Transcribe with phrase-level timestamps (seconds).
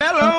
[0.00, 0.37] Hello.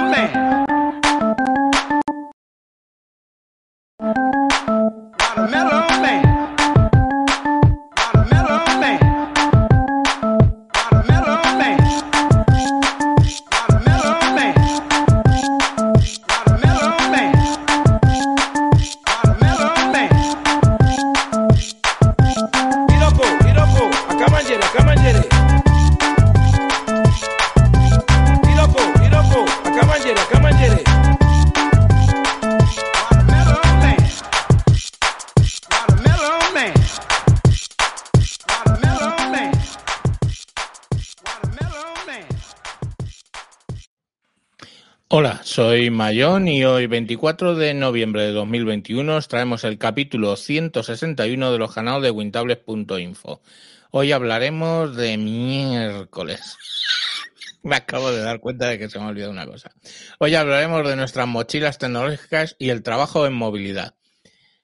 [46.10, 51.72] Mayón y hoy 24 de noviembre de 2021 os traemos el capítulo 161 de los
[51.72, 53.44] canales de wintables.info.
[53.92, 56.58] Hoy hablaremos de miércoles.
[57.62, 59.70] Me acabo de dar cuenta de que se me ha olvidado una cosa.
[60.18, 63.94] Hoy hablaremos de nuestras mochilas tecnológicas y el trabajo en movilidad.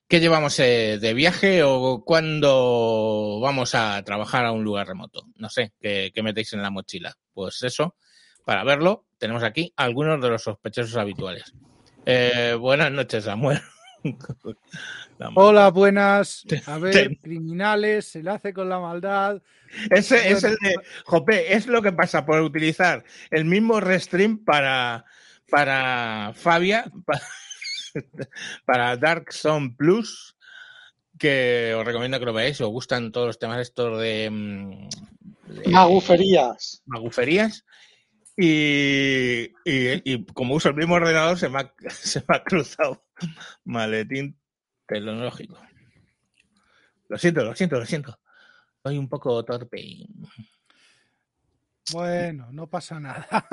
[0.08, 5.28] ¿Qué llevamos eh, de viaje o cuándo vamos a trabajar a un lugar remoto?
[5.36, 7.16] No sé, ¿qué, qué metéis en la mochila?
[7.34, 7.96] Pues eso,
[8.46, 11.54] para verlo, tenemos aquí algunos de los sospechosos habituales.
[12.06, 13.62] Eh, buenas noches, Samuel.
[15.18, 16.44] La Hola, buenas.
[16.68, 19.42] A ver, Ten- criminales, se le hace con la maldad.
[19.90, 25.06] Ese es el de Jope, es lo que pasa por utilizar el mismo restream para,
[25.50, 27.22] para Fabia, pa-
[28.66, 30.38] para Dark Zone Plus,
[31.18, 34.90] que os recomiendo que lo veáis, si os gustan todos los temas estos de, mm,
[35.56, 36.84] de Maguferías.
[36.86, 37.66] maguferías.
[38.38, 43.06] Y, y- y como uso el mismo ordenador, se me ha, se me ha cruzado
[43.64, 44.38] maletín
[44.88, 45.58] tecnológico.
[47.08, 48.20] Lo siento, lo siento, lo siento.
[48.84, 50.08] Soy un poco torpe.
[51.92, 53.28] Bueno, no pasa nada.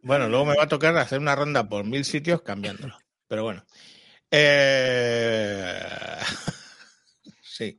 [0.00, 2.96] Bueno, luego me va a tocar hacer una ronda por mil sitios cambiándolo.
[3.26, 3.64] Pero bueno.
[4.30, 6.16] Eh,
[7.42, 7.78] Sí.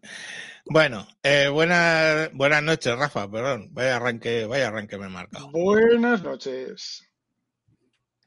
[0.72, 3.70] Bueno, eh, buenas, buenas noches, Rafa, perdón.
[3.72, 5.50] Vaya arranque, vaya arranque me he marcado.
[5.50, 7.10] Buenas noches.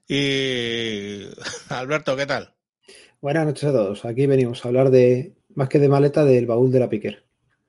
[0.08, 1.28] Y
[1.68, 2.52] Alberto, ¿qué tal?
[3.20, 4.04] Buenas noches a todos.
[4.04, 7.24] Aquí venimos a hablar de, más que de maleta, del baúl de la Piquer.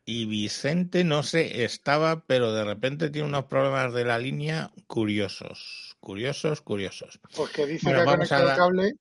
[0.06, 5.96] Y Vicente, no sé, estaba, pero de repente tiene unos problemas de la línea curiosos.
[6.00, 7.20] Curiosos, curiosos.
[7.36, 8.94] Porque dice Bueno, que ha conectado el cable.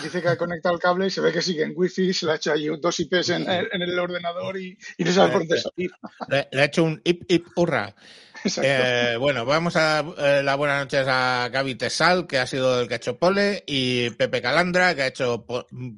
[0.00, 2.32] Dice que ha conectado el cable y se ve que sigue en wifi, se le
[2.32, 5.40] ha hecho ahí dos IPs en el, en el ordenador y, y no sabe por
[5.40, 5.90] dónde salir.
[6.28, 7.94] Le, le ha hecho un hip hip hurra.
[8.44, 12.80] Eh, bueno, vamos a dar eh, las buenas noches a Gaby Tesal, que ha sido
[12.80, 15.44] el que ha hecho pole, y Pepe Calandra, que ha hecho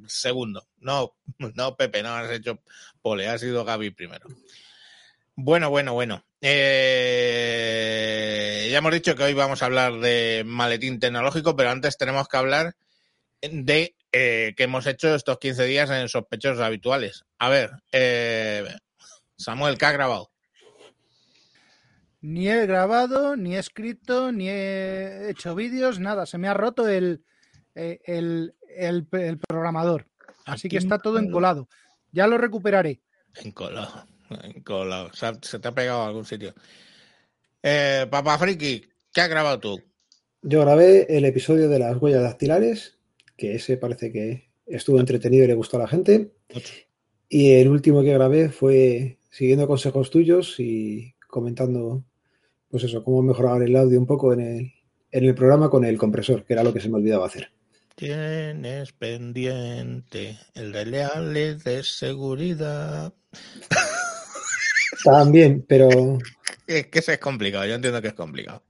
[0.06, 0.66] segundo.
[0.80, 2.60] No, no, Pepe, no has hecho
[3.00, 4.26] pole, ha sido Gaby primero.
[5.36, 6.24] Bueno, bueno, bueno.
[6.40, 7.48] Eh,
[8.70, 12.36] ya hemos dicho que hoy vamos a hablar de maletín tecnológico, pero antes tenemos que
[12.36, 12.74] hablar
[13.52, 17.24] de eh, que hemos hecho estos 15 días en sospechosos habituales.
[17.38, 18.64] A ver, eh,
[19.36, 20.30] Samuel, ¿qué ha grabado?
[22.20, 26.24] Ni he grabado, ni he escrito, ni he hecho vídeos, nada.
[26.24, 27.22] Se me ha roto el,
[27.74, 30.06] eh, el, el- el programador.
[30.46, 31.68] Así que está todo encolado.
[32.12, 33.00] Ya lo recuperaré.
[33.42, 34.06] Encolado,
[34.42, 35.12] encolado.
[35.12, 36.54] Se, ha- se te ha pegado a algún sitio.
[37.62, 39.82] Eh, Papá Friki, ¿qué has grabado tú?
[40.42, 42.93] Yo grabé el episodio de las huellas dactilares,
[43.36, 46.32] que ese parece que estuvo entretenido y le gustó a la gente.
[47.28, 52.04] Y el último que grabé fue siguiendo consejos tuyos y comentando,
[52.68, 54.72] pues eso, cómo mejorar el audio un poco en el,
[55.10, 57.50] en el programa con el compresor, que era lo que se me olvidaba hacer.
[57.96, 63.12] Tienes pendiente el de leales de seguridad.
[65.04, 65.88] También, pero
[66.66, 68.62] Es que eso es complicado, yo entiendo que es complicado.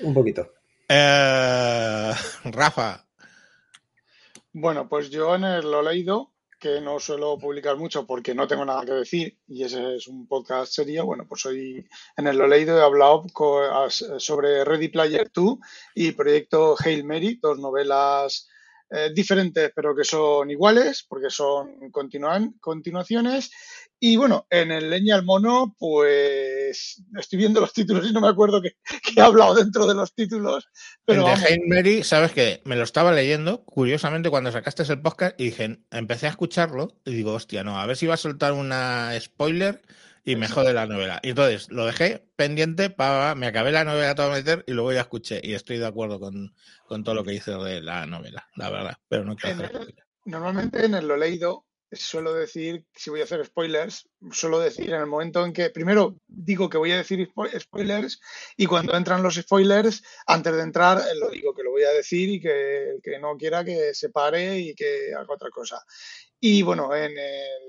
[0.00, 0.52] un poquito.
[0.88, 2.12] Eh,
[2.44, 3.05] Rafa,
[4.58, 8.64] Bueno, pues yo en el Lo Leído, que no suelo publicar mucho porque no tengo
[8.64, 11.86] nada que decir y ese es un podcast serio, bueno, pues hoy
[12.16, 13.26] en el Lo Leído he hablado
[13.90, 15.58] sobre Ready Player 2
[15.96, 18.48] y Proyecto Hail Mary, dos novelas
[18.88, 23.50] eh, diferentes pero que son iguales porque son continuaciones.
[23.98, 28.28] Y bueno, en el Leña al Mono, pues estoy viendo los títulos y no me
[28.28, 28.72] acuerdo que,
[29.02, 30.68] que he hablado dentro de los títulos,
[31.06, 32.60] pero el de Mary, ¿sabes qué?
[32.64, 37.14] Me lo estaba leyendo, curiosamente, cuando sacaste el podcast y dije, empecé a escucharlo y
[37.14, 39.80] digo, hostia, no, a ver si va a soltar una spoiler
[40.24, 41.20] y me jode la novela.
[41.22, 45.02] Y entonces lo dejé pendiente para, me acabé la novela toda meter y luego ya
[45.02, 46.54] escuché y estoy de acuerdo con,
[46.86, 49.94] con todo lo que dice de la novela, la verdad, pero no quiero hacer.
[50.24, 55.00] Normalmente en el lo leído suelo decir, si voy a hacer spoilers, suelo decir en
[55.00, 58.20] el momento en que, primero digo que voy a decir spo- spoilers
[58.56, 61.90] y cuando entran los spoilers, antes de entrar, eh, lo digo que lo voy a
[61.90, 65.84] decir y que el que no quiera que se pare y que haga otra cosa.
[66.40, 67.62] Y bueno, en el,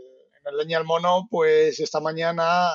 [0.45, 2.69] en Leña al Mono, pues esta mañana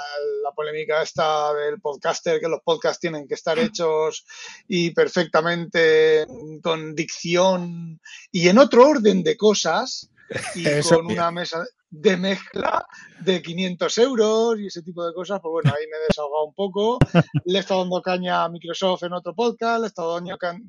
[0.44, 4.24] la polémica esta del podcaster, que los podcasts tienen que estar hechos
[4.68, 6.26] y perfectamente
[6.62, 8.00] con dicción
[8.30, 10.08] y en otro orden de cosas
[10.54, 11.20] y Eso con bien.
[11.20, 11.64] una mesa
[11.94, 12.86] de mezcla
[13.20, 16.54] de 500 euros y ese tipo de cosas, pues bueno, ahí me he desahogado un
[16.54, 16.98] poco.
[17.44, 20.18] Le he estado dando caña a Microsoft en otro podcast, le he estado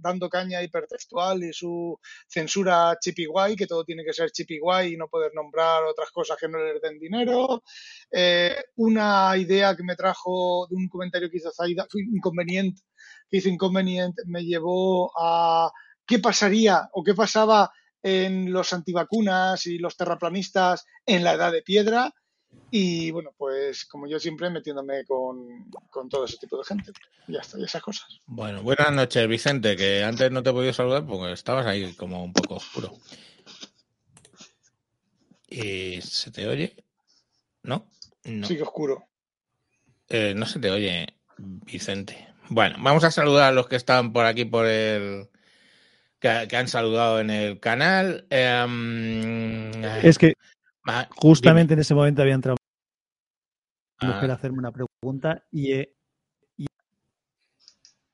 [0.01, 4.59] dando caña a hipertextual y su censura chippy guay, que todo tiene que ser chippy
[4.59, 7.63] guay y no poder nombrar otras cosas que no les den dinero.
[8.11, 12.81] Eh, una idea que me trajo de un comentario que hizo Zaida, inconveniente,
[13.29, 15.71] que hizo inconveniente, me llevó a
[16.05, 17.71] qué pasaría o qué pasaba
[18.03, 22.13] en los antivacunas y los terraplanistas en la edad de piedra.
[22.69, 26.91] Y bueno, pues como yo siempre metiéndome con, con todo ese tipo de gente.
[27.27, 28.21] Ya está, y esas cosas.
[28.25, 32.23] Bueno, buenas noches, Vicente, que antes no te he podido saludar porque estabas ahí como
[32.23, 32.93] un poco oscuro.
[35.47, 36.75] ¿Y se te oye?
[37.61, 37.89] ¿No?
[38.23, 38.47] No.
[38.47, 39.07] Sigue oscuro.
[40.09, 41.07] Eh, no se te oye,
[41.37, 42.27] Vicente.
[42.49, 45.29] Bueno, vamos a saludar a los que están por aquí por el.
[46.23, 48.25] Que, que han saludado en el canal.
[48.29, 49.71] Em,
[50.01, 50.33] Es que
[50.87, 52.55] ah, justamente en ese momento había entrado
[54.01, 55.95] una mujer a Ah, hacerme una pregunta y he,
[56.57, 56.65] y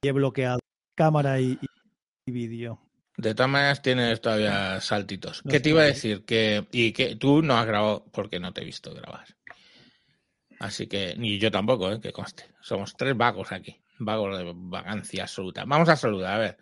[0.03, 0.59] he bloqueado
[0.97, 2.79] cámara y, y- vídeo.
[3.17, 5.44] de todas maneras, tienes todavía saltitos.
[5.45, 6.25] No ¿Qué te iba a decir?
[6.25, 9.25] Que, y que tú no has grabado porque no te he visto grabar.
[10.59, 12.00] Así que, ni yo tampoco, ¿eh?
[12.01, 12.45] que conste.
[12.61, 13.81] Somos tres vagos aquí.
[14.00, 15.63] Vagos de vagancia absoluta.
[15.65, 16.57] Vamos a saludar, a ver.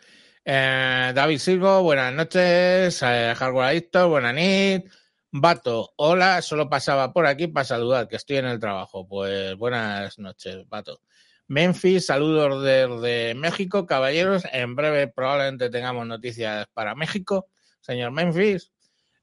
[0.50, 3.02] Eh, David Silvo, buenas noches.
[3.04, 4.90] Eh, Hardware Adicto, buenas nit.
[5.30, 9.06] Vato, hola, solo pasaba por aquí para saludar, que estoy en el trabajo.
[9.06, 11.02] Pues buenas noches, Vato.
[11.48, 14.44] Memphis, saludos desde México, caballeros.
[14.54, 17.50] En breve probablemente tengamos noticias para México,
[17.82, 18.72] señor Memphis.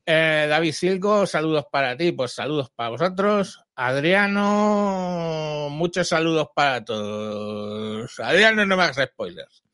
[0.04, 3.64] Eh, David Silgo, saludos para ti, pues saludos para vosotros.
[3.76, 8.20] Adriano, muchos saludos para todos.
[8.20, 9.64] Adriano, no me hagas spoilers.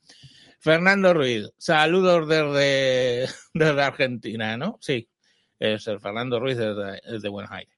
[0.61, 4.77] Fernando Ruiz, saludos desde, desde Argentina, ¿no?
[4.81, 5.09] Sí,
[5.59, 7.75] es el Fernando Ruiz desde, desde Buenos Aires.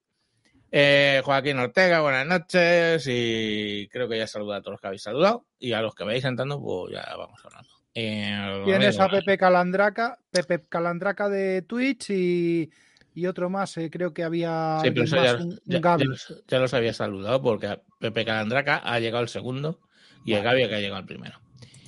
[0.75, 5.03] Eh, Joaquín Ortega, buenas noches y creo que ya saluda a todos los que habéis
[5.03, 7.69] saludado y a los que vais entrando, pues ya vamos hablando.
[7.95, 12.71] Eh, Tienes a Pepe Calandraca, Pepe Calandraca de Twitch y,
[13.15, 16.03] y otro más, eh, creo que había Sí, pero eso más, ya, un, Gaby.
[16.03, 19.79] ya los, ya los había saludado porque Pepe Calandraca ha llegado el segundo
[20.25, 21.42] y el Gaby que ha llegado el primero.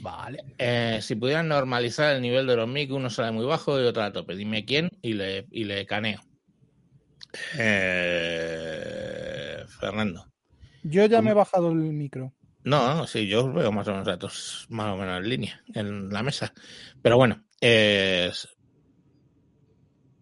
[0.04, 0.44] Vale.
[0.58, 4.02] Eh, si pudieran normalizar el nivel de los mic, uno sale muy bajo y otro
[4.02, 4.36] a tope.
[4.36, 6.20] Dime quién y le, y le caneo.
[7.58, 10.30] Eh, Fernando.
[10.82, 12.34] Yo ya me he bajado el micro.
[12.64, 15.62] No, no, sí, yo os veo más o menos datos más o menos en línea
[15.74, 16.52] en la mesa.
[17.00, 17.42] Pero bueno,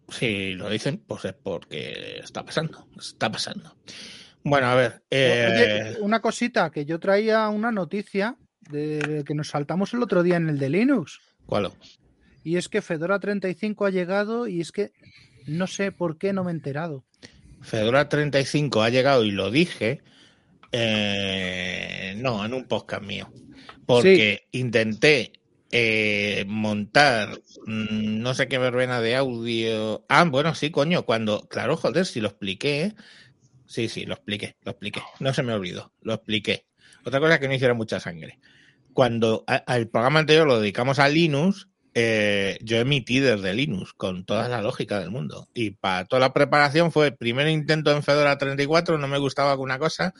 [0.07, 2.87] si lo dicen, pues es porque está pasando.
[2.97, 3.75] Está pasando.
[4.45, 5.03] Bueno, a ver.
[5.09, 8.37] eh, Oye, una cosita, que yo traía una noticia
[8.69, 11.19] de que nos saltamos el otro día en el de Linux.
[11.45, 11.71] ¿Cuál?
[12.43, 14.91] Y es que Fedora 35 ha llegado y es que
[15.45, 17.03] no sé por qué no me he enterado.
[17.61, 20.01] Fedora 35 ha llegado y lo dije.
[20.71, 23.31] eh, no, en un podcast mío.
[23.85, 25.33] Porque intenté
[25.71, 27.29] eh, montar
[27.65, 30.05] mm, no sé qué verbena de audio.
[30.09, 31.47] Ah, bueno, sí, coño, cuando.
[31.47, 32.81] Claro, joder, si lo expliqué.
[32.83, 32.95] ¿eh?
[33.65, 35.01] Sí, sí, lo expliqué, lo expliqué.
[35.19, 36.65] No se me olvidó, lo expliqué.
[37.05, 38.39] Otra cosa es que no hiciera mucha sangre.
[38.93, 44.47] Cuando al programa anterior lo dedicamos a Linux, eh, yo emití desde Linux con toda
[44.49, 45.47] la lógica del mundo.
[45.53, 49.77] Y para toda la preparación fue primer intento en Fedora 34, no me gustaba alguna
[49.77, 50.13] cosa.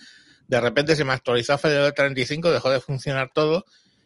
[0.48, 3.66] De repente se me actualizó Fedora 35, dejó de funcionar todo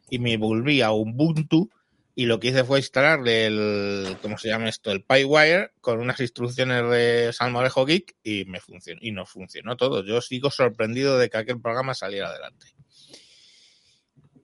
[0.10, 1.70] y me volví a Ubuntu.
[2.16, 4.92] Y lo que hice fue instalarle el, ¿cómo se llama esto?
[4.92, 9.00] El PyWire con unas instrucciones de Salmorejo Geek y me funcionó.
[9.04, 10.04] Y nos funcionó todo.
[10.04, 12.77] Yo sigo sorprendido de que aquel programa saliera adelante.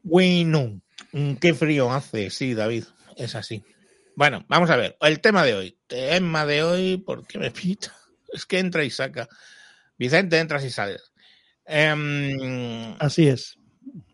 [0.03, 0.81] Bueno,
[1.12, 2.83] mm, qué frío hace, sí, David,
[3.15, 3.63] es así.
[4.15, 5.77] Bueno, vamos a ver, el tema de hoy.
[5.88, 7.93] Tema de hoy, ¿por qué me pita?
[8.33, 9.27] Es que entra y saca.
[9.98, 11.13] Vicente, entras y sales.
[11.65, 13.57] Em, Así es.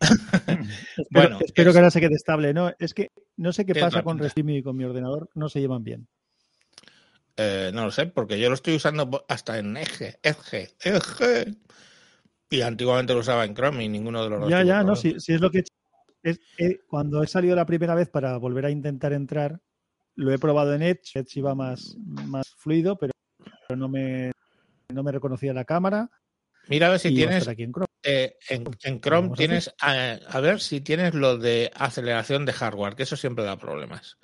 [0.00, 2.52] espero Bueno, espero es- que ahora se quede estable.
[2.52, 4.18] No, es que no sé qué pasa con.
[4.18, 5.30] Restream y con mi ordenador.
[5.34, 6.06] No se llevan bien.
[7.38, 11.56] eh, no lo sé, porque yo lo estoy usando hasta en Edge, Edge, Edge.
[12.50, 14.50] Y antiguamente lo usaba en Chrome y ninguno de los dos.
[14.50, 15.72] Ya, ya, no, si, si es lo que he hecho.
[16.22, 19.60] Es, eh, cuando he salido la primera vez para volver a intentar entrar,
[20.16, 21.16] lo he probado en Edge.
[21.18, 21.96] Edge iba más,
[22.26, 23.12] más fluido, pero
[23.74, 24.32] no me,
[24.92, 26.10] no me reconocía la cámara.
[26.68, 27.86] Mira a ver si tienes aquí en Chrome.
[28.02, 32.94] eh, en, en Chrome tienes a, a ver si tienes lo de aceleración de hardware,
[32.94, 34.18] que eso siempre da problemas.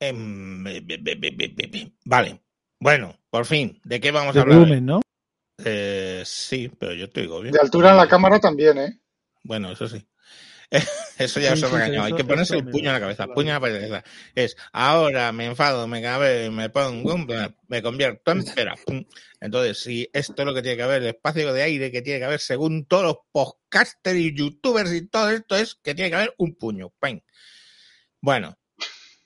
[0.00, 1.92] Em, be- be- be- be- be- be- be.
[2.04, 2.42] Vale.
[2.80, 4.58] Bueno, por fin, ¿de qué vamos a hablar?
[4.58, 5.00] volumen, ¿no?
[5.64, 7.52] Eh, sí, pero yo te digo bien.
[7.52, 9.00] de altura en la cámara también, ¿eh?
[9.44, 10.04] Bueno, eso sí.
[11.18, 12.06] Eso ya os he regañado.
[12.06, 13.26] Hay que ponerse el puño en la cabeza.
[13.28, 14.04] Puño en la cabeza.
[14.34, 17.18] Es ahora me enfado, me cabe, me pongo,
[17.68, 18.74] me convierto en pera.
[18.86, 19.04] pum.
[19.40, 22.20] Entonces, si esto es lo que tiene que haber, el espacio de aire que tiene
[22.20, 26.16] que haber, según todos los podcasters y youtubers y todo esto, es que tiene que
[26.16, 26.90] haber un puño.
[26.98, 27.20] ¡Pam!
[28.20, 28.58] Bueno.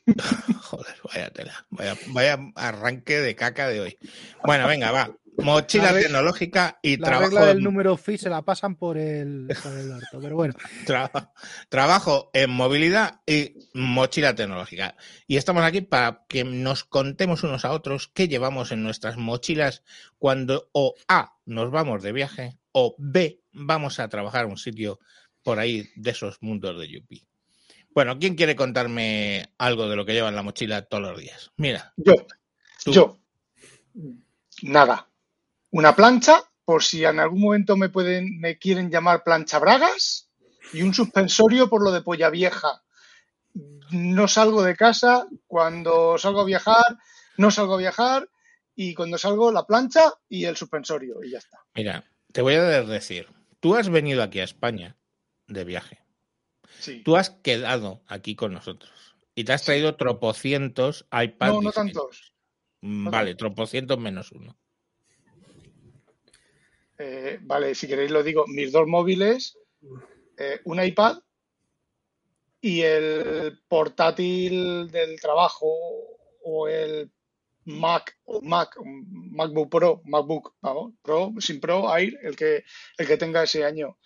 [0.62, 1.66] Joder, vaya tela.
[1.70, 3.98] Vaya, vaya arranque de caca de hoy.
[4.44, 5.16] Bueno, venga, va.
[5.38, 7.30] Mochila La tecnológica y La trabajo.
[7.30, 10.54] regla del en- número FI se la pasan por el, por el orto, pero bueno.
[10.86, 11.30] Tra-
[11.68, 14.96] trabajo en movilidad y mochila tecnológica.
[15.26, 19.82] Y estamos aquí para que nos contemos unos a otros qué llevamos en nuestras mochilas
[20.18, 24.98] cuando o A nos vamos de viaje o B vamos a trabajar a un sitio
[25.42, 27.26] por ahí de esos mundos de Yuppie.
[27.90, 31.50] Bueno, ¿quién quiere contarme algo de lo que lleva en la mochila todos los días?
[31.56, 32.12] Mira, Yo,
[32.84, 32.92] tú.
[32.92, 33.18] yo.
[34.62, 35.08] Nada.
[35.70, 40.30] Una plancha, por si en algún momento me pueden, me quieren llamar plancha bragas,
[40.72, 42.82] y un suspensorio por lo de polla vieja.
[43.90, 46.98] No salgo de casa, cuando salgo a viajar,
[47.36, 48.28] no salgo a viajar,
[48.74, 51.64] y cuando salgo la plancha y el suspensorio, y ya está.
[51.74, 53.28] Mira, te voy a decir,
[53.60, 54.96] tú has venido aquí a España
[55.46, 56.00] de viaje.
[56.78, 57.02] Sí.
[57.04, 58.92] Tú has quedado aquí con nosotros
[59.34, 61.54] y te has traído tropocientos iPads.
[61.54, 62.34] No, no tantos.
[62.80, 64.58] Vale, tropocientos menos uno.
[66.98, 69.58] Eh, vale, si queréis lo digo, mis dos móviles,
[70.38, 71.18] eh, un iPad
[72.60, 75.68] y el portátil del trabajo
[76.42, 77.10] o el
[77.64, 82.64] Mac, o Mac, MacBook Pro, MacBook, vamos, Pro, sin Pro, Air, el que,
[82.96, 83.98] el que tenga ese año.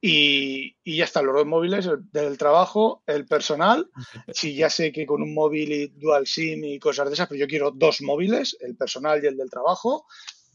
[0.00, 3.90] Y, y ya están los dos móviles, el del trabajo, el personal.
[4.32, 7.40] Sí, ya sé que con un móvil y dual SIM y cosas de esas, pero
[7.40, 10.06] yo quiero dos móviles, el personal y el del trabajo,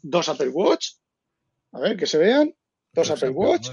[0.03, 0.89] dos Apple Watch,
[1.71, 2.53] a ver que se vean,
[2.93, 3.69] dos Apple Watch,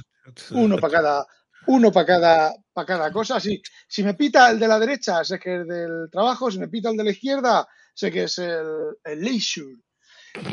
[0.51, 1.27] uno para cada,
[1.67, 3.41] uno para cada, para cada cosa.
[3.41, 6.69] Si, si me pita el de la derecha, sé que es del trabajo, si me
[6.69, 8.67] pita el de la izquierda, sé que es el,
[9.05, 9.77] el leisure.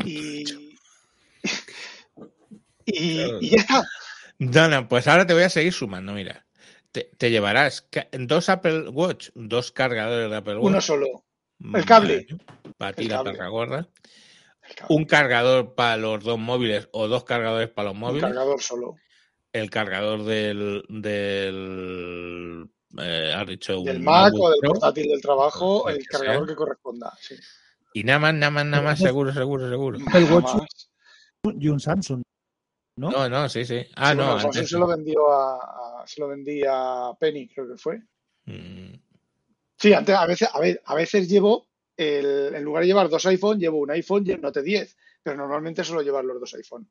[0.06, 0.44] Y,
[2.86, 3.84] y, y ya está.
[4.40, 6.46] No, no, pues ahora te voy a seguir sumando, mira.
[6.92, 10.66] Te, te llevarás dos Apple Watch, dos cargadores de Apple Watch.
[10.66, 11.26] Uno solo.
[11.74, 12.28] el cable.
[12.78, 13.90] Para ti la perra gorda.
[14.90, 18.24] Un cargador para los dos móviles o dos cargadores para los un móviles.
[18.24, 18.96] cargador solo.
[19.52, 20.84] El cargador del.
[20.90, 24.72] del eh, has dicho un Del Mac o del Pro.
[24.72, 26.48] portátil del trabajo, El el cargador sea.
[26.48, 27.14] que corresponda.
[27.20, 27.36] Sí.
[27.94, 30.00] Y nada más, nada más, nada más, seguro, seguro, seguro.
[30.14, 30.64] El Watch
[31.60, 32.24] y un Samsung.
[32.96, 33.10] ¿no?
[33.12, 33.86] No, no, sí, sí.
[33.96, 35.56] Ah, Sí, no, bueno, antes se lo vendió a,
[36.02, 38.02] a- se lo vendí a Penny, creo que fue.
[38.46, 38.94] Mm,
[39.78, 43.26] Sí, antes a veces, a ve- a veces llevo, el, en lugar de llevar dos
[43.26, 46.90] iPhone, llevo un iPhone y el Note 10, pero normalmente suelo llevar los dos iPhone.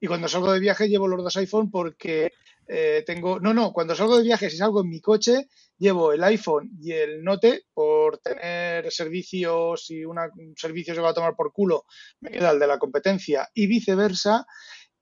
[0.00, 2.32] Y cuando salgo de viaje llevo los dos iPhone porque
[2.66, 5.48] eh, tengo, no, no, cuando salgo de viaje, si salgo en mi coche,
[5.78, 11.10] llevo el iPhone y el Note por tener servicios, si una- un servicio se va
[11.10, 11.84] a tomar por culo,
[12.20, 14.46] me queda el de la competencia y viceversa.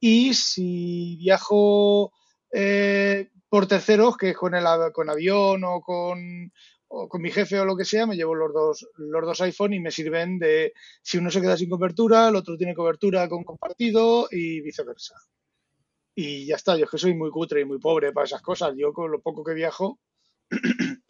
[0.00, 2.12] Y si viajo
[2.52, 6.52] eh, por terceros, que es con el con avión o con,
[6.94, 9.72] o con mi jefe o lo que sea, me llevo los dos, los dos iPhone
[9.72, 10.72] y me sirven de
[11.02, 15.16] si uno se queda sin cobertura, el otro tiene cobertura con compartido y viceversa.
[16.14, 18.74] Y ya está, yo es que soy muy cutre y muy pobre para esas cosas.
[18.76, 19.98] Yo con lo poco que viajo,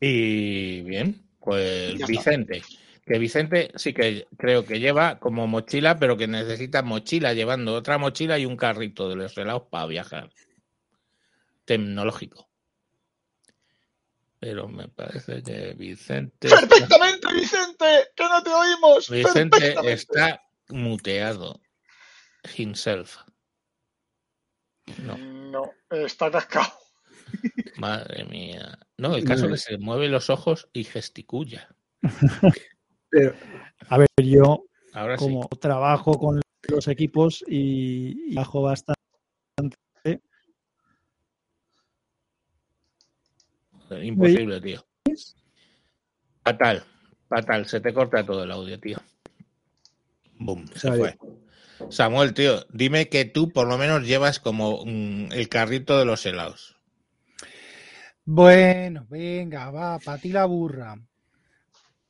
[0.00, 2.06] Y bien, pues Ya está.
[2.06, 2.62] Vicente.
[3.04, 7.98] Que Vicente sí que creo que lleva como mochila, pero que necesita mochila, llevando otra
[7.98, 10.30] mochila y un carrito de los helados para viajar.
[11.64, 12.48] Tecnológico.
[14.38, 16.48] Pero me parece que Vicente.
[16.48, 17.84] está- ¡Perfectamente, Vicente!
[18.14, 19.08] ¡Que no te oímos!
[19.10, 21.60] Vicente está muteado.
[22.56, 23.16] Himself.
[25.02, 26.68] No, No, está cascado.
[27.78, 28.78] madre mía.
[28.98, 31.74] No, el caso es que se mueve los ojos y gesticula.
[33.10, 33.34] Pero,
[33.88, 35.24] A ver, yo Ahora sí.
[35.24, 38.96] como trabajo con los equipos y, y bajo bastante.
[43.90, 44.84] Imposible, tío.
[46.42, 46.84] Fatal,
[47.28, 47.66] fatal.
[47.66, 48.98] Se te corta todo el audio, tío.
[50.38, 51.16] Boom, se fue.
[51.90, 56.24] Samuel, tío, dime que tú por lo menos llevas como mm, el carrito de los
[56.24, 56.76] helados.
[58.24, 60.96] Bueno, venga, va, para ti la burra.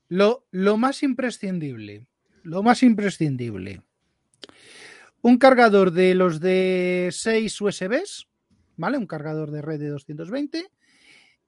[0.08, 2.06] Lo, lo más imprescindible,
[2.42, 3.82] lo más imprescindible.
[5.20, 8.28] Un cargador de los de 6 USBs,
[8.76, 8.96] ¿vale?
[8.96, 10.70] Un cargador de red de 220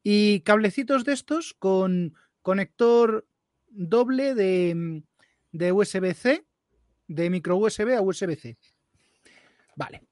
[0.02, 3.26] y cablecitos de estos con conector
[3.69, 5.02] doble de,
[5.52, 6.47] de USB-C,
[7.07, 8.59] de micro USB a USB-C.
[9.76, 10.02] Vale.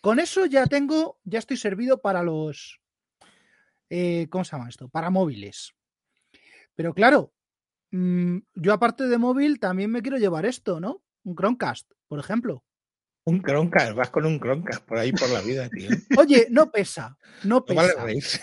[0.00, 2.80] Con eso ya tengo, ya estoy servido para los,
[3.90, 4.88] eh, ¿cómo se llama esto?
[4.88, 5.72] Para móviles.
[6.74, 7.32] Pero claro,
[7.90, 11.02] mm, yo aparte de móvil también me quiero llevar esto, ¿no?
[11.24, 12.64] Un Chromecast, por ejemplo.
[13.24, 15.88] Un Chromecast, vas con un Chromecast por ahí por la vida, tío.
[16.20, 18.40] Oye, no pesa, no No vale pesa.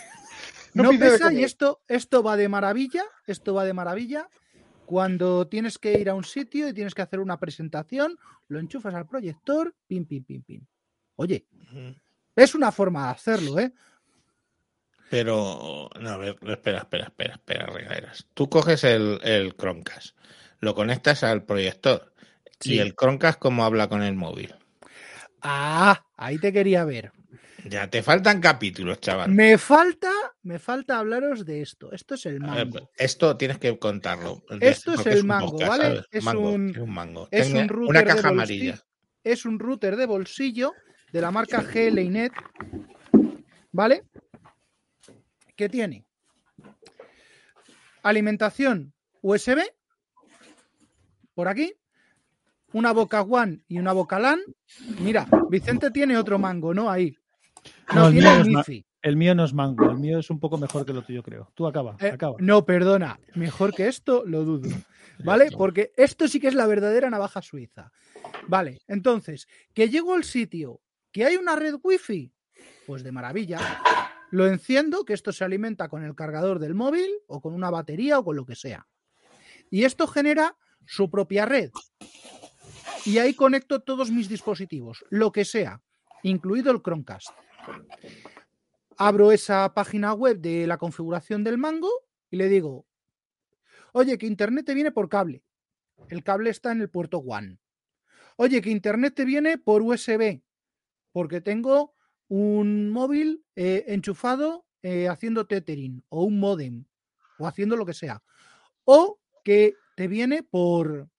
[0.74, 4.28] No No pesa y esto, esto va de maravilla, esto va de maravilla.
[4.86, 8.94] Cuando tienes que ir a un sitio y tienes que hacer una presentación, lo enchufas
[8.96, 10.66] al proyector, pim, pim, pim, pim.
[11.16, 11.46] Oye,
[12.36, 13.72] es una forma de hacerlo, ¿eh?
[15.10, 18.28] Pero, no, a ver, espera, espera, espera, espera, regaderas.
[18.34, 20.18] Tú coges el, el Chromecast,
[20.60, 22.12] lo conectas al proyector
[22.60, 22.76] Sí.
[22.76, 24.56] y el Chromecast cómo habla con el móvil.
[25.42, 27.12] Ah, ahí te quería ver.
[27.66, 29.30] Ya te faltan capítulos, chaval.
[29.32, 31.92] Me falta, me falta hablaros de esto.
[31.94, 32.90] Esto es el ver, mango.
[32.98, 34.44] esto tienes que contarlo.
[34.60, 36.04] Esto es el mango, ¿vale?
[36.12, 37.28] Es Mango, un- es un mango.
[37.32, 38.74] es un router una de caja bolsillo.
[38.74, 38.80] amarilla.
[39.24, 40.74] Es un router de bolsillo
[41.14, 42.34] de la marca GLINET,
[43.72, 44.04] ¿vale?
[45.56, 46.06] ¿Qué tiene?
[48.02, 49.62] Alimentación USB,
[51.34, 51.74] por aquí,
[52.74, 54.42] una boca One y una boca LAN.
[55.00, 56.90] Mira, Vicente tiene otro mango, ¿no?
[56.92, 57.16] Ahí.
[57.90, 58.64] No, No, el tiene mío.
[59.02, 61.52] El mío no es mango, el mío es un poco mejor que lo tuyo, creo.
[61.56, 62.38] Tú acaba, Eh, acaba.
[62.40, 64.70] no, perdona, mejor que esto lo dudo.
[65.26, 65.50] ¿Vale?
[65.58, 67.92] Porque esto sí que es la verdadera navaja suiza.
[68.48, 70.80] Vale, entonces, que llego al sitio,
[71.12, 72.32] que hay una red wifi,
[72.88, 73.60] pues de maravilla.
[74.32, 78.18] Lo enciendo, que esto se alimenta con el cargador del móvil o con una batería
[78.20, 78.88] o con lo que sea.
[79.70, 80.56] Y esto genera
[80.88, 81.72] su propia red.
[83.06, 85.82] Y ahí conecto todos mis dispositivos, lo que sea,
[86.24, 87.30] incluido el Chromecast.
[88.98, 91.90] Abro esa página web de la configuración del mango
[92.30, 92.86] y le digo,
[93.92, 95.44] oye, que internet te viene por cable.
[96.10, 97.60] El cable está en el puerto WAN.
[98.36, 100.42] Oye, que internet te viene por USB,
[101.12, 101.96] porque tengo
[102.28, 106.86] un móvil eh, enchufado eh, haciendo tethering o un modem
[107.38, 108.24] o haciendo lo que sea.
[108.86, 111.10] O que te viene por,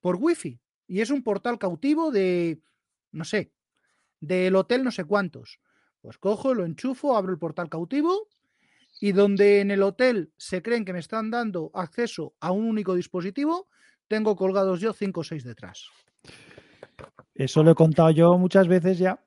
[0.00, 2.60] por wifi y es un portal cautivo de,
[3.12, 3.52] no sé,
[4.20, 5.60] del hotel no sé cuántos.
[6.06, 8.28] Pues cojo, lo enchufo, abro el portal cautivo
[9.00, 12.94] y donde en el hotel se creen que me están dando acceso a un único
[12.94, 13.66] dispositivo,
[14.06, 15.82] tengo colgados yo 5 o 6 detrás.
[17.34, 19.20] Eso lo he contado yo muchas veces ya,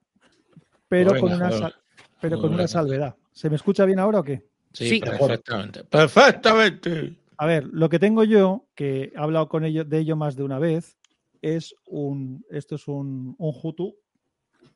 [0.87, 1.59] pero, con, una, joder.
[1.59, 1.75] sal-
[2.21, 2.59] pero con Joder.
[2.59, 3.15] una salvedad.
[3.33, 4.47] ¿Se me escucha bien ahora o qué?
[4.71, 4.99] Sí, Sí.
[5.01, 5.83] perfectamente.
[5.83, 7.17] Perfectamente.
[7.39, 10.43] A ver, lo que tengo yo, que he hablado con ello, de ello más de
[10.43, 10.97] una vez,
[11.41, 13.97] es un, esto es un, un Hutu,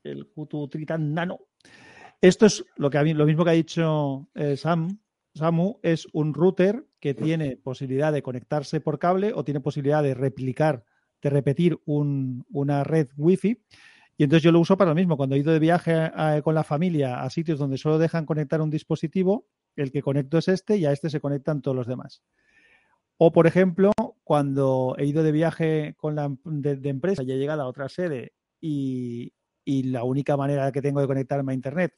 [0.02, 1.40] el Hutu Tritan Nano.
[2.20, 2.90] Esto es lo
[3.26, 4.98] mismo que ha dicho eh, Sam,
[5.34, 10.14] Samu, es un router que tiene posibilidad de conectarse por cable o tiene posibilidad de
[10.14, 10.84] replicar,
[11.20, 13.60] de repetir un- una red wifi.
[14.16, 15.16] Y entonces yo lo uso para lo mismo.
[15.16, 16.10] Cuando he ido de viaje
[16.44, 20.46] con la familia a sitios donde solo dejan conectar un dispositivo, el que conecto es
[20.48, 22.22] este y a este se conectan todos los demás.
[23.18, 27.38] O, por ejemplo, cuando he ido de viaje con la, de, de empresa y he
[27.38, 29.32] llegado a otra sede y,
[29.64, 31.92] y la única manera que tengo de conectarme a Internet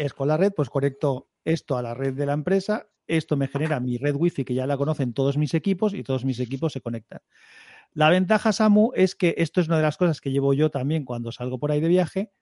[0.00, 3.48] es con la red, pues conecto esto a la red de la empresa, esto me
[3.48, 6.72] genera mi red wifi que ya la conocen todos mis equipos y todos mis equipos
[6.72, 7.20] se conectan.
[7.92, 11.04] La ventaja, Samu, es que esto es una de las cosas que llevo yo también
[11.04, 12.32] cuando salgo por ahí de viaje.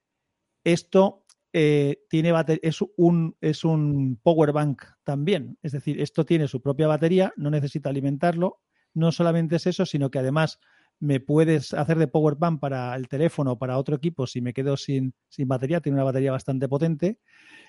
[0.63, 5.59] Esto eh, tiene es un, es un power bank también.
[5.63, 8.61] Es decir, esto tiene su propia batería, no necesita alimentarlo.
[8.95, 10.61] No solamente es eso, sino que además
[11.01, 14.53] me puedes hacer de power bank para el teléfono o para otro equipo si me
[14.53, 15.81] quedo sin, sin batería.
[15.81, 17.19] Tiene una batería bastante potente.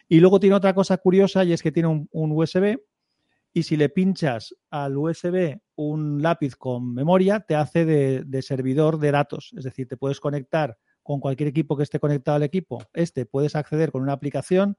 [0.07, 2.79] Y luego tiene otra cosa curiosa y es que tiene un, USB
[3.53, 8.99] y si le pinchas al USB un lápiz con memoria, te hace de, de servidor
[8.99, 9.51] de datos.
[9.57, 12.83] Es decir, te puedes conectar con cualquier equipo que esté conectado al equipo.
[12.93, 14.77] Este puedes acceder con una aplicación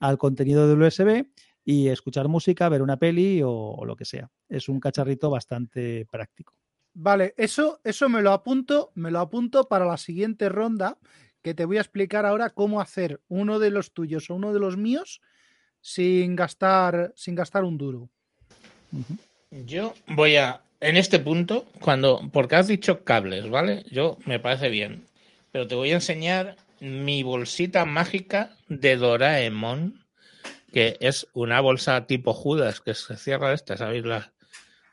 [0.00, 1.26] al contenido del USB
[1.64, 4.30] y escuchar música, ver una peli o lo que sea.
[4.48, 6.54] Es un cacharrito bastante práctico.
[6.94, 10.98] Vale, eso, eso me lo apunto, me lo apunto para la siguiente ronda,
[11.42, 14.60] que te voy a explicar ahora cómo hacer uno de los tuyos o uno de
[14.60, 15.20] los míos
[15.80, 18.08] sin gastar, sin gastar un duro.
[19.50, 23.84] Yo voy a, en este punto, cuando, porque has dicho cables, ¿vale?
[23.90, 25.06] Yo me parece bien,
[25.50, 30.04] pero te voy a enseñar mi bolsita mágica de Doraemon,
[30.72, 34.04] que es una bolsa tipo Judas que se cierra esta, ¿sabéis?
[34.04, 34.30] Las,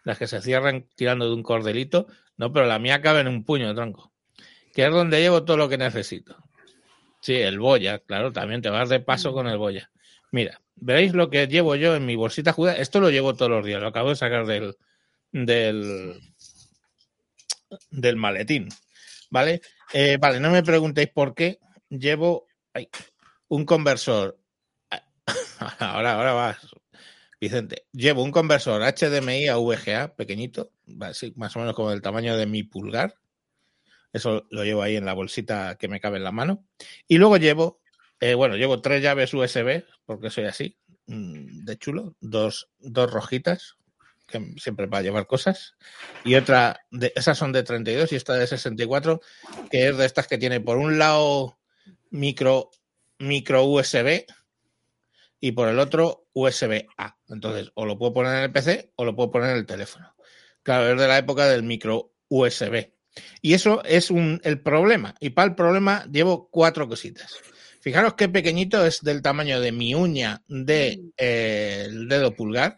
[0.03, 2.07] las que se cierran tirando de un cordelito,
[2.37, 4.11] no, pero la mía cabe en un puño, tronco,
[4.73, 6.37] que es donde llevo todo lo que necesito.
[7.21, 9.91] Sí, el boya, claro, también te vas de paso con el boya.
[10.31, 12.79] Mira, veréis lo que llevo yo en mi bolsita Judas.
[12.79, 14.75] Esto lo llevo todos los días, lo acabo de sacar del,
[15.31, 16.21] del,
[17.91, 18.69] del maletín.
[19.29, 19.61] ¿Vale?
[19.93, 21.59] Eh, vale, no me preguntéis por qué
[21.89, 22.89] llevo ay,
[23.47, 24.37] un conversor.
[25.79, 26.57] Ahora, ahora vas,
[27.39, 27.85] Vicente.
[27.93, 31.23] Llevo un conversor HDMI a VGA pequeñito, más
[31.55, 33.15] o menos como del tamaño de mi pulgar.
[34.11, 36.65] Eso lo llevo ahí en la bolsita que me cabe en la mano.
[37.07, 37.79] Y luego llevo
[38.19, 43.77] eh, bueno, llevo tres llaves USB, porque soy así, mm, de chulo, dos, dos rojitas,
[44.27, 45.75] que siempre va a llevar cosas,
[46.25, 49.21] y otra, de, esas son de 32 y esta de 64,
[49.71, 51.57] que es de estas que tiene por un lado
[52.11, 52.71] micro,
[53.19, 54.25] micro USB
[55.39, 57.17] y por el otro USB A.
[57.27, 60.13] Entonces, o lo puedo poner en el PC o lo puedo poner en el teléfono.
[60.63, 62.91] Claro, es de la época del micro USB.
[63.41, 65.15] Y eso es un, el problema.
[65.19, 67.37] Y para el problema llevo cuatro cositas.
[67.81, 72.77] Fijaros qué pequeñito es del tamaño de mi uña del de, eh, el dedo pulgar.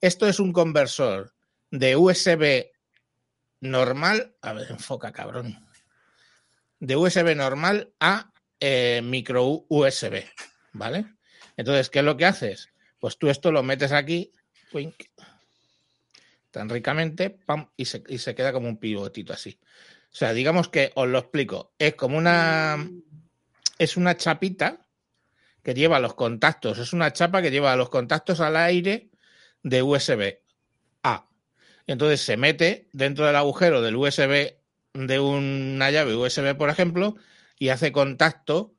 [0.00, 1.34] Esto es un conversor
[1.70, 2.70] de USB
[3.60, 4.34] normal.
[4.40, 5.58] A ver, enfoca, cabrón.
[6.78, 10.24] De USB normal a eh, micro USB.
[10.72, 11.06] ¿Vale?
[11.60, 12.70] Entonces, ¿qué es lo que haces?
[12.98, 14.32] Pues tú esto lo metes aquí,
[16.50, 19.58] tan ricamente, pam, y se, y se queda como un pivotito así.
[20.06, 21.74] O sea, digamos que os lo explico.
[21.78, 22.78] Es como una
[23.78, 24.86] es una chapita
[25.62, 29.10] que lleva los contactos, es una chapa que lleva los contactos al aire
[29.62, 30.38] de USB
[31.02, 31.28] A.
[31.86, 34.54] Entonces se mete dentro del agujero del USB
[34.94, 37.16] de una llave USB, por ejemplo,
[37.58, 38.74] y hace contacto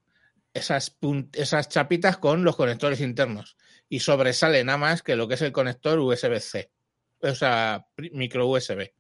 [0.54, 0.98] esas,
[1.34, 3.58] esas chapitas con los conectores internos.
[3.90, 6.72] Y sobresale nada más que lo que es el conector USB-C,
[7.22, 8.92] o sea, micro USB.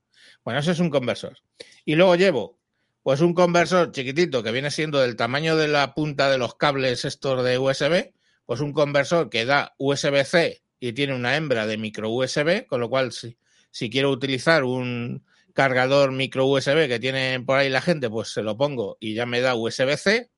[0.43, 1.37] Bueno, eso es un conversor.
[1.85, 2.59] Y luego llevo
[3.03, 7.05] pues un conversor chiquitito que viene siendo del tamaño de la punta de los cables
[7.05, 8.13] estos de USB,
[8.45, 12.89] pues un conversor que da USB-C y tiene una hembra de micro USB, con lo
[12.89, 13.37] cual si,
[13.71, 18.41] si quiero utilizar un cargador micro USB que tiene por ahí la gente, pues se
[18.41, 20.30] lo pongo y ya me da USB-C.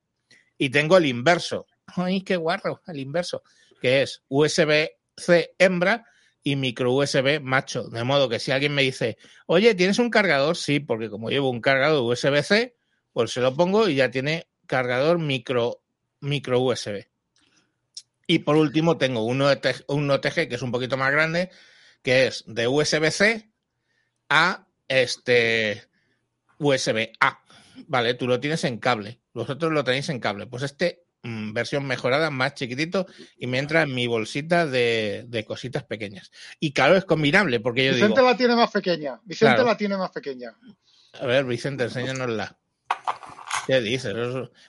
[0.58, 1.66] Y tengo el inverso.
[1.86, 2.80] ¡Ay, qué guarro!
[2.86, 3.42] El inverso,
[3.80, 6.06] que es USB-C hembra
[6.42, 7.88] y micro USB macho.
[7.88, 10.56] De modo que si alguien me dice, oye, ¿tienes un cargador?
[10.56, 12.76] Sí, porque como llevo un cargador USB-C,
[13.12, 15.82] pues se lo pongo y ya tiene cargador micro,
[16.20, 17.06] micro USB.
[18.26, 21.50] Y por último tengo un OTG, un OTG que es un poquito más grande,
[22.02, 23.50] que es de USB-C
[24.28, 25.84] a este
[26.58, 27.44] USB-A.
[27.86, 29.20] Vale, tú lo tienes en cable.
[29.34, 30.46] Vosotros lo tenéis en cable.
[30.46, 35.44] Pues este mmm, versión mejorada, más chiquitito, y me entra en mi bolsita de, de,
[35.44, 36.30] cositas pequeñas.
[36.60, 38.30] Y claro, es combinable, porque yo Vicente digo...
[38.30, 39.20] la tiene más pequeña.
[39.24, 39.64] Vicente Claro.
[39.68, 40.54] la tiene más pequeña.
[41.20, 42.56] A ver, Vicente, enséñanosla.
[43.66, 44.14] ¿Qué dices?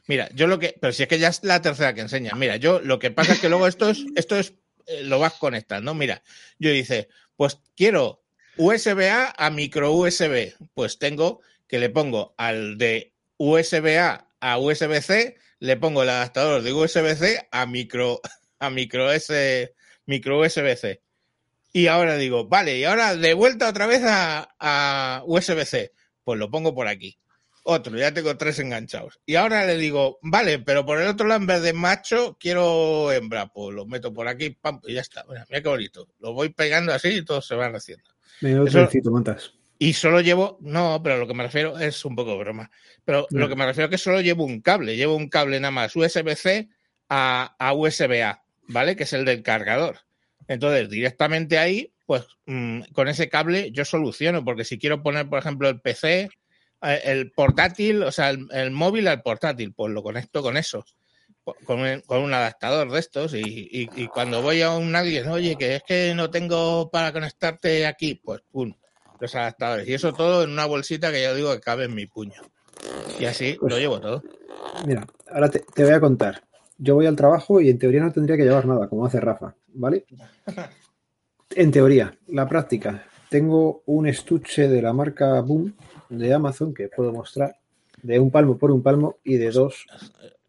[0.08, 0.76] Mira, yo lo que.
[0.80, 2.32] Pero si es que ya es la tercera que enseña.
[2.36, 4.06] Mira, yo lo que pasa es que luego esto es.
[4.16, 4.54] Esto es.
[4.88, 5.94] eh, lo vas conectando.
[5.94, 6.22] Mira,
[6.60, 8.24] yo dice, pues quiero
[8.58, 10.54] USB-A a micro USB.
[10.74, 16.74] Pues tengo que le pongo al de USB-A a USB-C, le pongo el adaptador de
[16.74, 18.22] USB-C a micro
[18.60, 19.74] a micro S
[20.06, 21.02] micro USB-C.
[21.74, 25.92] Y ahora digo, vale, y ahora de vuelta otra vez a, a USB-C.
[26.24, 27.18] Pues lo pongo por aquí.
[27.64, 29.20] otro, ya tengo tres enganchados.
[29.26, 33.12] Y ahora le digo, vale, pero por el otro lado, en vez de macho, quiero
[33.12, 33.48] hembra.
[33.48, 35.26] Pues lo meto por aquí, pam, y ya está.
[35.28, 36.08] Mira, mira qué bonito.
[36.20, 38.10] Lo voy pegando así y todos se van haciendo.
[38.42, 39.54] Menudo montas.
[39.78, 42.72] Y solo llevo, no, pero lo que me refiero es un poco broma.
[43.04, 45.72] Pero lo que me refiero es que solo llevo un cable, llevo un cable nada
[45.72, 46.70] más USB-C
[47.10, 48.96] a, a USB-A, ¿vale?
[48.96, 50.00] Que es el del cargador.
[50.48, 55.40] Entonces, directamente ahí, pues mm, con ese cable yo soluciono, porque si quiero poner, por
[55.40, 56.30] ejemplo, el PC,
[56.84, 60.86] eh, el portátil, o sea, el, el móvil al portátil, pues lo conecto con eso,
[61.44, 63.34] co- con un, con un adaptador de estos.
[63.34, 63.40] Y,
[63.72, 67.86] y- y cuando voy a un alguien, oye, que es que no tengo para conectarte
[67.88, 68.74] aquí, pues pum,
[69.20, 69.88] los adaptadores.
[69.88, 72.42] Y eso todo en una bolsita que yo digo que cabe en mi puño.
[73.20, 74.24] Y así Pues- lo llevo todo.
[74.86, 76.42] Mira, ahora te, te voy a contar.
[76.78, 79.56] Yo voy al trabajo y en teoría no tendría que llevar nada, como hace Rafa,
[79.74, 80.06] ¿vale?
[81.52, 83.06] En teoría, la práctica.
[83.30, 85.76] Tengo un estuche de la marca Boom
[86.10, 87.56] de Amazon que puedo mostrar,
[88.02, 89.86] de un palmo por un palmo y de dos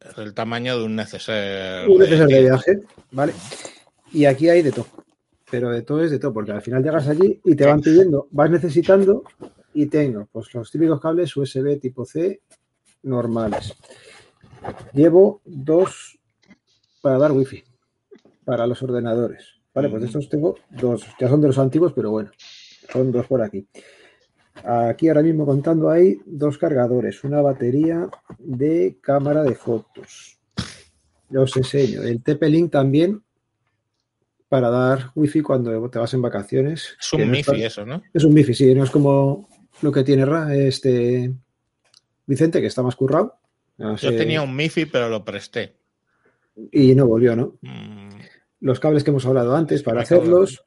[0.00, 1.88] Es el tamaño de un neceser.
[1.88, 2.80] un neceser de- viaje,
[3.12, 3.32] ¿vale?
[4.12, 4.86] Y aquí hay de todo.
[5.50, 8.28] Pero de todo es de todo, porque al final llegas allí y te van pidiendo,
[8.30, 9.22] vas necesitando
[9.74, 12.40] y tengo pues los típicos cables USB tipo C
[13.02, 13.74] normales.
[14.92, 16.18] Llevo dos
[17.00, 17.62] para dar wifi
[18.44, 19.60] para los ordenadores.
[19.74, 22.30] Vale, pues de estos tengo dos, ya son de los antiguos, pero bueno,
[22.90, 23.68] son dos por aquí.
[24.64, 30.38] Aquí ahora mismo contando hay dos cargadores, una batería de cámara de fotos.
[31.28, 32.02] Ya os enseño.
[32.02, 33.22] El TP-Link también
[34.48, 36.96] para dar wifi cuando te vas en vacaciones.
[37.00, 38.02] Es un no MIFI está- eso, ¿no?
[38.14, 39.48] Es un MIFI, sí, no es como
[39.82, 41.32] lo que tiene Ra- este
[42.26, 43.38] Vicente, que está más currado.
[43.78, 45.74] No Yo tenía un MIFI, pero lo presté.
[46.72, 47.58] Y no volvió, ¿no?
[47.60, 48.08] Mm,
[48.60, 50.64] Los cables que hemos hablado antes para hacerlos.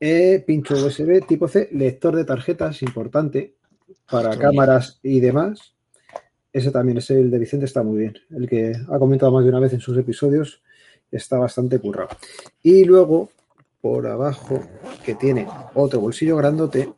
[0.00, 3.54] Eh, pincho USB tipo C, lector de tarjetas, importante,
[4.10, 5.74] para cámaras y demás.
[6.52, 8.14] Ese también es el de Vicente, está muy bien.
[8.30, 10.62] El que ha comentado más de una vez en sus episodios
[11.16, 12.08] está bastante currado.
[12.62, 13.30] Y luego,
[13.80, 14.62] por abajo,
[15.04, 16.92] que tiene otro bolsillo grandote,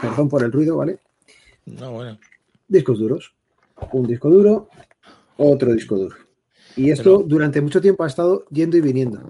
[0.00, 0.98] perdón por el ruido, ¿vale?
[1.64, 2.18] No, bueno.
[2.68, 3.34] Discos duros.
[3.92, 4.68] Un disco duro,
[5.36, 6.16] otro disco duro.
[6.76, 9.20] Y esto Pero- durante mucho tiempo ha estado yendo y viniendo.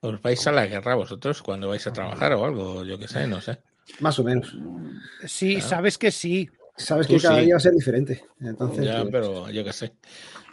[0.00, 2.84] ¿Os vais a la guerra vosotros cuando vais a trabajar o algo?
[2.84, 3.58] Yo qué sé, no sé.
[4.00, 4.56] Más o menos.
[5.26, 6.48] Sí, sabes que sí.
[6.76, 7.46] Sabes Tú que cada sí.
[7.46, 8.24] día va a ser diferente.
[8.40, 9.92] Entonces, Ya, pues, pero yo qué sé.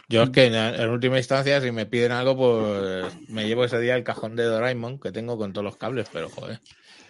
[0.08, 3.80] Yo es que en, en última instancia, si me piden algo, pues me llevo ese
[3.80, 6.60] día el cajón de Doraemon que tengo con todos los cables, pero joder.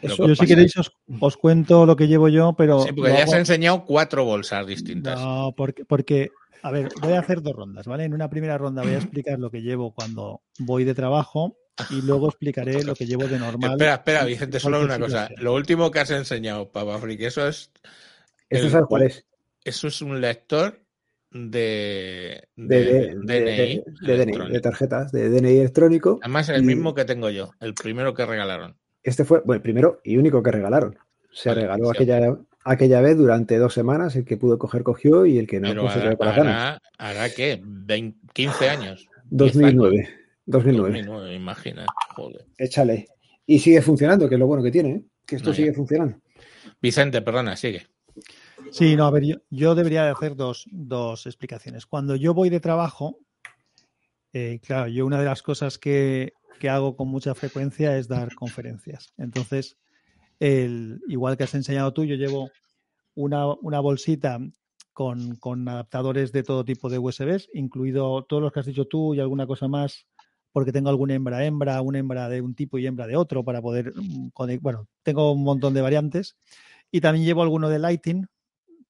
[0.00, 2.80] Eso- Yo si queréis os, os cuento lo que llevo yo, pero...
[2.82, 5.18] Sí, porque ya hago- se han enseñado cuatro bolsas distintas.
[5.18, 6.30] No, porque, porque,
[6.62, 8.04] a ver, voy a hacer dos rondas, ¿vale?
[8.04, 11.56] En una primera ronda voy a explicar lo que llevo cuando voy de trabajo
[11.90, 13.72] y luego explicaré lo que llevo de normal.
[13.72, 15.28] Espera, espera, Vicente, solo una cosa.
[15.38, 17.72] Lo último que has enseñado, Papa Frick, eso es,
[18.50, 19.24] el- sabes cuál es.
[19.64, 20.83] eso es un lector
[21.34, 22.84] de, De,
[23.24, 26.20] de, DNI DNI, tarjetas, de DNI electrónico.
[26.22, 28.76] Además, el y mismo que tengo yo, el primero que regalaron.
[29.02, 30.96] Este fue, bueno, el primero y único que regalaron.
[31.32, 34.14] Se Vale, regaló aquella, aquella vez durante dos semanas.
[34.14, 37.60] El que pudo coger, cogió y el que no, Pero pues hará, hará, hará, ¿qué?
[37.62, 39.08] 20 15 años.
[39.30, 40.08] 2009.
[40.46, 41.02] 2009.
[41.02, 41.86] 2009, imagina.
[42.14, 42.46] Joder.
[42.58, 43.08] Échale.
[43.46, 45.04] Y sigue funcionando, que es lo bueno que tiene, ¿eh?
[45.26, 45.56] que esto No, ya.
[45.56, 46.18] sigue funcionando.
[46.80, 47.86] Vicente, perdona, sigue.
[48.74, 51.86] Sí, no, a ver, yo, yo debería de hacer dos, dos explicaciones.
[51.86, 53.20] Cuando yo voy de trabajo,
[54.32, 58.34] eh, claro, yo una de las cosas que, que hago con mucha frecuencia es dar
[58.34, 59.14] conferencias.
[59.16, 59.76] Entonces,
[60.40, 62.50] el, igual que has enseñado tú, yo llevo
[63.14, 64.40] una, una bolsita
[64.92, 69.14] con, con adaptadores de todo tipo de USBs, incluido todos los que has dicho tú
[69.14, 70.08] y alguna cosa más,
[70.50, 73.62] porque tengo alguna hembra hembra, una hembra de un tipo y hembra de otro para
[73.62, 76.36] poder mm, Bueno, tengo un montón de variantes.
[76.90, 78.26] Y también llevo alguno de Lighting,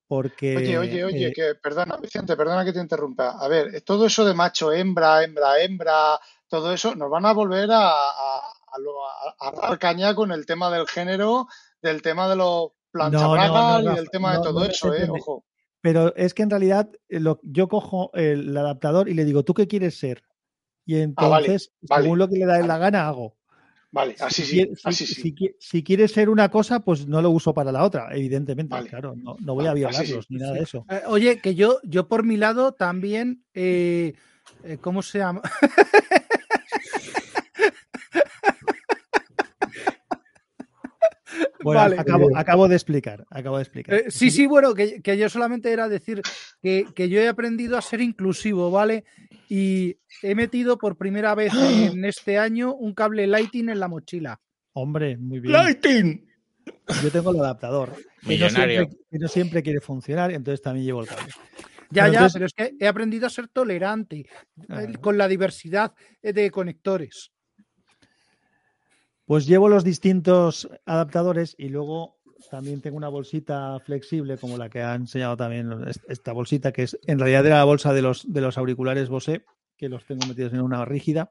[0.06, 0.56] porque...
[0.56, 3.30] Oye, oye, oye, eh, que perdona, Vicente, perdona que te interrumpa.
[3.38, 7.70] A ver, todo eso de macho, hembra, hembra, hembra, todo eso, nos van a volver
[7.70, 8.38] a, a,
[8.72, 11.48] a lo- a- a dar caña con el tema del género,
[11.82, 15.44] del tema de los planchabragas no, y del tema no, de todo eso, eh, ojo.
[15.80, 19.52] Pero es que en realidad eh, lo- yo cojo el adaptador y le digo, ¿tú
[19.54, 20.22] qué quieres ser?
[20.86, 22.68] Y Ah, vale, entonces, vale, según lo que le da vale.
[22.68, 23.36] la gana, hago.
[23.94, 25.14] Vale, así Si sí, quiere- si, así sí.
[25.22, 28.74] si si quieres ser una cosa, pues no lo uso para la otra, evidentemente.
[28.74, 28.88] Vale.
[28.90, 30.84] Claro, no, no voy a así sí, violarlos ni nada de eso.
[30.90, 34.14] Eh, oye, que yo, yo por mi lado también, eh,
[34.64, 35.42] eh, ¿cómo se llama?
[41.62, 41.96] Bueno, Vale.
[41.98, 43.94] acabo, acabo de explicar, acabo de explicar.
[43.94, 46.20] Eh, sí, sí, bueno, que, que yo solamente era decir
[46.62, 49.04] que, que yo he aprendido a ser inclusivo, ¿vale?
[49.48, 54.40] Y he metido por primera vez en este año un cable Lighting en la mochila.
[54.72, 55.52] Hombre, muy bien.
[55.52, 56.26] ¡Lighting!
[57.02, 57.94] yo tengo el adaptador.
[57.94, 58.80] Que no, Millonario.
[58.80, 61.30] siempre, que no siempre quiere funcionar, entonces también llevo el cable.
[61.90, 64.26] Ya, ya, entonces- pero es que he aprendido a ser tolerante eh,
[64.70, 64.86] Ah.
[65.00, 67.30] con la diversidad eh, de conectores.
[69.26, 74.82] Pues llevo los distintos adaptadores y luego también tengo una bolsita flexible como la que
[74.82, 78.30] ha enseñado también es- esta bolsita que es en realidad era la bolsa de los,
[78.32, 79.44] de los auriculares Bose
[79.76, 81.30] que los tengo metidos en una rígida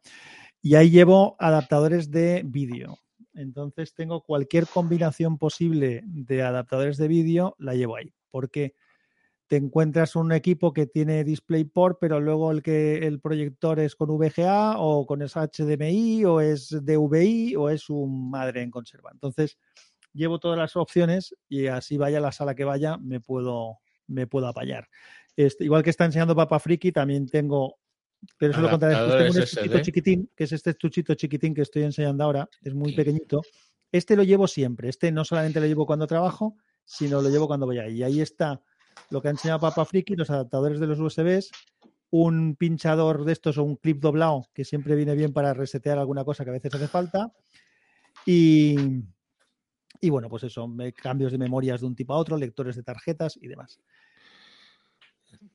[0.62, 3.00] y ahí llevo adaptadores de vídeo.
[3.34, 8.74] Entonces tengo cualquier combinación posible de adaptadores de vídeo la llevo ahí porque
[9.48, 14.10] te encuentras un equipo que tiene DisplayPort, pero luego el que el proyector es con
[14.10, 19.12] VGA o con esa HDMI o es DVI o es un madre en conserva.
[19.14, 19.58] Entonces,
[20.14, 24.48] llevo todas las opciones y así vaya la sala que vaya, me puedo, me puedo
[24.48, 24.88] apañar.
[25.36, 27.78] Este, igual que está enseñando Papa Friki, también tengo,
[28.38, 29.82] pero eso lo contaré después, tengo un estuchito SD.
[29.82, 32.96] chiquitín, que es este estuchito chiquitín que estoy enseñando ahora, es muy Sí.
[32.96, 33.42] pequeñito.
[33.92, 37.66] Este lo llevo siempre, este no solamente lo llevo cuando trabajo, sino lo llevo cuando
[37.66, 37.98] voy ahí.
[37.98, 38.62] Y ahí está
[39.10, 41.52] lo que ha enseñado Papa Friki, los adaptadores de los USBs,
[42.10, 46.24] un pinchador de estos o un clip doblado que siempre viene bien para resetear alguna
[46.24, 47.32] cosa que a veces hace falta.
[48.26, 48.76] Y,
[50.06, 53.38] y bueno, pues eso, cambios de memorias de un tipo a otro, lectores de tarjetas
[53.42, 53.80] y demás.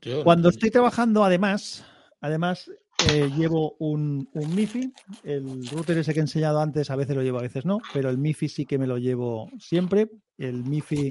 [0.00, 1.84] Yo- Cuando estoy trabajando, además,
[2.20, 2.70] además
[3.10, 4.92] eh, llevo un, un MIFI.
[5.24, 8.10] El router ese que he enseñado antes, a veces lo llevo, a veces no, pero
[8.10, 10.10] el MIFI sí que me lo llevo siempre.
[10.36, 11.10] El MIFI,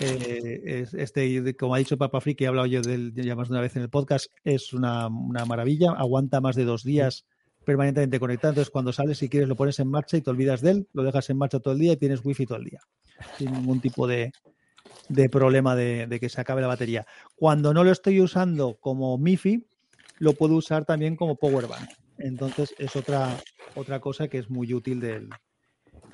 [0.00, 3.48] eh, es, este, como ha dicho Papa Friki, he hablado yo de él ya más
[3.48, 5.92] de una vez en el podcast, es una, una maravilla.
[5.92, 7.24] Aguanta más de dos días
[7.64, 8.52] permanentemente conectado.
[8.52, 11.02] Entonces, cuando sales, si quieres, lo pones en marcha y te olvidas de él, lo
[11.02, 12.80] dejas en marcha todo el día y tienes wifi todo el día.
[13.38, 14.32] Sin ningún tipo de,
[15.08, 17.06] de problema de, de que se acabe la batería.
[17.36, 19.66] Cuando no lo estoy usando como MIFI,
[20.18, 21.90] lo puedo usar también como power bank.
[22.18, 23.36] Entonces es otra,
[23.74, 25.28] otra cosa que es muy útil del,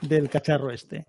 [0.03, 1.07] del cacharro este.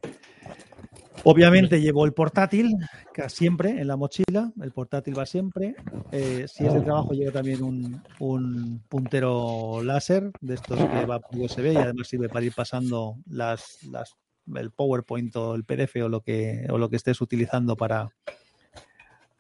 [1.24, 2.76] Obviamente llevo el portátil
[3.14, 5.76] que siempre en la mochila, el portátil va siempre.
[6.12, 11.20] Eh, si es de trabajo llevo también un, un puntero láser de estos que va
[11.20, 14.16] por USB y además sirve para ir pasando las, las
[14.56, 18.10] el PowerPoint o el PDF o lo que, o lo que estés utilizando para,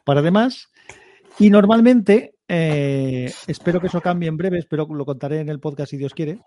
[0.04, 0.70] para demás.
[1.40, 5.60] Y normalmente, eh, espero que eso cambie en breve, espero que lo contaré en el
[5.60, 6.40] podcast si Dios quiere.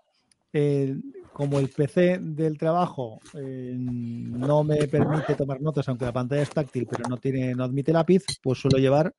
[0.53, 0.95] Eh,
[1.33, 6.49] como el PC del trabajo eh, no me permite tomar notas, aunque la pantalla es
[6.49, 9.13] táctil, pero no tiene, no admite lápiz, pues suelo llevar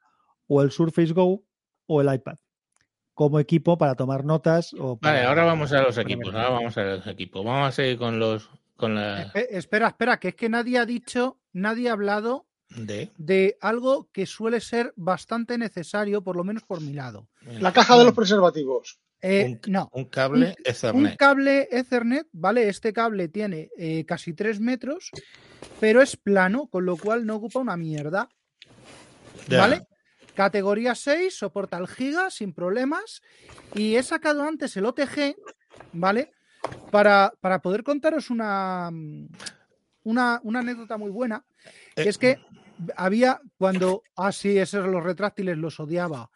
[0.48, 1.44] o el Surface Go
[1.86, 2.36] o el iPad
[3.16, 4.74] como equipo para tomar notas.
[4.78, 6.34] O Vale, ahora vamos a los equipos.
[6.34, 7.42] Ahora vamos a los equipos.
[7.42, 10.84] Vamos a seguir con los con la Eh, espera, espera, que es que nadie ha
[10.84, 16.64] dicho, nadie ha hablado de de algo que suele ser bastante necesario, por lo menos
[16.64, 17.26] por mi lado.
[17.58, 19.00] La caja de los preservativos.
[19.28, 21.16] Eh, no, un cable un Ethernet.
[21.16, 22.68] cable Ethernet, ¿vale?
[22.68, 25.10] Este cable tiene eh, casi 3 metros,
[25.80, 28.28] pero es plano, con lo cual no ocupa una mierda.
[29.48, 29.82] ¿vale?
[30.34, 33.20] Categoría 6, soporta el giga sin problemas.
[33.74, 35.34] Y he sacado antes el OTG,
[35.92, 36.32] ¿vale?
[36.92, 38.90] Para, para poder contaros una,
[40.04, 41.44] una, una anécdota muy buena.
[41.96, 42.38] que Eh, es que
[42.96, 44.02] había cuando.
[44.14, 46.30] Ah, sí, esos los retráctiles los odiaba.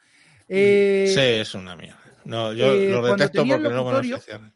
[0.48, 1.99] Eh, sí, es una mierda.
[2.30, 4.52] No, yo eh, lo cuando detesto tenía el porque no cierra.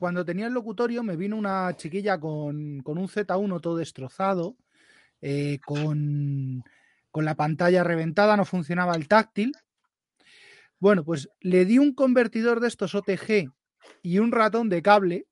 [0.00, 4.56] cuando tenía el locutorio me vino una chiquilla con, con un Z1 todo destrozado,
[5.22, 6.64] eh, con,
[7.12, 9.52] con la pantalla reventada, no funcionaba el táctil.
[10.80, 13.48] Bueno, pues le di un convertidor de estos OTG
[14.02, 15.28] y un ratón de cable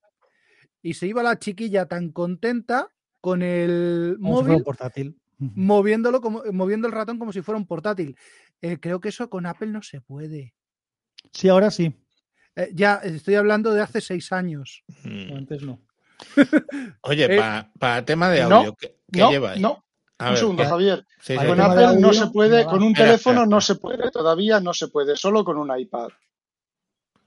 [0.82, 2.90] y se iba la chiquilla tan contenta
[3.20, 5.16] con el Como si fuera un móvil portátil.
[5.38, 8.16] moviéndolo como, moviendo el ratón como si fuera un portátil.
[8.60, 10.54] Eh, creo que eso con Apple no se puede.
[11.32, 11.92] Sí, ahora sí.
[12.56, 14.84] Eh, ya estoy hablando de hace seis años.
[15.04, 15.36] Mm.
[15.36, 15.80] Antes no.
[17.02, 17.42] Oye, Eh,
[17.78, 19.60] para, tema de no, audio, ¿qué, qué No, lleváis?
[19.60, 19.84] no,
[20.18, 20.68] A un ver, segundo, ¿qué?
[20.68, 21.06] Javier.
[21.20, 21.70] Sí, Vale, sí, Con sí.
[21.84, 24.88] Apple no se puede, con un Espera, teléfono espera, no se puede, todavía no se
[24.88, 26.08] puede, solo con un iPad.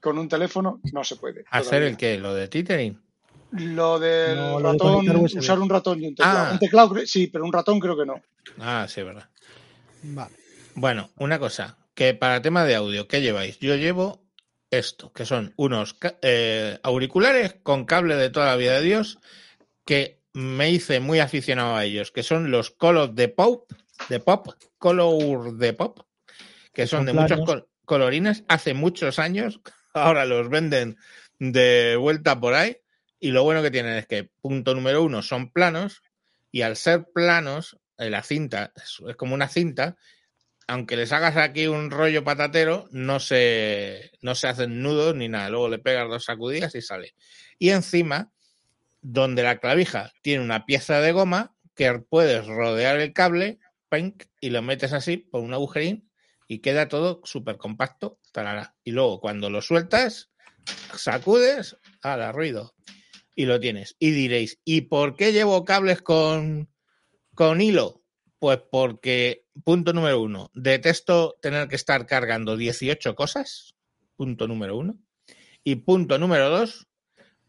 [0.00, 1.44] Con un teléfono no se puede.
[1.50, 1.88] ¿Hacer todavía.
[1.88, 2.18] el qué?
[2.18, 3.02] ¿Lo de tethering?
[3.52, 6.38] Lo del No, lo de ratón, usar un ratón y un teclado.
[6.38, 6.52] Ah.
[6.52, 8.22] Un teclado, sí, pero un ratón creo que no.
[8.60, 9.28] Ah, sí, verdad.
[10.02, 10.34] Vale.
[10.74, 13.58] Bueno, una cosa, que para tema de audio, ¿qué lleváis?
[13.58, 14.22] Yo llevo
[14.70, 19.18] esto, que son unos eh, auriculares con cable de toda la vida de Dios,
[19.86, 23.72] que me hice muy aficionado a ellos, que son los Color de Pop,
[24.10, 26.00] de Pop, Color de Pop,
[26.74, 29.60] que son de muchos col- colorines, hace muchos años,
[29.94, 30.98] ahora los venden
[31.38, 32.76] de vuelta por ahí,
[33.18, 36.02] y lo bueno que tienen es que, punto número uno, son planos,
[36.52, 39.96] y al ser planos, eh, la cinta es como una cinta,
[40.66, 45.50] aunque les hagas aquí un rollo patatero, no se, no se hacen nudos ni nada.
[45.50, 47.14] Luego le pegas dos sacudidas y sale.
[47.58, 48.32] Y encima
[49.00, 53.58] donde la clavija tiene una pieza de goma que puedes rodear el cable
[53.88, 56.10] penk, y lo metes así por un agujerín
[56.48, 58.18] y queda todo súper compacto.
[58.84, 60.30] Y luego cuando lo sueltas,
[60.94, 62.74] sacudes, la ruido.
[63.34, 63.96] Y lo tienes.
[63.98, 66.70] Y diréis, ¿y por qué llevo cables con,
[67.34, 68.02] con hilo?
[68.38, 73.74] Pues porque, punto número uno, detesto tener que estar cargando 18 cosas.
[74.16, 74.98] Punto número uno.
[75.64, 76.86] Y punto número dos,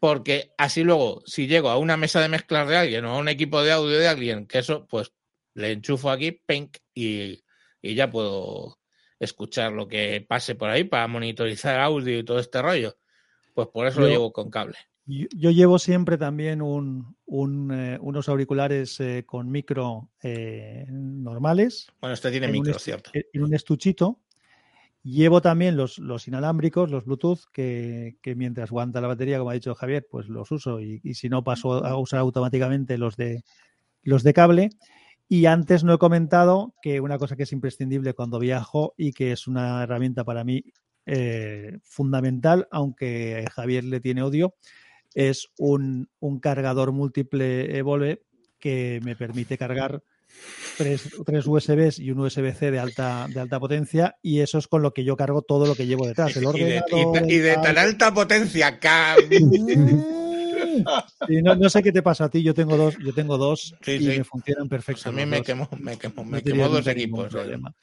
[0.00, 3.28] porque así luego, si llego a una mesa de mezclas de alguien o a un
[3.28, 5.12] equipo de audio de alguien, que eso, pues
[5.54, 7.44] le enchufo aquí, pink, y,
[7.80, 8.78] y ya puedo
[9.18, 12.96] escuchar lo que pase por ahí para monitorizar audio y todo este rollo.
[13.54, 14.78] Pues por eso lo llevo con cable.
[15.08, 21.88] Yo, yo llevo siempre también un- un, eh, unos auriculares eh, con micro eh, normales,
[22.00, 23.10] Bueno, este tiene un, micro, ¿cierto?
[23.14, 24.20] en un estuchito.
[25.02, 29.54] Llevo también los, los inalámbricos, los Bluetooth, que, que mientras aguanta la batería, como ha
[29.54, 33.44] dicho Javier, pues los uso y, y si no paso a usar automáticamente los de,
[34.02, 34.70] los de cable.
[35.26, 39.32] Y antes no he comentado que una cosa que es imprescindible cuando viajo y que
[39.32, 40.64] es una herramienta para mí
[41.06, 44.54] eh, fundamental, aunque Javier le tiene odio,
[45.18, 48.22] es un, un cargador múltiple Evolve
[48.60, 50.00] que me permite cargar
[50.76, 54.80] tres, tres USBs y un USB-C de alta, de alta potencia y eso es con
[54.82, 56.36] lo que yo cargo todo lo que llevo detrás.
[56.36, 58.78] El Y de, y de- y de el tan alta potencia,
[61.26, 63.74] Sí, no, no sé qué te pasa a ti, yo tengo dos, yo tengo dos
[63.82, 64.06] Sí, y sí.
[64.18, 65.08] me funcionan perfecto.
[65.08, 67.26] a mí me quemó, me quemó, me No quemó dos equipos.
[67.26, 67.28] eh.
[67.30, 67.74] problema.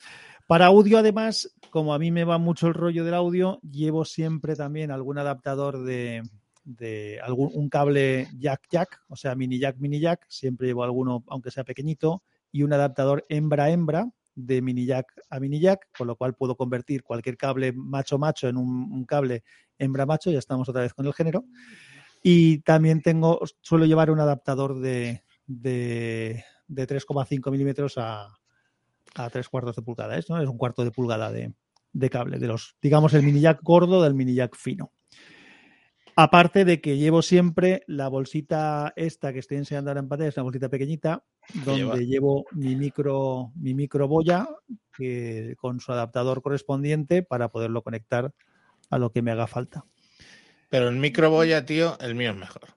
[0.48, 4.56] Para audio, además, como a mí me va mucho el rollo del audio, llevo siempre
[4.56, 6.22] también algún adaptador de,
[6.66, 11.24] de algún un cable jack jack, o sea, mini jack mini jack, siempre llevo alguno,
[11.28, 16.08] aunque sea pequeñito, y un adaptador hembra hembra de mini jack a mini jack, con
[16.08, 19.44] lo cual puedo convertir cualquier cable macho macho en un, cable
[19.78, 21.46] hembra macho, ya estamos otra vez con el género.
[22.22, 28.28] Y también tengo, suelo llevar un adaptador de, de, de 3,5 milímetros a,
[29.14, 30.18] a 3 cuartos de pulgada.
[30.18, 30.24] ¿eh?
[30.28, 30.42] ¿no?
[30.42, 31.54] Es un cuarto de pulgada de,
[31.94, 34.92] de cable, de los, digamos, el mini jack gordo del mini jack fino.
[36.18, 40.38] Aparte de que llevo siempre la bolsita esta que estoy enseñando ahora en pantalla, es
[40.38, 41.26] una bolsita pequeñita,
[41.66, 41.98] donde lleva?
[41.98, 44.48] llevo mi micro, mi micro boya
[44.94, 48.34] que, con su adaptador correspondiente para poderlo conectar
[48.90, 49.84] a lo que me haga falta.
[50.70, 52.75] Pero el microboya, tío, el mío es mejor.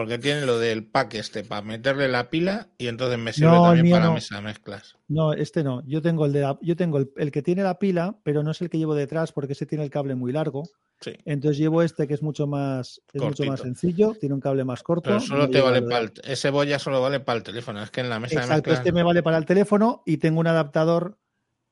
[0.00, 3.62] Porque tiene lo del pack este para meterle la pila y entonces me sirve No,
[3.64, 4.14] también para no.
[4.14, 4.96] mesa de mezclas.
[5.08, 5.82] No, este no.
[5.86, 8.52] Yo tengo el de la- yo tengo el, el que tiene la pila, pero no
[8.52, 10.70] es el que llevo detrás porque ese tiene el cable muy largo.
[11.02, 11.12] Sí.
[11.26, 14.82] Entonces llevo este que es mucho más, es mucho más sencillo, tiene un cable más
[14.82, 15.02] corto.
[15.10, 17.82] Pero solo te vale de- para el, ese boya solo vale para el teléfono.
[17.82, 18.78] Es que en la mesa de Exacto, mezclas.
[18.78, 21.18] este me vale para el teléfono y tengo un adaptador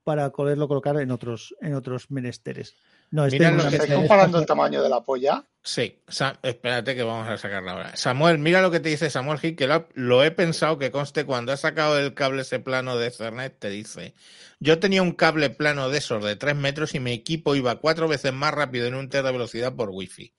[0.05, 2.77] para poderlo colocar en otros, en otros menesteres.
[3.11, 5.03] No, este Mira en lo una que mesa ¿Estáis de comparando el tamaño de la
[5.03, 5.45] polla?
[5.63, 7.97] Sí, Sa- espérate que vamos a sacarla ahora.
[7.97, 11.53] Samuel, mira lo que te dice Samuel Gil, que lo, he pensado que conste cuando
[11.53, 14.15] ha sacado el cable ese plano de Ethernet, te dice,
[14.61, 18.09] yo tenía un cable plano de esos de 3 metros y mi equipo iba cuatro
[18.09, 20.33] veces más rápido en un ter de velocidad por wifi.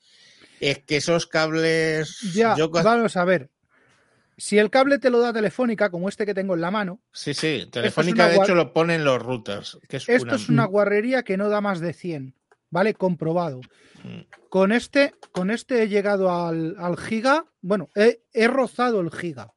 [0.60, 2.22] Es que esos cables...
[2.34, 3.50] Ya, yo vamos a ver.
[4.38, 7.34] Si el cable te lo da Telefónica, como este que tengo en la mano, Sí,
[7.34, 9.78] sí, Telefónica de hecho lo ponen los routers.
[9.88, 12.36] Que es esto una- es una guarrería que no da más de 100,
[12.70, 12.94] ¿vale?
[12.94, 13.62] Comprobado.
[14.04, 14.22] Mm.
[14.50, 19.52] Con este, con este he llegado al, al giga, bueno, he, he rozado el giga,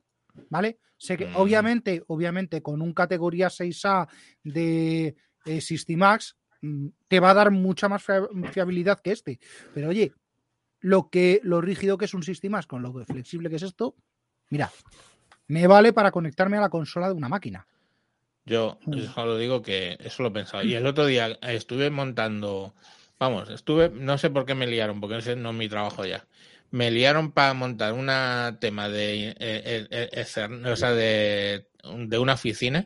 [0.51, 0.79] ¿vale?
[0.97, 1.37] Sé que, Mm.
[1.37, 4.09] obviamente, obviamente, con un categoría 6A
[4.45, 9.41] de eh, Systimax, mm, te va a dar mucha más fia- fiabilidad que este.
[9.75, 10.13] Pero oye,
[10.81, 13.97] lo que lo rígido que es un Systimax con lo flexible que es esto,
[14.51, 14.71] mira,
[15.49, 17.67] me vale para conectarme a la consola de una máquina.
[18.45, 19.01] Yo Mm.
[19.15, 20.63] solo digo que eso lo he pensado.
[20.65, 22.75] Y el otro día estuve montando,
[23.23, 26.27] vamos, estuve, no sé por qué me liaron, porque ese no es mi trabajo ya.
[26.73, 30.25] Me liaron para montar una tema de, eh, eh, eh,
[30.67, 32.85] o sea, de, de una oficina.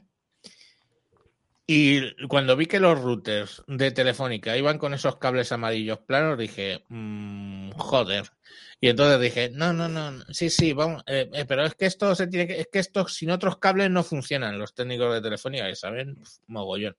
[1.66, 6.84] Y cuando vi que los routers de Telefónica iban con esos cables amarillos planos, dije,
[6.88, 8.30] "Mm, joder.
[8.78, 11.02] Y entonces dije, no, no, no, sí, sí, vamos,
[11.48, 14.58] pero es que esto se tiene que, es que esto sin otros cables no funcionan,
[14.58, 16.94] los técnicos de Telefónica, que saben, mogollón.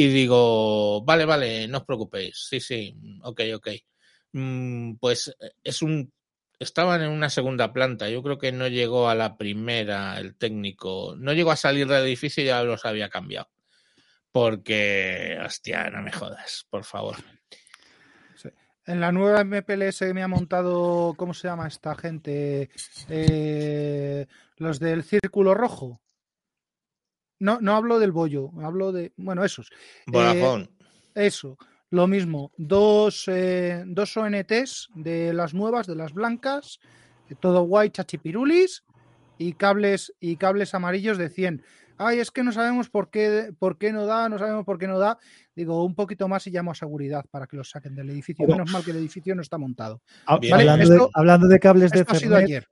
[0.00, 3.68] Y digo, vale, vale, no os preocupéis, sí, sí, ok, ok.
[4.32, 6.10] Mm, pues eh, es un,
[6.58, 11.16] estaban en una segunda planta, yo creo que no llegó a la primera el técnico,
[11.18, 13.50] no llegó a salir del edificio y ya los había cambiado.
[14.32, 17.16] Porque, hostia, no me jodas, por favor.
[18.86, 22.70] En la nueva MPLS me ha montado, ¿cómo se llama esta gente?
[23.10, 24.26] Eh,
[24.56, 26.00] los del Círculo Rojo.
[27.40, 29.70] No, no hablo del bollo, hablo de, bueno, esos.
[30.06, 30.68] Vodafone.
[31.14, 31.58] Eso,
[31.90, 32.52] lo mismo.
[32.56, 36.78] Dos, eh, dos ONTs de las nuevas, de las blancas,
[37.40, 38.84] todo guay, chachipirulis
[39.38, 41.62] y cables y cables amarillos de 100.
[41.96, 44.86] Ay, es que no sabemos por qué, por qué no da, no sabemos por qué
[44.86, 45.18] no da.
[45.54, 48.46] Digo, un poquito más y llamo a seguridad para que los saquen del edificio.
[48.46, 50.00] Menos mal que el edificio no está montado.
[50.24, 52.68] Hablando, de, hablando de cables de Esto ha sido Ethernet, ayer.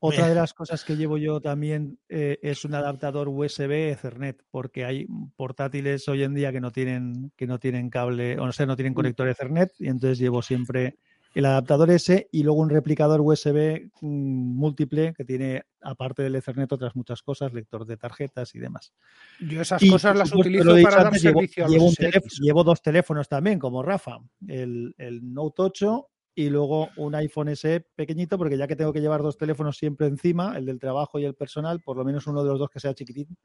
[0.00, 4.84] Otra de las cosas que llevo yo también eh, es un adaptador USB Ethernet, porque
[4.84, 8.76] hay portátiles hoy en día que no tienen, que no tienen cable, o sea, no
[8.76, 10.98] tienen conector Ethernet, y entonces llevo siempre
[11.34, 16.72] el adaptador ese y luego un replicador USB mm, múltiple que tiene, aparte del Ethernet,
[16.72, 18.92] otras muchas cosas, lector de tarjetas y demás.
[19.40, 21.96] Yo esas Y, cosas las supuesto, utilizo para dar llevo, servicio a llevo los un
[21.96, 27.48] teléfono- llevo dos teléfonos también, como Rafa, el, el Note 8 y luego un iPhone
[27.48, 31.18] SE pequeñito, porque ya que tengo que llevar dos teléfonos siempre encima, el del trabajo
[31.18, 33.36] y el personal, por lo menos uno de los dos que sea chiquitín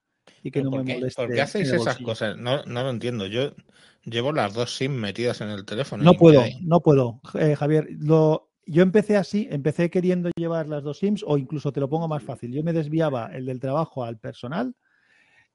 [0.43, 1.23] y que ¿Pero no ¿Por me qué, moleste.
[1.25, 2.37] por qué hacéis esas cosas?
[2.37, 3.25] No, no lo entiendo.
[3.25, 3.55] Yo
[4.03, 6.03] llevo las dos SIM metidas en el teléfono.
[6.03, 7.87] No puedo, me- no puedo, eh, Javier.
[7.97, 12.07] Lo, yo empecé así, empecé queriendo llevar las dos SIMs o incluso te lo pongo
[12.07, 12.53] más fácil.
[12.53, 14.75] Yo me desviaba el del trabajo al personal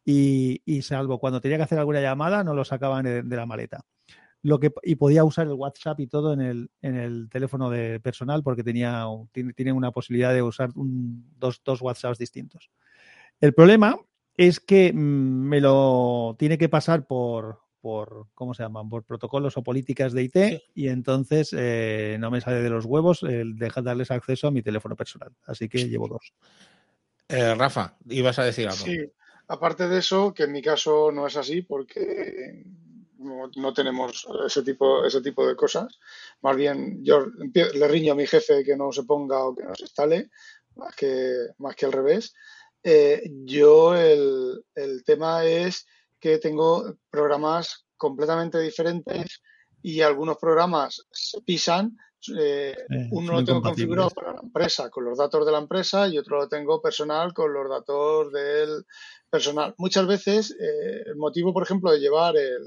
[0.04, 3.46] y, y salvo cuando tenía que hacer alguna llamada no lo sacaban de, de la
[3.46, 3.84] maleta.
[4.42, 7.98] Lo que, y podía usar el WhatsApp y todo en el, en el teléfono de
[8.00, 12.70] personal porque tenía, tiene, tiene una posibilidad de usar un- dos, dos WhatsApps distintos.
[13.40, 13.98] El problema
[14.36, 18.88] es que mm, me lo tiene que pasar por, por ¿cómo se llaman?
[18.88, 20.62] Por protocolos o políticas de IT Sí.
[20.74, 24.62] y entonces eh, no me sale de los huevos el dejar darles acceso a mi
[24.62, 25.32] teléfono personal.
[25.46, 26.32] Así que llevo dos.
[27.28, 28.84] Eh, Rafa, ibas a decir algo.
[28.84, 28.96] Sí,
[29.48, 32.64] aparte de eso, que en mi caso no es así porque
[33.18, 35.98] no, no tenemos ese tipo, ese tipo de cosas.
[36.42, 39.74] Más bien, yo le riño a mi jefe que no se ponga o que no
[39.74, 40.30] se instale,
[40.76, 42.34] más que, más que al revés.
[42.82, 45.86] Eh, yo el, el tema es
[46.20, 49.42] que tengo programas completamente diferentes
[49.82, 51.96] y algunos programas se pisan.
[52.36, 56.08] eh, Eh, uno lo tengo configurado para la empresa con los datos de la empresa
[56.08, 58.84] y otro lo tengo personal con los datos del
[59.30, 59.74] personal.
[59.78, 62.62] Muchas veces eh, el motivo, por ejemplo, de llevar el,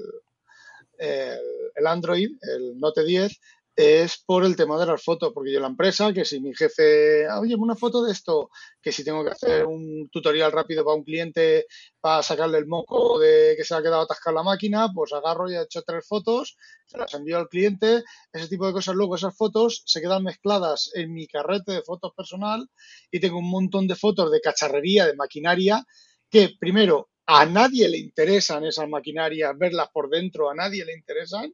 [1.02, 3.38] el, Android, el Note 10,
[3.74, 7.26] es por el tema de las fotos, porque yo la empresa, que si mi jefe,
[7.26, 8.50] "Ah, oye, una foto de esto,
[8.82, 11.66] que si tengo que hacer un tutorial rápido para un cliente
[12.00, 15.54] para sacarle el moco de que se ha quedado atascada la máquina, pues agarro y
[15.54, 18.94] he hecho tres fotos, se las envío al cliente, ese tipo de cosas.
[18.94, 22.68] Luego esas fotos se quedan mezcladas en mi carrete de fotos personal
[23.10, 25.82] y tengo un montón de fotos de cacharrería, de maquinaria,
[26.30, 31.52] que primero a nadie le interesan esas maquinarias, verlas por dentro, a nadie le interesan.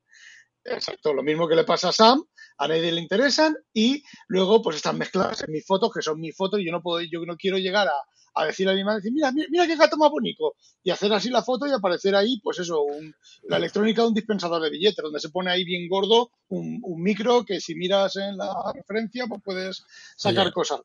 [0.65, 2.23] Exacto, lo mismo que le pasa a Sam,
[2.59, 6.37] a nadie le interesan y luego pues están mezcladas en mis fotos, que son mis
[6.37, 7.93] fotos, y yo no puedo, yo no quiero llegar a,
[8.35, 11.13] a decirle a mi madre, decir, mira, mira, mira qué gato más bonito, y hacer
[11.13, 13.15] así la foto y aparecer ahí, pues eso, un-
[13.45, 17.03] la electrónica de un dispensador de billetes, donde se pone ahí bien gordo un, un
[17.03, 19.85] micro que si miras en la referencia, pues puedes
[20.17, 20.53] sacar Oye.
[20.53, 20.81] cosas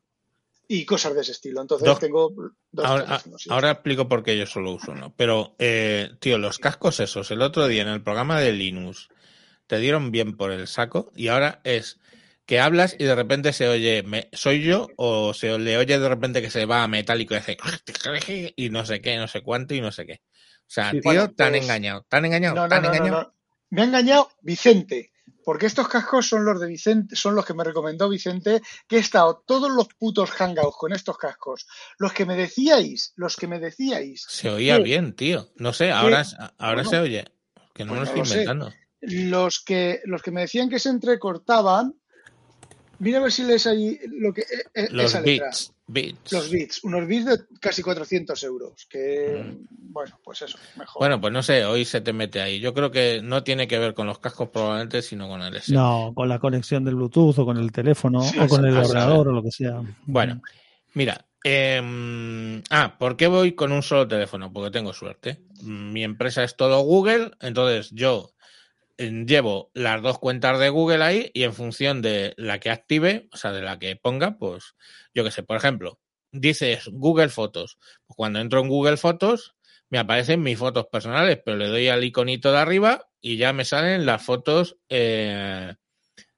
[0.68, 1.60] y cosas de ese estilo.
[1.62, 2.32] Entonces Dos- tengo
[2.72, 3.50] dos Ahora, teléfonos, sí.
[3.52, 5.14] ahora explico por qué yo solo uso uno.
[5.16, 9.08] Pero, eh, tío, los cascos esos, el otro día en el programa de Linux,
[9.66, 11.98] te dieron bien por el saco y ahora es
[12.46, 14.88] que hablas y de repente se oye, me- ¿soy yo?
[14.96, 17.56] O se le oye de repente que se va a metálico y hace
[18.56, 20.20] y no sé qué, no sé cuánto y no sé qué.
[20.60, 21.00] O sea, Sí.
[21.00, 22.94] tío, Bueno, te han pues- engañado, te han engañado, No, te no, han no, no,
[22.96, 23.22] engañado.
[23.22, 23.34] no.
[23.70, 25.10] Me ha engañado Vicente,
[25.44, 29.00] porque estos cascos son los de Vicente, son los que me recomendó Vicente, que he
[29.00, 31.66] estado todos los putos hangouts con estos cascos.
[31.98, 35.50] Los que me decíais, los que me decíais, Se oía que- bien, tío.
[35.56, 36.24] No sé, ahora,
[36.58, 37.24] ahora Bueno, se oye.
[37.74, 38.42] Que no pues me lo no estoy sé.
[38.42, 38.72] inventando.
[39.00, 41.94] los que, los que me decían que se entrecortaban,
[42.98, 45.46] mira a ver si lees ahí lo que, eh, eh, Los esa letra.
[45.48, 46.32] bits, bits.
[46.32, 49.66] Los bits, unos bits de casi 400 euros, que, Mm.
[49.92, 51.00] bueno, pues eso, mejor.
[51.00, 52.60] Bueno, pues no sé, hoy se te mete ahí.
[52.60, 55.72] Yo creo que no tiene que ver con los cascos probablemente, sino con el S.
[55.72, 59.28] No, con la conexión del Bluetooth o con el teléfono Sí, o con el ordenador
[59.28, 59.80] o lo que sea.
[60.06, 60.40] Bueno,
[60.94, 61.26] mira.
[61.46, 64.50] em, ah, ¿por qué voy con un solo teléfono?
[64.52, 65.42] Porque tengo suerte.
[65.62, 68.33] Mi empresa es todo Google, entonces yo eh,
[68.98, 73.36] llevo las dos cuentas de Google ahí y en función de la que active, o
[73.36, 74.74] sea, de la que ponga, pues
[75.14, 75.98] yo qué sé, por ejemplo,
[76.30, 77.78] dices Google Fotos.
[78.06, 79.54] Pues cuando entro en Google Fotos,
[79.90, 83.64] me aparecen mis fotos personales, pero le doy al iconito de arriba y ya me
[83.64, 85.74] salen las fotos eh,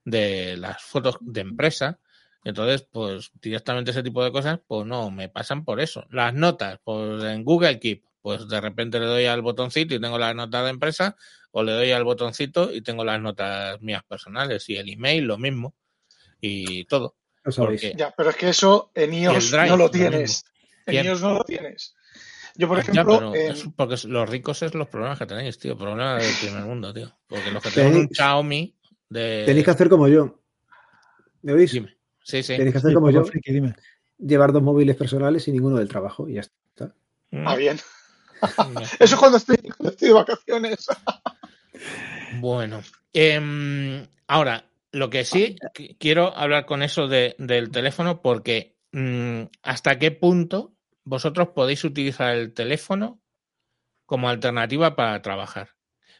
[0.04, 1.98] de las fotos de empresa.
[2.44, 6.06] Entonces, pues directamente ese tipo de cosas, pues no, me pasan por eso.
[6.10, 10.18] Las notas, pues en Google Keep, pues de repente le doy al botoncito y tengo
[10.18, 11.16] las notas de empresa,
[11.52, 15.38] o le doy al botoncito y tengo las notas mías personales, y el email lo
[15.38, 15.74] mismo,
[16.40, 17.16] y todo.
[17.44, 17.52] Lo.
[17.54, 20.44] Porque Ya, pero es que eso en iOS Drive, no lo lo tienes.
[20.86, 21.06] En Bien.
[21.06, 21.94] iOS no lo tienes.
[22.56, 25.58] Yo, por Ya, ejemplo, pero en- es porque los ricos es los problemas que tenéis,
[25.58, 25.76] tío.
[25.76, 27.12] Problemas del primer mundo, tío.
[27.28, 28.74] Porque los que Tenéis- tenemos un Xiaomi
[29.10, 29.42] de.
[29.46, 30.40] Tenéis que hacer como yo.
[31.42, 31.70] ¿Me oís?
[31.72, 31.96] Dime.
[32.24, 32.56] Sí, sí.
[32.56, 33.74] Tenéis que hacer Sí, como yo, friki, dime.
[34.18, 36.94] llevar dos móviles personales y ninguno del trabajo y ya está.
[37.30, 37.78] Mm, Ah, bien.
[39.00, 40.86] Eso es cuando estoy, cuando estoy de vacaciones.
[42.40, 48.76] Bueno, em, ahora, lo que sí qu- quiero hablar con eso de- del teléfono porque
[48.92, 50.74] mm, hasta qué punto
[51.04, 53.20] vosotros podéis utilizar el teléfono
[54.06, 55.70] como alternativa para trabajar.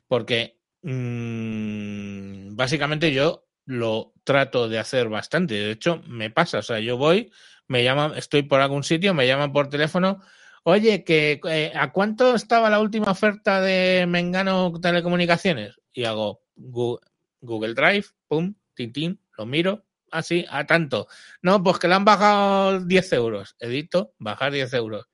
[0.08, 5.54] Porque mm, básicamente yo lo trato de hacer bastante.
[5.54, 6.58] De hecho, me pasa.
[6.58, 7.32] O sea, yo voy,
[7.68, 10.20] me llaman, estoy por algún sitio, me llaman por teléfono.
[10.68, 15.76] Oye, que eh, ¿a cuánto estaba la última oferta de Mengano Telecomunicaciones?
[15.92, 21.06] Y hago Google Drive, pum, tin, lo miro, así, a tanto.
[21.40, 23.54] No, pues que le han bajado 10 euros.
[23.60, 25.06] Edito, bajar 10 euros.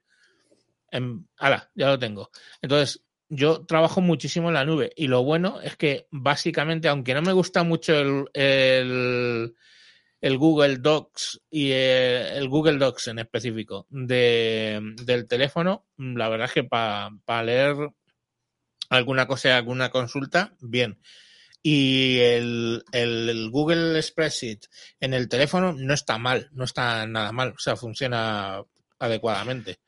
[0.91, 2.31] En, ala, ya lo tengo.
[2.63, 7.21] Entonces, yo trabajo muchísimo en la nube y lo bueno es que básicamente, aunque no
[7.21, 7.93] me gusta mucho
[8.33, 9.55] el,
[10.23, 16.47] el Google Docs y el, el Google Docs en específico de, del teléfono, la verdad
[16.47, 17.77] es que para leer
[18.91, 20.99] alguna cosa, alguna consulta, bien.
[21.63, 24.67] Y el, el- el Google Spreadsheet
[25.01, 28.63] en el teléfono no está mal, no está nada mal, o sea, funciona
[28.99, 29.79] adecuadamente.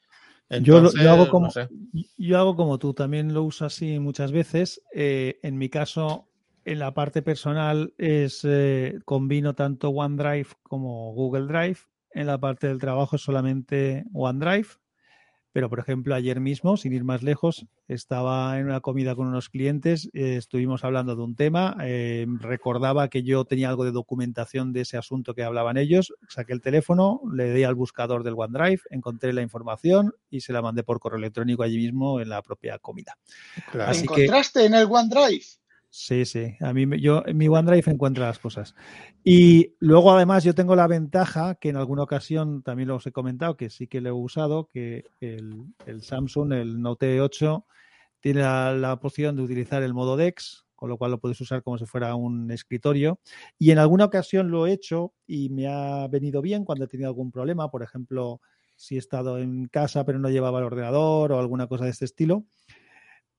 [0.50, 1.68] Yo, lo- yo hago como, no sé.
[2.16, 4.82] yo hago como tú, también lo uso así muchas veces.
[4.94, 6.28] Eh, en mi caso,
[6.64, 11.78] en la parte personal, es eh, combino tanto OneDrive como Google Drive.
[12.12, 14.68] En la parte del trabajo, solamente OneDrive.
[15.50, 19.48] Pero, por ejemplo, ayer mismo, sin ir más lejos, estaba en una comida con unos
[19.50, 24.72] clientes, eh, estuvimos hablando de un tema, eh, recordaba que yo tenía algo de documentación
[24.72, 28.80] de ese asunto que hablaban ellos, saqué el teléfono, le di al buscador del OneDrive,
[28.90, 32.80] encontré la información y se la mandé por correo electrónico allí mismo en la propia
[32.80, 33.16] comida.
[33.70, 33.92] Claro.
[33.92, 35.44] Así que- ¿Encontraste en el OneDrive?
[35.96, 36.56] Sí, sí.
[36.58, 38.74] A mí yo mi OneDrive encuentra las cosas.
[39.22, 43.56] Y luego además yo tengo la ventaja que en alguna ocasión también los he comentado
[43.56, 47.64] que sí que lo he usado, que el, Samsung, el Note 8,
[48.18, 51.62] tiene la, la opción de utilizar el modo DeX, con lo cual lo puedes usar
[51.62, 53.20] como si fuera un escritorio.
[53.56, 57.08] Y en alguna ocasión lo he hecho y me ha venido bien cuando he tenido
[57.08, 58.40] algún problema, por ejemplo,
[58.74, 62.04] si he estado en casa pero no llevaba el ordenador o alguna cosa de este
[62.04, 62.44] estilo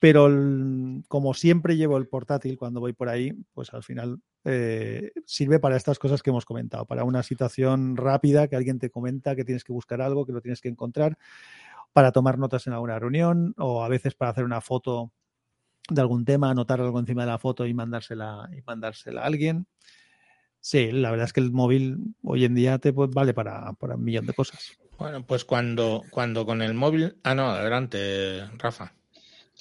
[0.06, 0.30] pero
[1.08, 5.78] como siempre llevo el portátil cuando voy por ahí, pues al final eh, sirve para
[5.78, 9.64] estas cosas que hemos comentado, para una situación rápida que alguien te comenta que tienes
[9.64, 11.18] que buscar algo, que lo tienes que encontrar,
[11.92, 15.12] para tomar notas en alguna reunión o a veces para hacer una foto
[15.90, 19.66] de algún tema, anotar algo encima de la foto y mandársela, y mandársela a alguien.
[20.60, 24.04] Sí, la verdad es que el móvil hoy en día te vale para, para un
[24.04, 24.78] millón de cosas.
[25.00, 27.18] Bueno, pues cuando, cuando con el móvil.
[27.24, 28.94] Ah, no, adelante, Rafa.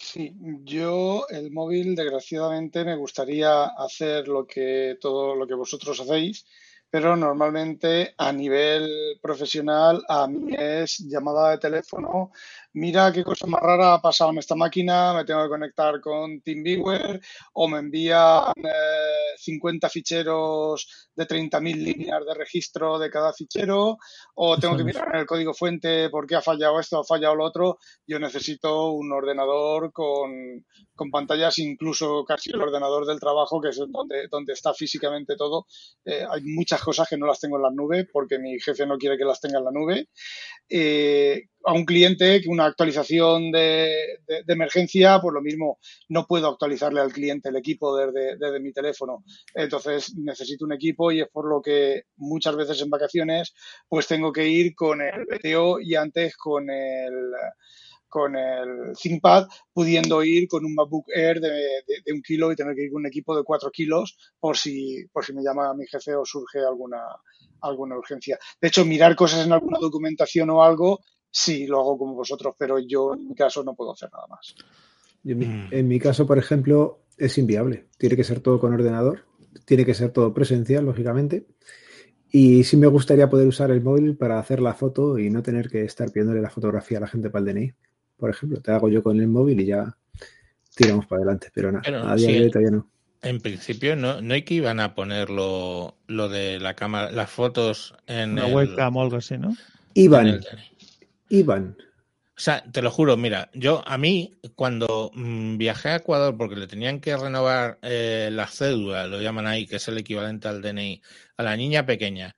[0.05, 6.45] Sí, yo el móvil, desgraciadamente, me gustaría hacer lo que todo lo que vosotros hacéis,
[6.91, 12.33] pero normalmente a nivel profesional a mí es llamada de teléfono.
[12.77, 16.41] Mira qué cosa más rara ha pasado en esta máquina, me tengo que conectar con
[16.41, 17.21] TeamViewer
[17.53, 23.97] o me envían eh, 50 ficheros de 30.000 líneas de registro de cada fichero
[24.35, 27.37] o tengo que mirar en el código fuente por qué ha fallado esto, ha fallado
[27.37, 30.65] lo otro yo necesito un ordenador con,
[30.95, 35.67] con pantallas, incluso casi el ordenador del trabajo, que es donde, donde está físicamente todo.
[36.05, 38.99] Eh, hay muchas cosas que no las tengo en la nube porque mi jefe no
[38.99, 40.09] quiere que las tenga en la nube.
[40.69, 46.49] Eh, a un cliente que una actualización de, de- emergencia, pues lo mismo, no puedo
[46.49, 49.25] actualizarle al cliente el equipo desde, desde mi teléfono.
[49.55, 53.55] Entonces necesito un equipo y es por lo que muchas veces en vacaciones
[53.89, 57.13] pues tengo que ir con el BTO y antes con el
[58.09, 62.57] con el ThinkPad, pudiendo ir con un MacBook Air de, de- de un kilo y
[62.57, 65.75] tener que ir con un equipo de cuatro kilos por si, por si me llama
[65.75, 67.01] mi jefe o surge alguna,
[67.61, 68.39] alguna urgencia.
[68.61, 71.01] De hecho, mirar cosas en alguna documentación o algo,
[71.35, 74.55] sí, lo hago como vosotros, pero yo en mi caso no puedo hacer nada más.
[75.25, 75.69] Yo en, mi, Mm.
[75.73, 77.87] en mi caso, por ejemplo, es inviable.
[77.99, 79.25] Tiene que ser todo con ordenador,
[79.65, 81.47] tiene que ser todo presencial, lógicamente.
[82.31, 85.69] Y sí me gustaría poder usar el móvil para hacer la foto y no tener
[85.69, 87.73] que estar pidiéndole la fotografía a la gente para el DNI.
[88.17, 89.97] Por ejemplo, te hago yo con el móvil y ya
[90.75, 91.49] tiramos para adelante.
[91.53, 92.89] Pero nada, Pero a día sí, de hoy todavía no.
[93.23, 97.31] En principio, no, no hay que iban a poner lo, lo de la cámara, las
[97.31, 99.57] fotos en Una el, webcam o algo así, ¿no?
[99.95, 100.41] en
[101.29, 101.77] Iván,
[102.37, 106.57] O sea, te lo juro, mira, yo a mí cuando mm, viajé a Ecuador porque
[106.57, 110.63] le tenían que renovar eh, la cédula, lo llaman ahí, que es el equivalente al
[110.63, 111.03] DNI,
[111.37, 112.37] a la niña pequeña,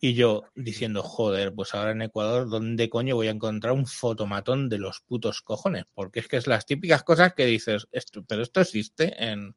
[0.00, 4.68] y yo diciendo, joder, pues ahora en Ecuador, ¿dónde coño voy a encontrar un fotomatón
[4.68, 5.84] de los putos cojones?
[5.92, 7.88] Porque es que es las típicas cosas que dices,
[8.28, 9.56] pero esto existe en,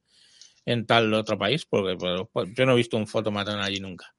[0.66, 4.16] en tal otro país, porque pero, pues, yo no he visto un fotomatón allí nunca.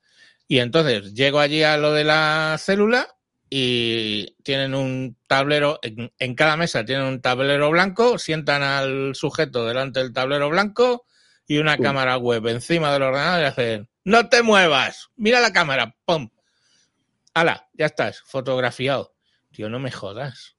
[0.46, 3.08] Y entonces llego allí a lo de la célula
[3.54, 9.66] y tienen un tablero, en, en cada mesa tienen un tablero blanco, sientan al sujeto
[9.66, 11.04] delante del tablero blanco
[11.46, 15.94] y una cámara web encima del ordenador y hacen, no te muevas, mira la cámara,
[16.06, 16.30] ¡pum!
[17.34, 17.68] ¡Hala!
[17.74, 19.14] Ya estás, fotografiado.
[19.50, 20.56] Tío, no me jodas.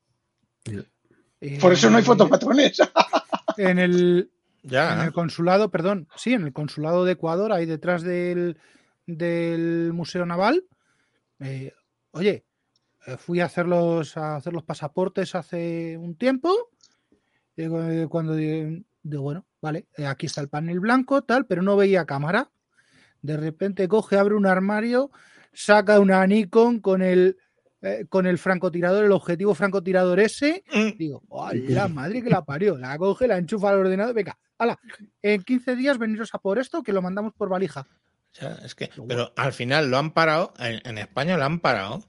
[1.41, 2.77] Eh, Por eso no hay fotopatrones.
[3.57, 4.31] En el,
[4.61, 4.93] Ya.
[4.93, 8.59] En el consulado, perdón, sí, en el consulado de Ecuador, ahí detrás del,
[9.07, 10.63] del Museo Naval.
[11.39, 11.73] eh,
[12.11, 12.45] oye,
[13.18, 16.51] fui a hacer, los, a hacer los pasaportes hace un tiempo.
[17.56, 21.62] y cu- cuando di- digo, bueno, vale, eh, aquí está el panel blanco, tal, pero
[21.62, 22.49] no veía cámara.
[23.22, 25.12] De repente coge, abre un armario,
[25.54, 27.38] saca una Nikon con el,
[27.82, 30.97] eh, con el francotirador, el objetivo francotirador ese, Mm.
[30.97, 31.22] Digo,
[31.54, 32.78] la madre que la parió!
[32.78, 34.80] La coge, la enchufa al ordenador, venga, hala,
[35.22, 37.88] en 15 días veniros a por esto que lo mandamos por valija.
[38.39, 41.60] Ya, es que, Pero pero al final lo han parado, en, en España lo han
[41.60, 42.04] parado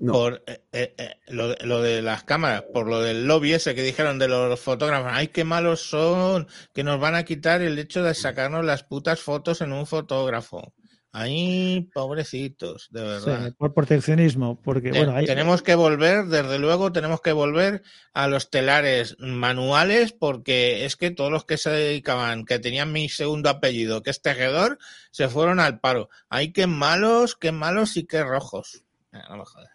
[0.00, 0.12] No.
[0.12, 3.74] por eh, eh, eh, lo, de- lo de las cámaras, por lo del lobby ese
[3.74, 5.10] que dijeron de los fotógrafos.
[5.12, 6.46] ¡Ay, qué malos son!
[6.72, 10.74] Que nos van a quitar el hecho de sacarnos las putas fotos en un fotógrafo.
[11.10, 12.88] ¡Ay, pobrecitos!
[12.90, 13.52] De Sí, verdad.
[13.56, 17.82] por proteccionismo, porque bueno, hay, tenemos que volver, desde luego, tenemos que volver
[18.12, 23.08] a los telares manuales porque es que todos los que se dedicaban, que tenían mi
[23.08, 24.78] segundo apellido, que es tejedor,
[25.10, 26.10] se fueron al paro.
[26.28, 28.84] Ay, qué malos, qué malos y qué rojos.
[29.12, 29.70] Eh, No me jodas.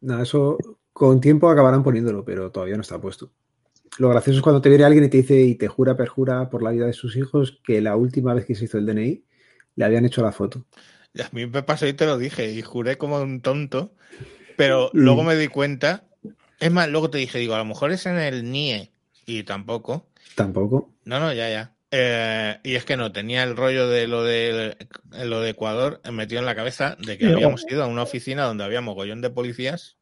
[0.00, 0.58] Nada, eso
[0.92, 3.32] con tiempo acabarán poniéndolo, pero todavía no está puesto.
[3.98, 6.62] Lo gracioso es cuando te viene alguien y te dice y te jura, perjura por
[6.62, 9.24] la vida de sus hijos que la última vez que se hizo el DNI
[9.76, 10.66] le habían hecho la foto.
[11.14, 13.94] Y a mí me pasó y te lo dije y juré como un tonto,
[14.56, 14.98] pero Mm.
[14.98, 16.04] luego me di cuenta.
[16.60, 18.90] Es más, luego te dije, digo, a lo mejor es en el NIE
[19.26, 20.06] y tampoco.
[20.34, 20.90] Tampoco.
[21.04, 21.75] No, no, ya, ya.
[21.98, 24.76] Eh, y es que no, tenía el rollo de lo de
[25.24, 28.02] lo de Ecuador metido en la cabeza de que Sí, o- habíamos ido a una
[28.02, 29.96] oficina donde había mogollón de policías.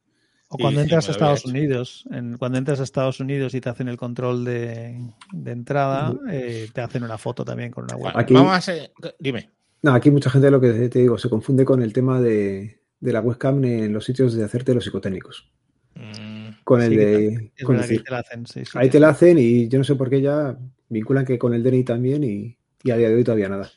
[0.49, 1.45] o cuando entras a Estados.
[1.47, 5.01] Unidos, en- cuando entras a Estados Unidos y te hacen el control de,
[5.33, 8.13] de entrada, eh, te hacen una foto también con una web.
[8.17, 9.51] Aquí- Vamos a ser, dime.
[9.83, 13.13] No, aquí mucha gente lo que te digo, se confunde con el tema de, de
[13.13, 15.51] la webcam en los sitios de hacerte los psicotécnicos.
[15.97, 18.71] Mm, Con el Sí, de con te la hacen, sí, sí.
[18.79, 20.57] Ahí te la hacen y yo no sé por qué ya
[20.95, 23.71] vinculan que con el DNI también y, y a día de hoy todavía nada.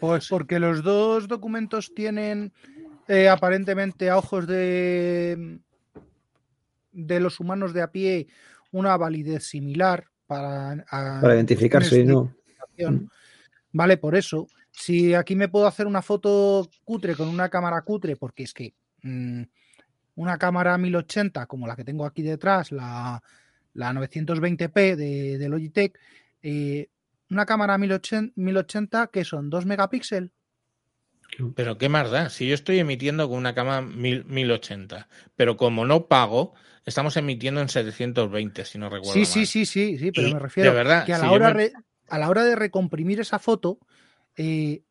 [0.00, 2.52] Pues porque los dos documentos tienen
[3.08, 5.58] eh, aparentemente a ojos de,
[6.92, 8.26] de los humanos de a pie
[8.70, 12.32] una validez similar para, a- Para identificarse, ¿no?
[12.46, 13.10] identificación.
[13.72, 14.46] Vale, por eso.
[14.70, 18.72] Si aquí me puedo hacer una foto cutre con una cámara cutre, porque es que
[19.02, 19.42] mm,
[20.16, 23.22] una cámara 1080 como la que tengo aquí detrás, la,
[23.74, 25.98] la 920p de, de Logitech,
[26.42, 26.88] eh,
[27.30, 30.30] una cámara 1080, 1080 que son 2 megapíxeles.
[31.56, 35.86] Pero qué más da, si yo estoy emitiendo con una cámara mil- 1080, pero como
[35.86, 36.52] no pago,
[36.84, 39.46] estamos emitiendo en 720, si no recuerdo Sí, sí, mal.
[39.46, 41.72] sí, sí, sí, pero Y, me refiero de verdad, que a la, hora me- re-
[42.10, 43.78] a la hora de recomprimir esa foto
[44.36, 44.82] eh,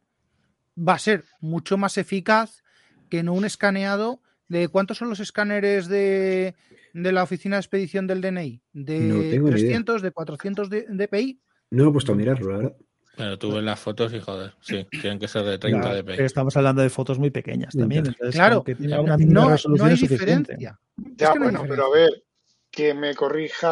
[0.78, 2.64] va a ser mucho más eficaz
[3.10, 6.56] que no un escaneado de cuántos son los escáneres de,
[6.94, 9.68] de la oficina de expedición del DNI, de No tengo ni idea.
[9.68, 11.42] 300, de 400 de, DPI.
[11.72, 12.76] No lo he puesto a mirarlo, la verdad.
[13.18, 16.14] Pero tú ves las fotos y joder, sí, tienen que ser de 30 Ya, dpi.
[16.16, 18.06] pero estamos hablando de fotos muy pequeñas también.
[18.06, 20.54] Entonces, Claro, que tiene no- una No, no resolución hay es suficiente.
[20.54, 20.80] diferencia.
[21.18, 22.24] Ya, Es que no hay bueno, pero a ver,
[22.72, 23.68] que me corrija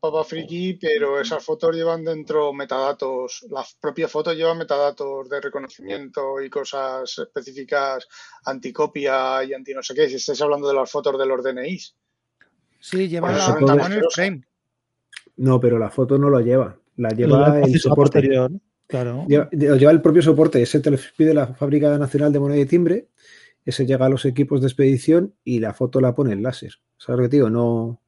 [0.00, 6.40] Papa Friki, pero esas fotos llevan dentro metadatos, las propias fotos llevan metadatos de reconocimiento
[6.40, 8.08] y cosas específicas
[8.44, 11.94] anticopia y anti no sé qué, si estáis hablando de las fotos de los DNIs.
[12.82, 14.42] Sí, lleva la, lleva en el frame.
[15.36, 16.76] No, pero la foto no lo lleva.
[16.96, 18.18] La lleva del el soporte.
[18.18, 18.50] posterior,
[18.88, 19.24] Claro.
[19.28, 20.60] Lleva, lo lleva el propio soporte.
[20.60, 23.06] Ese te lo pide la Fábrica Nacional de Moneda y Timbre.
[23.64, 26.72] Ese llega a los equipos de expedición y la foto la pone en láser.
[26.98, 27.48] ¿Sabes lo que te digo?
[27.48, 28.00] No.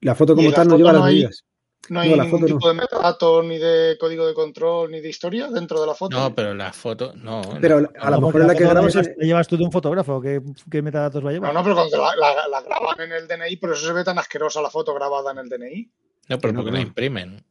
[0.00, 1.44] La foto como la tal no foto lleva no las hay- medidas.
[1.90, 2.58] No hay No, la ningún foto no.
[2.58, 6.18] tipo de metadatos, ni de código de control, ni de historia dentro de la foto.
[6.18, 7.40] No, pero las fotos, no.
[7.60, 8.26] Pero no, a lo no.
[8.26, 8.94] mejor en la que foto grabas.
[8.94, 10.20] llevas, la llevas tú de un fotógrafo.
[10.20, 11.52] ¿Qué, qué metadatos va a llevar?
[11.54, 14.04] No, no, pero cuando la, la- la graban en el DNI, por eso se ve
[14.04, 15.90] tan asquerosa la foto grabada en el DNI.
[16.28, 16.76] No, pero porque no.
[16.76, 17.42] la imprimen.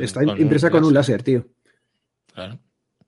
[0.00, 1.46] Está impresa con un láser, tío.
[2.34, 2.58] Claro.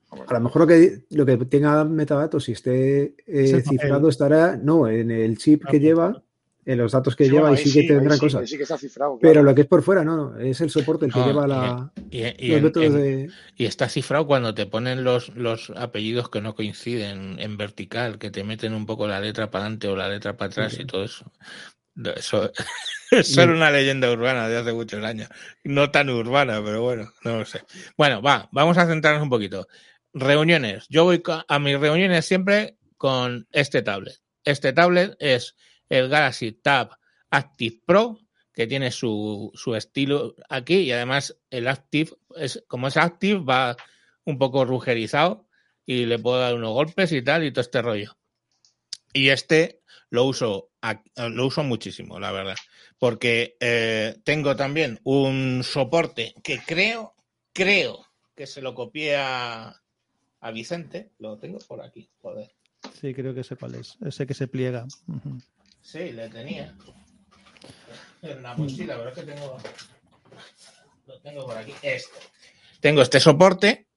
[0.09, 4.09] A lo mejor lo que, lo que tenga metadatos y esté eh, Es cifrado papel.
[4.09, 6.23] estará, no, en el chip Ah, que lleva,
[6.67, 8.49] en los datos que Sí, lleva bueno, y sí que tendrán sí, cosas.
[8.49, 9.17] sí que está cifrado.
[9.21, 11.47] Pero lo que es por fuera, no, no, es el soporte el que No, lleva
[11.47, 12.97] la, Y, y los métodos en-
[13.27, 13.29] de...
[13.55, 18.31] y está cifrado cuando te ponen los, los apellidos que no coinciden en vertical, que
[18.31, 21.05] te meten un poco la letra para adelante o la letra para atrás y todo
[21.05, 21.31] eso.
[21.95, 22.51] No, Eso,
[23.11, 25.29] eso era una leyenda urbana de hace muchos años.
[25.63, 27.61] No tan urbana, pero bueno, no lo sé.
[27.97, 29.67] Bueno, va, vamos a centrarnos un poquito.
[30.13, 30.85] Reuniones.
[30.89, 34.19] Yo voy a mis reuniones siempre con este tablet.
[34.43, 35.55] Este tablet es
[35.89, 36.97] el Galaxy Tab
[37.29, 38.19] Active Pro,
[38.53, 43.77] que tiene su, su estilo aquí y además el Active, es, como es Active, va
[44.25, 45.47] un poco rugerizado
[45.85, 48.17] y le puedo dar unos golpes y tal y todo este rollo.
[49.13, 50.71] Y este lo uso,
[51.15, 52.55] lo uso muchísimo, la verdad,
[52.97, 57.13] porque eh, tengo también un soporte que creo,
[57.53, 59.81] creo que se lo copié a,
[60.53, 62.49] Vicente, lo tengo por aquí, joder.
[63.01, 63.97] Sí, creo que sé cuál es.
[64.05, 64.87] Ese que se pliega.
[65.87, 66.75] Sí, le tenía.
[68.21, 69.57] En la mochila, pero es que tengo.
[71.05, 71.73] Lo tengo por aquí.
[71.81, 72.19] Este.
[72.81, 73.87] Tengo este soporte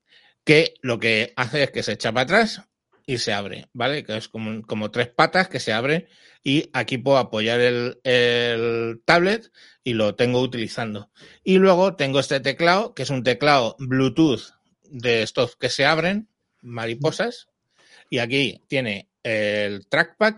[0.44, 2.62] que lo que hace es que se echa para atrás
[3.06, 4.04] y se abre, ¿vale?
[4.04, 6.08] Que es como, como tres patas que se abren
[6.44, 9.50] y aquí puedo apoyar el, el tablet
[9.82, 11.10] y lo tengo utilizando.
[11.42, 14.52] Y luego tengo este teclado, que es un teclado Bluetooth
[14.84, 16.28] de estos que se abren,
[16.62, 17.48] mariposas.
[18.08, 20.36] Y aquí tiene el trackpad.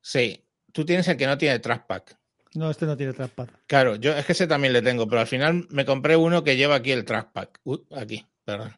[0.00, 0.45] Sí,
[0.76, 2.02] tú tienes el que no tiene trackpad.
[2.52, 3.48] No, este no tiene trackpad.
[3.66, 6.58] Claro, yo es que ese también le tengo, pero al final me compré uno que
[6.58, 7.48] lleva aquí el trackpad.
[7.64, 8.76] Uh, aquí, perdón.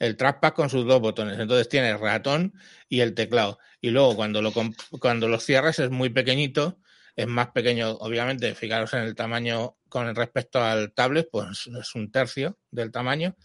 [0.00, 1.38] El trackpad con sus dos botones.
[1.38, 2.52] Entonces tiene el ratón
[2.88, 3.60] y el teclado.
[3.80, 4.52] Y luego cuando lo,
[4.98, 6.80] cuando lo cierras es muy pequeñito,
[7.14, 12.10] es más pequeño, obviamente, fijaros en el tamaño con respecto al tablet, pues es un
[12.10, 13.36] tercio del tamaño.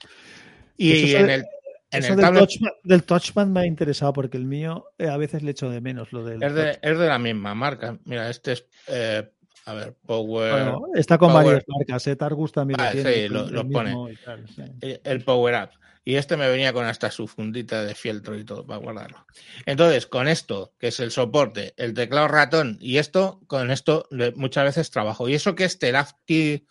[0.76, 1.46] Y en el,
[1.92, 2.50] en Eso el del, tablet
[2.84, 6.12] del touchpad me ha interesado porque el mío eh, a veces le echo de menos
[6.14, 6.42] lo del.
[6.42, 7.98] es de, es de la misma marca.
[8.06, 9.30] Mira, este es, eh,
[9.66, 10.52] a ver, Power...
[10.54, 12.08] Bueno, está con Power- varias marcas.
[12.08, 12.16] ¿eh?
[12.16, 13.14] Targus también Ah, lo tiene.
[13.14, 13.96] sí, lo- pone.
[14.26, 14.64] tal, sí.
[14.82, 15.70] eh, el Power Up.
[16.04, 19.24] Y este me venía con hasta su fundita de fieltro y todo para guardarlo.
[19.68, 24.64] Entonces, con esto, que es el soporte, el teclado ratón y esto, con esto muchas
[24.64, 25.30] veces trabajo.
[25.30, 26.66] Y eso que este, el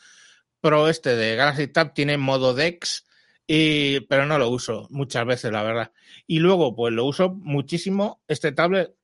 [0.60, 3.06] Pro este de Galaxy Tab tiene modo DeX,
[3.52, 5.90] y, pero no lo uso muchas veces, la verdad.
[6.28, 8.22] Y luego, pues lo uso muchísimo.
[8.28, 8.94] Este tablet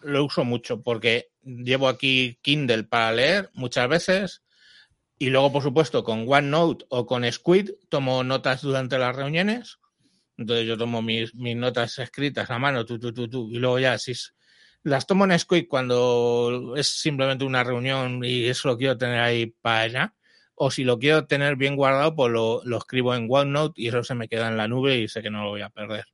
[0.00, 4.42] lo uso mucho porque llevo aquí Kindle para leer muchas veces.
[5.18, 9.78] Y luego, por supuesto, con OneNote o con Squid tomo notas durante las reuniones.
[10.38, 13.78] Entonces yo tomo mis, mis notas escritas a mano, tú, tú, tú, tú, y luego
[13.78, 14.14] ya, si
[14.84, 19.54] las tomo en Squid cuando es simplemente una reunión y eso lo quiero tener ahí
[19.60, 20.14] para allá.
[20.64, 24.04] O si lo quiero tener bien guardado, pues lo, lo escribo en OneNote y eso
[24.04, 26.04] se me queda en la nube y sé que no lo voy a perder.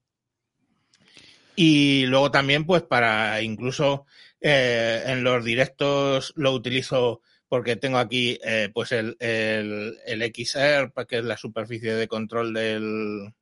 [1.55, 4.07] Y luego también, pues para incluso
[4.41, 10.93] eh, en los directos lo utilizo porque tengo aquí eh, pues el, el, el XR,
[11.07, 13.35] que es la superficie de control del,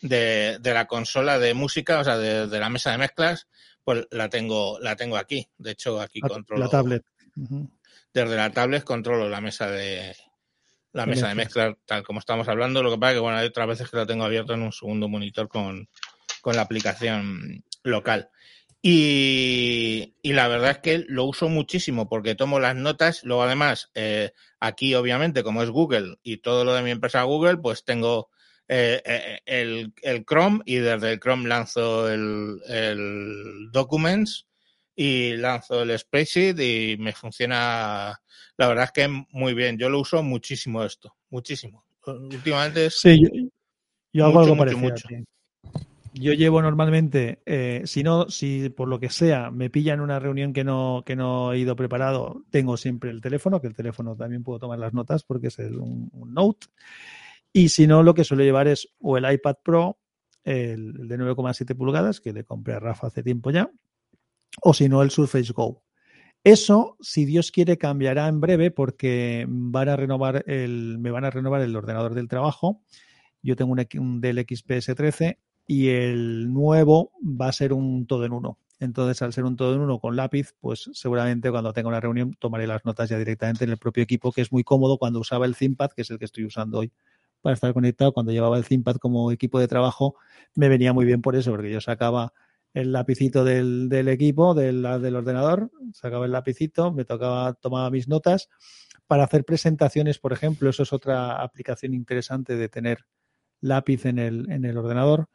[0.00, 3.46] de, de la consola de música, o sea, de, de la mesa de mezclas,
[3.84, 5.48] pues la tengo, la tengo aquí.
[5.58, 7.04] De hecho, aquí La, controlo la tablet.
[8.12, 10.16] Desde la tablet controlo la mesa de
[10.94, 12.82] la mesa de mezclas tal como estamos hablando.
[12.82, 14.72] Lo que pasa es que bueno, hay otras veces que lo tengo abierto en un
[14.72, 15.88] segundo monitor con,
[16.40, 18.30] con la aplicación local.
[18.80, 23.24] Y, y la verdad es que lo uso muchísimo porque tomo las notas.
[23.24, 27.56] Luego, además, eh, aquí, obviamente, como es Google y todo lo de mi empresa Google,
[27.56, 28.28] pues tengo
[28.68, 34.46] eh, eh, el, el Chrome y desde el Chrome lanzo el, el Documents
[34.96, 38.20] y lanzo el spreadsheet y me funciona,
[38.56, 39.78] la verdad es que muy bien.
[39.78, 41.84] Yo lo uso muchísimo esto, muchísimo.
[42.06, 43.28] Últimamente es Sí, yo,
[44.12, 44.90] yo hago Mucho, algo parecido.
[44.90, 45.08] mucho.
[46.16, 50.52] Yo llevo normalmente, eh, si no, si por lo que sea me pillan una reunión
[50.52, 54.44] que no, que no he ido preparado, tengo siempre el teléfono, que el teléfono también
[54.44, 56.68] puedo tomar las notas porque es el- un, un Note.
[57.52, 59.98] Y si no, lo que suelo llevar es o el iPad Pro,
[60.44, 63.70] el, el de 9,7 pulgadas, que le compré a Rafa hace tiempo ya,
[64.62, 65.82] o si no, el Surface Go.
[66.44, 71.30] Eso, si Dios quiere, cambiará en breve porque van a renovar el, me van a
[71.30, 72.82] renovar el ordenador del trabajo.
[73.42, 78.26] Yo tengo un, un Dell XPS 13 y el nuevo va a ser un todo
[78.26, 78.58] en uno.
[78.78, 82.34] Entonces, al ser un todo en uno con lápiz, pues seguramente cuando tenga una reunión
[82.38, 85.46] tomaré las notas ya directamente en el propio equipo, que es muy cómodo cuando usaba
[85.46, 86.92] el ThinkPad, que es el que estoy usando hoy
[87.40, 88.12] para estar conectado.
[88.12, 90.16] Cuando llevaba el ThinkPad como equipo de trabajo,
[90.54, 92.34] me venía muy bien por eso, porque yo sacaba
[92.74, 98.08] el lapicito del, del equipo, del, del ordenador, sacaba el lapicito, me tocaba, tomaba mis
[98.08, 98.48] notas
[99.06, 100.68] para hacer presentaciones, por ejemplo.
[100.68, 103.06] Eso es otra aplicación interesante de tener
[103.60, 105.28] lápiz en el, en el ordenador.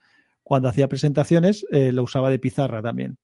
[0.43, 3.17] Cuando hacía presentaciones, eh, lo usaba de pizarra también.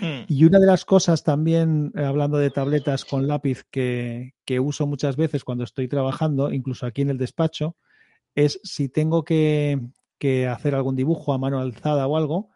[0.00, 4.60] Mm, Y una de las cosas también, eh, hablando de tabletas con lápiz, que, que
[4.60, 7.76] uso muchas veces cuando estoy trabajando, incluso aquí en el despacho,
[8.34, 9.80] es si tengo que,
[10.18, 12.50] que hacer algún dibujo a mano alzada o algo,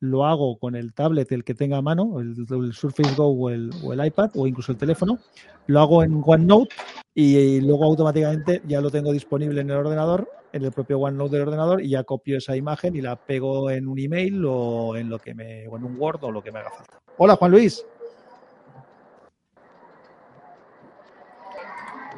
[0.00, 3.50] lo hago con el tablet, el que tenga a mano, el, el Surface Go o
[3.50, 5.18] el, o el iPad o incluso el teléfono,
[5.66, 6.74] lo hago en OneNote
[7.14, 11.48] y luego automáticamente ya lo tengo disponible en el ordenador, en el propio OneNote del
[11.48, 15.18] ordenador y ya copio esa imagen y la pego en un email o en lo
[15.18, 16.98] que me o en un Word o lo que me haga falta.
[17.18, 17.84] Hola Juan Luis.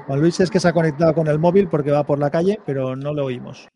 [0.07, 2.61] Juan Luis es que se ha conectado con el móvil porque va por la calle,
[2.65, 3.69] pero no lo oímos.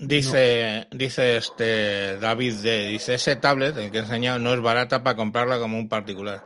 [0.00, 2.88] Dice, dice este David D.
[2.88, 6.42] Dice, ese tablet, el que he enseñado, no es barata para comprarla como un particular.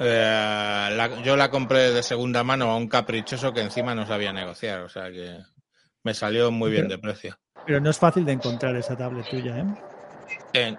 [0.00, 4.32] Eh, la- yo la compré de segunda mano a un caprichoso que encima no sabía
[4.32, 5.38] negociar, o sea que
[6.02, 7.38] me salió muy bien de precio.
[7.66, 9.64] Pero no es fácil de encontrar esa tablet tuya, ¿eh?
[10.54, 10.76] Eh,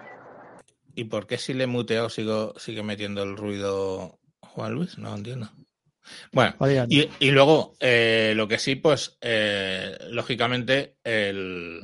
[0.94, 4.98] ¿Y por qué si le he muteado sigo, sigue metiendo el ruido Juan Luis?
[4.98, 5.50] No entiendo.
[6.32, 6.54] Bueno,
[6.88, 11.80] y luego, eh, lo que sí, pues, eh, lógicamente, el,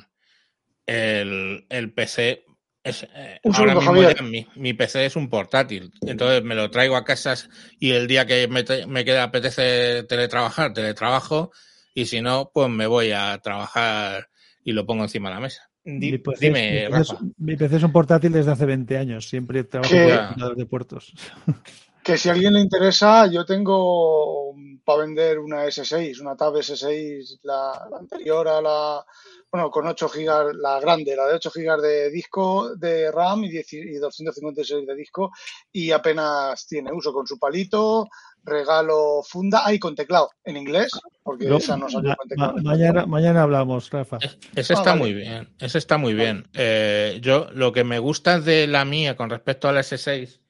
[0.88, 2.44] el, el PC
[2.82, 3.02] es.
[3.14, 5.92] eh, Un ahora segundo, mismo ya mi, mi PC es un portátil.
[6.06, 10.02] Entonces me lo traigo a casas y el día que me, te- me queda apetece
[10.04, 11.52] teletrabajar, teletrabajo.
[11.94, 14.28] Y si no, pues me voy a trabajar
[14.64, 15.70] y lo pongo encima de la mesa.
[15.84, 17.24] Di- mi PC, dime, mi PC es- Rafa.
[17.38, 19.28] mi PC es un portátil desde hace 20 años.
[19.28, 21.12] Siempre trabajo computador de puertos.
[22.00, 27.40] Que si a alguien le interesa, yo tengo para vender una S6, una Tab S6,
[27.42, 29.04] la, la anterior a la,
[29.50, 33.48] bueno, con 8 gigas, la grande, la de 8 gigas de disco de RAM y,
[33.48, 35.32] 10 y 256 de disco,
[35.72, 38.08] y apenas tiene uso con su palito,
[38.44, 40.92] regalo funda, ay, con teclado, en inglés,
[41.22, 42.52] porque esa no salió ma- con teclado.
[42.56, 44.18] ma- mañana, mañana hablamos, Rafa.
[44.54, 44.98] Ese Ah, está vale.
[45.00, 46.46] muy bien, ese está muy bien.
[46.54, 50.40] Eh, yo lo que me gusta de la mía con respecto a la S6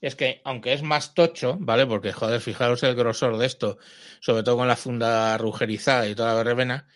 [0.00, 1.86] es que, aunque es más tocho, ¿vale?
[1.86, 3.76] Porque, joder, fijaros el grosor de esto,
[4.20, 6.86] sobre todo con la funda rugerizada y toda la verbena,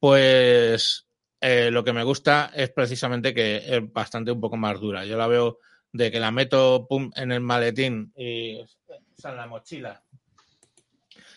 [0.00, 1.06] pues
[1.40, 5.04] eh, lo que me gusta es precisamente que es bastante un poco más dura.
[5.04, 5.58] Yo la veo
[5.92, 8.66] de que la meto pum, en el maletín y o
[9.16, 10.02] sea, en la mochila.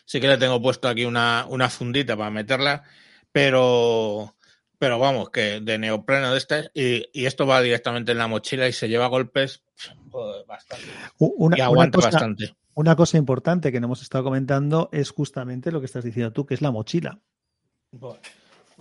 [0.06, 2.84] Sí que le tengo puesto aquí una, una fundita para meterla,
[3.32, 4.36] pero
[4.78, 8.68] pero vamos, que de neopreno de este, y, y esto va directamente en la mochila
[8.68, 9.62] y se lleva golpes
[10.10, 10.86] joder, bastante.
[11.20, 12.56] Una, y una aguanta cosa, bastante.
[12.74, 16.48] una cosa importante que no hemos estado comentando es justamente lo que estás diciendo tú,
[16.48, 17.20] que es la mochila.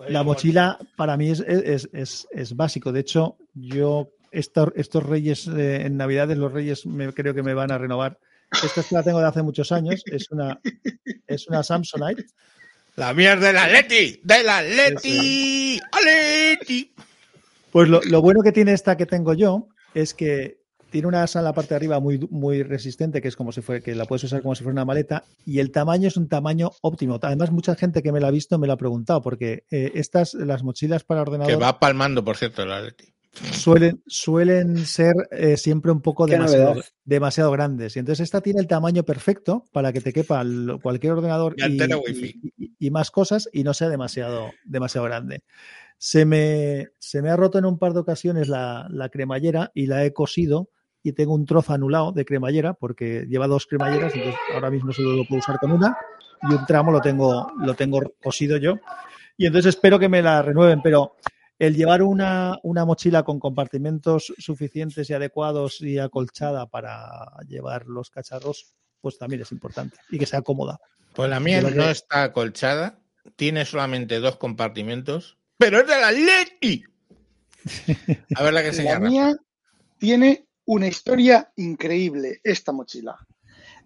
[0.08, 2.92] La mochila para mí es, es, es, es básico.
[2.92, 7.54] De hecho, yo estos, estos reyes eh, en Navidades, los reyes me, creo que me
[7.54, 8.18] van a renovar.
[8.50, 10.02] Esta es que la tengo de hace muchos años.
[10.06, 10.60] Es una,
[11.26, 12.24] es una Samsonite.
[12.96, 16.92] La mierda del Atleti, del Atleti, Atleti.
[17.70, 20.59] Pues lo, lo bueno que tiene esta que tengo yo es que
[20.90, 23.60] tiene una asa en la parte de arriba muy, muy resistente, que es como si
[23.62, 26.28] fuera, que la puedes usar como si fuera una maleta, y el tamaño es un
[26.28, 27.18] tamaño óptimo.
[27.22, 30.34] Además, mucha gente que me la ha visto me lo ha preguntado, porque eh, estas,
[30.34, 33.12] las mochilas para Que ordenador, va palmando, por cierto, el Atleti.
[33.52, 37.94] suelen, suelen ser eh, siempre un poco demasiado, demasiado grandes.
[37.96, 41.60] Y entonces esta tiene el tamaño perfecto para que te quepa el- cualquier ordenador Y
[41.60, 42.40] y, antena wifi.
[42.42, 45.42] y- y- y más cosas y no sea demasiado, demasiado grande.
[46.02, 49.86] Se me, se me ha roto en un par de ocasiones la, la cremallera y
[49.86, 50.70] la he cosido
[51.02, 55.12] y tengo un trozo anulado de cremallera porque lleva dos cremalleras, entonces ahora mismo solo
[55.16, 55.96] lo puedo usar con una
[56.42, 58.74] y un tramo lo tengo, lo tengo cosido yo.
[59.36, 61.16] Y entonces espero que me la renueven, pero
[61.58, 68.10] el llevar una, una mochila con compartimentos suficientes y adecuados y acolchada para llevar los
[68.10, 70.78] cacharros, pues también es importante y que sea cómoda.
[71.14, 72.98] Pues la mía no que- está acolchada,
[73.36, 76.84] tiene solamente dos compartimentos, pero es del Atleti.
[78.36, 79.08] A ver la que La señala.
[79.08, 79.36] mía
[79.98, 83.18] tiene una historia increíble, esta mochila.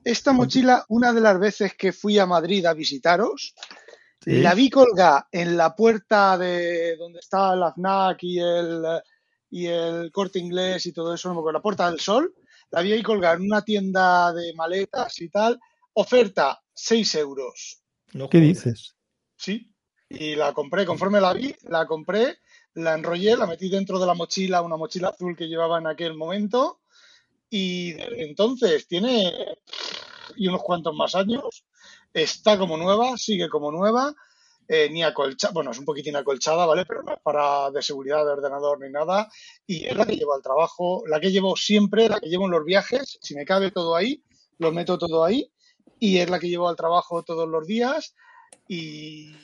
[0.04, 3.54] Esta mochila, una de las veces que fui a Madrid a visitaros,
[4.20, 4.40] Sí.
[4.40, 8.82] la vi colgada en la puerta de donde está la FNAC y el,
[9.50, 12.34] y el corte inglés y todo eso, no me acuerdo, la Puerta del Sol.
[12.70, 15.58] La vi ahí colgada en una tienda de maletas y tal.
[15.94, 17.82] Oferta 6 euros.
[18.14, 18.94] No ¿Qué dices?
[19.36, 19.73] Sí.
[20.18, 22.38] Y la compré, conforme la vi, la compré,
[22.74, 26.14] la enrollé, la metí dentro de la mochila, una mochila azul que llevaba en aquel
[26.14, 26.80] momento.
[27.50, 29.56] Y desde entonces tiene
[30.36, 31.64] y unos cuantos más años.
[32.12, 34.14] Está como nueva, sigue como nueva.
[34.66, 36.84] eh, ni acolchada, bueno, es un poquitín acolchada, ¿vale?
[36.86, 39.28] Pero no es para de seguridad de ordenador ni nada.
[39.66, 42.52] Y es la que llevo al trabajo, la que llevo siempre, la que llevo en
[42.52, 43.18] los viajes.
[43.20, 44.22] Si me cabe todo ahí,
[44.58, 45.50] lo meto todo ahí.
[46.00, 48.14] Y es la que llevo al trabajo todos los días.
[48.68, 49.34] Y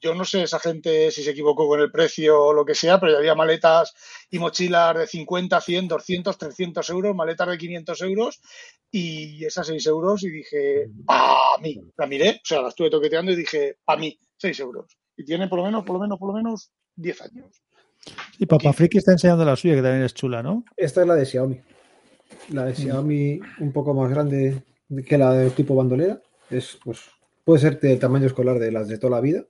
[0.00, 3.00] yo no sé esa gente si se equivocó con el precio o lo que sea,
[3.00, 3.94] pero había maletas
[4.30, 8.40] y mochilas de 50, 100, 200, 300 euros, maletas de 500 euros
[8.90, 11.80] y esas 6 euros y dije, pa' mí.
[11.96, 14.96] La miré, o sea, la estuve toqueteando y dije, pa' mí, 6 euros.
[15.16, 17.62] Y tiene por lo menos, por lo menos, por lo menos 10 años.
[18.38, 20.64] Y Papá Friki está enseñando la suya, que también es chula, ¿no?
[20.76, 21.60] Esta es la de Xiaomi.
[22.50, 24.62] la de Xiaomi un poco más grande
[25.06, 26.22] que la de tipo bandolera.
[26.50, 27.00] Es, pues,
[27.44, 29.44] puede ser de tamaño escolar de las de toda la vida.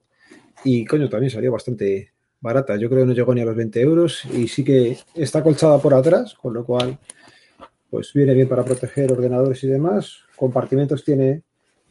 [0.64, 2.76] Y coño, también salió bastante barata.
[2.76, 4.24] Yo creo que no llegó ni a los 20 euros.
[4.26, 6.98] Y sí que está colchada por atrás, con lo cual
[7.90, 10.18] pues viene bien para proteger ordenadores y demás.
[10.36, 11.42] Compartimentos tiene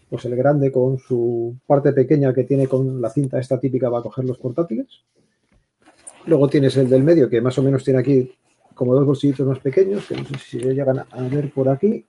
[0.10, 4.04] pues el grande con su parte pequeña que tiene con la cinta esta típica para
[4.04, 5.04] coger los portátiles.
[6.26, 8.32] Luego tienes el del medio que más o menos tiene aquí
[8.74, 12.06] como dos bolsillitos más pequeños, que no sé si llegan a ver por aquí.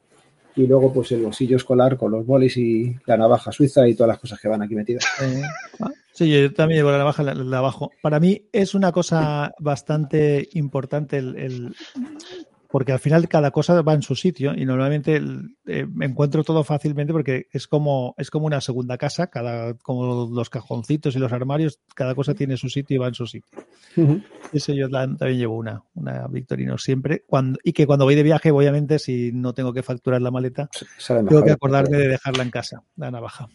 [0.59, 4.09] Y luego pues el bolsillo escolar con los bolis y la navaja suiza y todas
[4.09, 5.05] las cosas que van aquí metidas.
[5.23, 5.43] Eh,
[5.81, 7.93] ah, sí, yo también llevo la navaja la, la abajo.
[8.03, 11.75] Para mí es una cosa bastante importante el, el-
[12.71, 16.45] porque al final cada cosa va en su sitio y normalmente el- eh, me encuentro
[16.45, 21.19] todo fácilmente porque es como es como una segunda casa, cada como los cajoncitos y
[21.19, 23.59] los armarios, cada cosa tiene su sitio y va en su sitio.
[24.53, 27.23] Ese yo también llevo una, una Victorino siempre.
[27.27, 30.71] Cuando, y que cuando voy de viaje, obviamente, si no tengo que facturar la maleta,
[31.29, 33.49] tengo que acordarme de dejarla en casa, la navaja.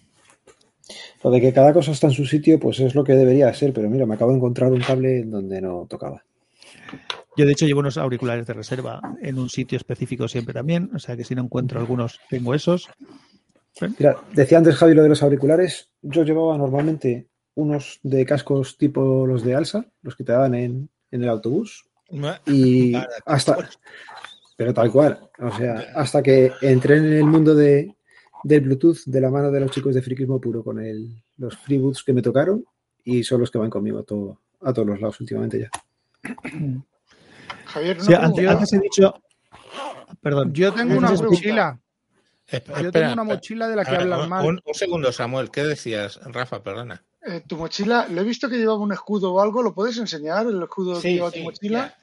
[1.23, 3.73] Lo de que cada cosa está en su sitio, pues es lo que debería ser,
[3.73, 6.23] pero mira, me acabo de encontrar un cable en donde no tocaba.
[7.35, 10.99] Yo, de hecho, llevo unos auriculares de reserva en un sitio específico siempre también, o
[10.99, 12.89] sea que si no encuentro algunos, tengo esos.
[13.97, 15.89] Mira, decía antes Javi lo de los auriculares.
[16.01, 20.89] Yo llevaba normalmente unos de cascos tipo los de Alsa, los que te daban en,
[21.11, 21.85] en el autobús.
[22.45, 22.93] Y
[23.25, 23.69] hasta.
[24.55, 25.19] Pero tal cual.
[25.39, 27.95] O sea, hasta que entré en el mundo de,
[28.43, 32.03] del Bluetooth de la mano de los chicos de friquismo puro con el, los freeboots
[32.03, 32.63] que me tocaron
[33.03, 35.69] y son los que van conmigo a, todo, a todos los lados últimamente ya.
[37.73, 38.13] Javier, una Sí,
[38.45, 39.13] antes, he dicho.
[40.21, 40.53] Perdón.
[40.53, 41.79] Yo tengo una mochila.
[42.81, 44.45] Yo tengo una mochila de la que A ver, hablas un- mal.
[44.45, 45.49] Un, un segundo, Samuel.
[45.51, 46.61] ¿Qué decías, Rafa?
[46.63, 47.03] Perdona.
[47.25, 50.45] Eh, tu mochila, le he visto que llevaba un escudo o algo, ¿lo puedes enseñar?
[50.45, 51.79] El escudo que Sí, lleva sí, tu mochila.
[51.87, 51.97] ya.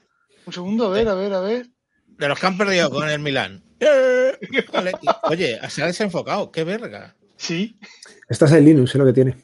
[0.47, 1.69] Un segundo, a ver, a ver, a ver.
[2.07, 3.63] De los que han perdido con el Milán.
[3.83, 4.37] Eh,
[4.71, 4.91] vale.
[5.23, 6.51] Oye, se ha desenfocado.
[6.51, 7.15] ¡Qué verga!
[7.35, 7.79] Sí,
[8.29, 9.35] Estás en Linux, sé lo que tiene.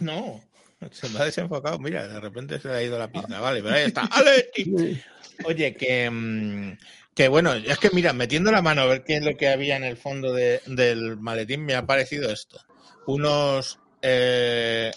[0.00, 0.40] No,
[0.92, 1.78] se me ha desenfocado.
[1.78, 3.40] Mira, de repente se le ha ido la pinta.
[3.40, 4.02] Vale, pero ahí está.
[4.02, 4.50] ¡Ale!
[5.44, 6.78] Oye, que, mm,
[7.14, 9.76] que bueno, es que mira, metiendo la mano a ver qué es lo que había
[9.76, 12.58] en el fondo de- del maletín, me ha parecido esto.
[13.06, 14.90] Unos eh,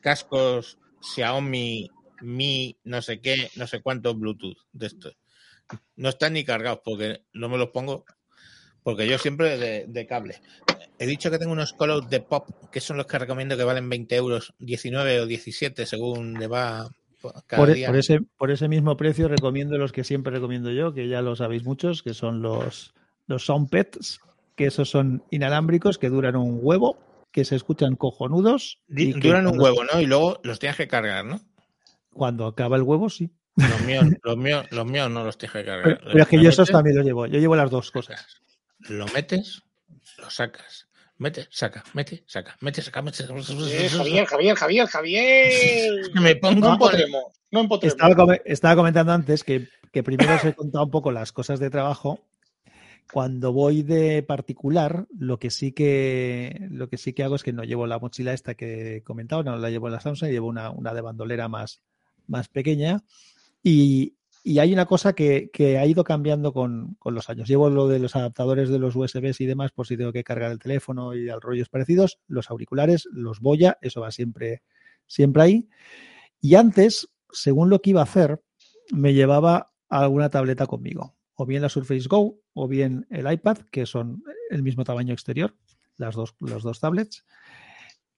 [0.00, 5.16] cascos Xiaomi Mi, no sé qué, no sé cuántos Bluetooth de estos.
[5.96, 8.04] No están ni cargados porque no me los pongo,
[8.82, 10.40] porque yo siempre de, de cable.
[10.98, 13.88] He dicho que tengo unos callouts de pop, que son los que recomiendo que valen
[13.88, 16.88] 20 euros, 19 o 17 según le va
[17.46, 17.88] cada Por, e- día.
[17.88, 21.36] por ese, por ese mismo precio recomiendo los que siempre recomiendo yo, que ya lo
[21.36, 22.94] sabéis muchos, que son los,
[23.26, 24.20] los Soundpets,
[24.56, 26.98] que esos son inalámbricos, que duran un huevo,
[27.32, 28.80] que se escuchan cojonudos.
[28.88, 30.00] Y Duran un huevo, ¿no?
[30.00, 31.40] Y luego los tienes que cargar, ¿no?
[32.12, 33.30] Cuando acaba el huevo, sí.
[33.56, 35.84] Los míos, los míos, los míos no los tienes que cargar.
[35.84, 37.26] Pero, pero es que yo esos también los llevo.
[37.26, 38.40] Yo llevo las dos cosas.
[38.80, 39.62] Lo metes,
[40.18, 40.88] lo sacas.
[41.18, 43.34] Mete, saca, mete, saca, mete, saca, mete, saca.
[43.34, 46.10] Eh, Javier, Javier, Javier, Javier.
[46.14, 47.96] Me pongo No empotremos, no empotremos.
[48.44, 52.20] Estaba comentando antes que, que primero os he contado un poco las cosas de trabajo.
[53.12, 57.54] Cuando voy de particular, lo que sí que lo que sí que hago es que
[57.54, 60.46] no llevo la mochila esta que he comentado, no la llevo en la Samsung, llevo
[60.46, 61.82] una, una de bandolera más,
[62.28, 63.02] más pequeña.
[63.62, 64.17] Y,
[64.48, 67.46] y hay una cosa que, que ha ido cambiando con, con los años.
[67.46, 70.50] Llevo lo de los adaptadores de los USBs y demás, por si tengo que cargar
[70.50, 74.62] el teléfono y al rollos parecidos, los auriculares, los Boya, eso va siempre,
[75.06, 75.68] siempre ahí.
[76.40, 78.40] Y antes, según lo que iba a hacer,
[78.90, 81.14] me llevaba alguna tableta conmigo.
[81.34, 85.58] O bien la Surface Go o bien el iPad, que son el mismo tamaño exterior,
[85.98, 87.22] las dos, las dos tablets.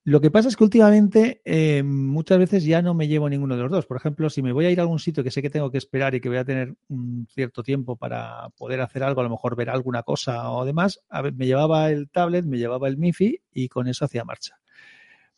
[0.03, 3.62] Lo que pasa es que últimamente eh, muchas veces ya no me llevo ninguno de
[3.62, 3.87] los dos.
[3.87, 5.76] Por ejemplo, si me voy a ir a algún sitio que sé que tengo que
[5.76, 9.30] esperar y que voy a tener un cierto tiempo para poder hacer algo, a lo
[9.30, 12.96] mejor ver alguna cosa o demás, a ver, me llevaba el tablet, me llevaba el
[12.96, 14.58] MIFI y con eso hacía marcha.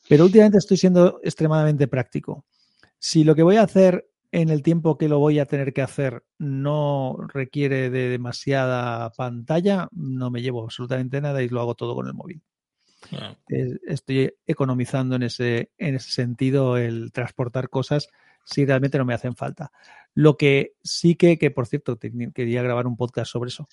[0.09, 2.45] Pero últimamente estoy siendo extremadamente práctico.
[2.99, 5.83] Si lo que voy a hacer en el tiempo que lo voy a tener que
[5.83, 11.97] hacer no requiere de demasiada pantalla, no me llevo absolutamente nada y lo hago todo
[11.97, 12.43] con el móvil.
[13.13, 18.09] Ah, Estoy economizando en ese, en ese sentido el transportar cosas
[18.45, 19.71] si realmente no me hacen falta.
[20.15, 23.69] Lo que sí que, que por cierto, te- quería grabar un podcast sobre eso.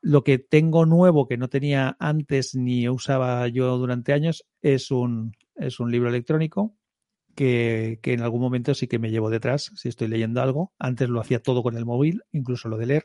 [0.00, 5.34] Lo que tengo nuevo que no tenía antes ni usaba yo durante años es un,
[5.56, 6.74] es un libro electrónico
[7.34, 10.72] que, que en algún momento sí que me llevo detrás si estoy leyendo algo.
[10.78, 13.04] Antes lo hacía todo con el móvil, incluso lo de leer.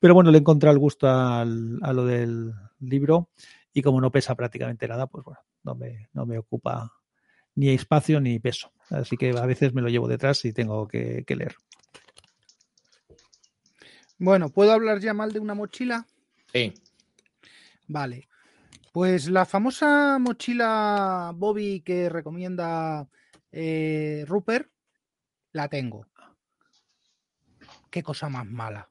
[0.00, 3.30] Pero bueno, le he encontrado el gusto a lo del libro
[3.72, 6.92] y como no pesa prácticamente nada, pues bueno, no me, no me ocupa
[7.54, 8.72] ni espacio ni peso.
[8.90, 11.56] Así que a veces me lo llevo detrás y tengo que, que leer.
[14.18, 16.06] Bueno, ¿puedo hablar ya mal de una mochila?
[16.52, 16.72] Sí.
[17.88, 18.28] Vale.
[18.92, 23.08] Pues la famosa mochila Bobby que recomienda
[23.50, 24.70] eh, Rupert,
[25.52, 26.06] la tengo.
[27.90, 28.88] Qué cosa más mala.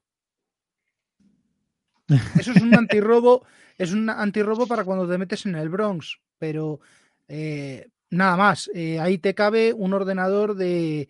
[2.38, 3.46] Eso es un antirrobo,
[3.82, 6.80] es un antirrobo para cuando te metes en el Bronx, pero
[7.28, 8.70] eh, nada más.
[8.74, 11.08] eh, ahí te cabe un ordenador de,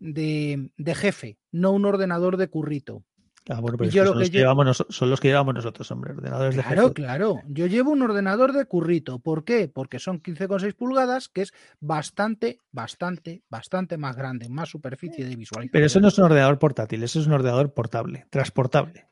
[0.00, 3.02] de, de jefe, no un ordenador de currito.
[3.50, 4.86] Ah, bueno, pero Y yo es que lo son, que los que lle- llevamos noso-
[4.90, 6.94] son los que llevamos nosotros, hombre, ordenadores de Claro, jefe.
[6.94, 7.42] claro.
[7.48, 9.20] Yo llevo un ordenador de currito.
[9.20, 9.68] ¿Por qué?
[9.68, 15.70] Porque son 15,6 pulgadas, que es bastante, bastante, bastante más grande, más superficie de visualización.
[15.72, 19.06] Pero eso no es un ordenador portátil, eso es un ordenador portable, transportable.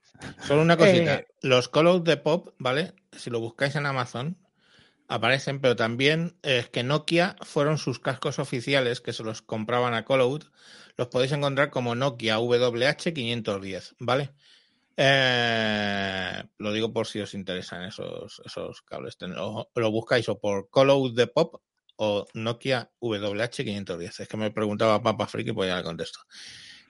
[0.47, 1.17] Solo una cosita.
[1.17, 2.95] Eh, Los Call de Pop, ¿vale?
[3.13, 4.37] Si lo buscáis en Amazon,
[5.09, 9.95] aparecen, pero también eh, es que Nokia fueron sus cascos oficiales que se los compraban
[9.95, 10.45] a Callout.
[10.97, 14.33] Los podéis encontrar como Nokia WH510, ¿vale?
[14.97, 19.17] Eh, lo digo por si os interesan esos, esos cables.
[19.19, 21.61] Ten- o- Lo buscáis o por Callout de Pop
[21.97, 24.21] o Nokia WH510.
[24.21, 26.21] Es que me preguntaba Papa Friki, pues ya le contesto.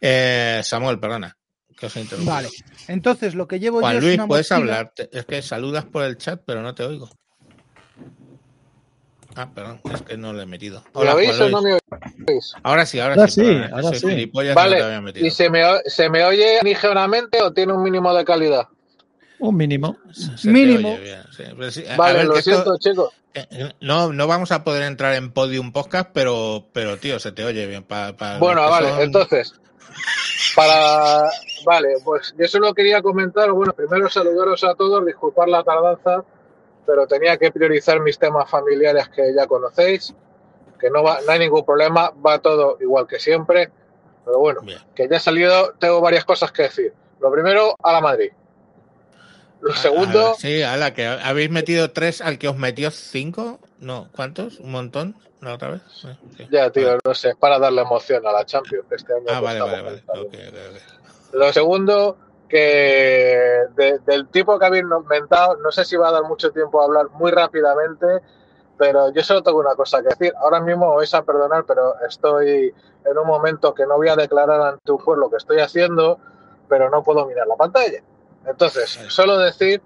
[0.01, 1.37] Eh, Samuel, perdona.
[1.79, 2.35] Que os he interrumpido.
[2.35, 2.49] Vale.
[2.89, 4.93] Entonces, lo que llevo Juan yo es Luis, una puedes mochila- hablar.
[5.13, 7.09] Es que saludas por el chat, pero no te oigo.
[9.39, 10.81] Ah, perdón, es que no le he metido.
[10.95, 12.53] ¿Me Hola, oís o no me oís?
[12.63, 13.43] Ahora sí, ahora, Ahora sí.
[13.71, 14.31] ahora sí.
[14.33, 15.13] no Vale.
[15.17, 18.67] ¿y se me, se me oye ligeramente o tiene un mínimo de calidad?
[19.39, 19.99] Un mínimo.
[20.15, 20.97] Se Mínimo.
[21.71, 21.85] sí.
[21.99, 23.11] Vale, ver, lo esto- siento, chicos.
[23.35, 27.45] eh, no, no vamos a poder entrar en Podium Podcast, pero, pero tío, se te
[27.45, 27.83] oye bien.
[27.85, 29.53] Pa, pa- Bueno, vale, son- entonces,
[30.55, 31.29] para...
[31.65, 36.23] Vale, pues yo solo quería comentar, bueno, primero saludaros a todos, disculpar la tardanza,
[36.87, 40.15] pero tenía que priorizar mis temas familiares que ya conocéis,
[40.79, 43.71] que no, va, no hay ningún problema, va todo igual que siempre,
[44.25, 44.79] pero bueno, Bien.
[44.95, 46.93] que ya he salido, tengo varias cosas que decir.
[47.21, 48.31] Lo primero, a la Madrid.
[49.61, 53.59] Lo A- segundo, a- sí, ala, que habéis metido tres al que os metió cinco.
[53.79, 54.59] No, ¿cuántos?
[54.61, 55.17] ¿Un montón?
[55.41, 55.83] ¿La otra vez?
[55.89, 56.09] Sí,
[56.51, 56.99] ya, tío, Vale.
[57.05, 58.87] no sé, es para darle emoción a la Champions.
[58.91, 60.03] Este año Ah, vale, vale, vale.
[61.33, 62.17] Lo segundo,
[62.49, 66.81] que de- del tipo que habéis inventado, no sé si va a dar mucho tiempo
[66.81, 68.07] a hablar muy rápidamente,
[68.79, 70.33] pero yo solo tengo una cosa que decir.
[70.39, 72.73] Ahora mismo vais a perdonar, pero estoy
[73.05, 76.19] en un momento que no voy a declarar ante un juez lo que estoy haciendo,
[76.69, 78.03] pero no puedo mirar la pantalla.
[78.47, 79.83] Entonces, solo decir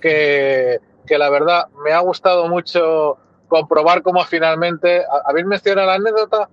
[0.00, 3.18] que, que la verdad me ha gustado mucho
[3.48, 5.04] comprobar cómo finalmente...
[5.04, 6.48] ¿ha- ¿Habéis mencionado la anécdota?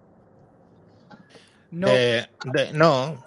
[1.71, 3.23] No, Eh, de- no.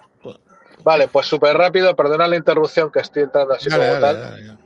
[0.83, 4.31] Vale, pues súper rápido, perdona la interrupción que estoy entrando así Dale, como dale, tal.
[4.31, 4.57] dale.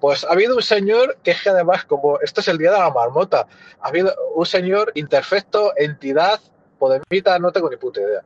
[0.00, 2.78] Pues ha habido un señor que es que además, como esto es el día de
[2.78, 3.46] la marmota,
[3.80, 6.38] ha habido un señor interfecto, entidad,
[6.78, 8.20] podemita, no tengo ni puta idea,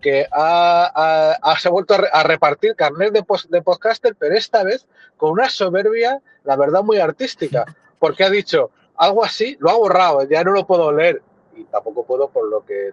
[0.00, 3.60] que ha, ha- ha- se ha vuelto a, re- a repartir carnet de, pos- de
[3.62, 4.86] podcaster, pero esta vez
[5.16, 7.64] con una soberbia, la verdad, muy artística,
[7.98, 11.22] porque ha dicho algo así, lo ha borrado, ya no lo puedo leer,
[11.56, 12.92] y tampoco puedo por lo que...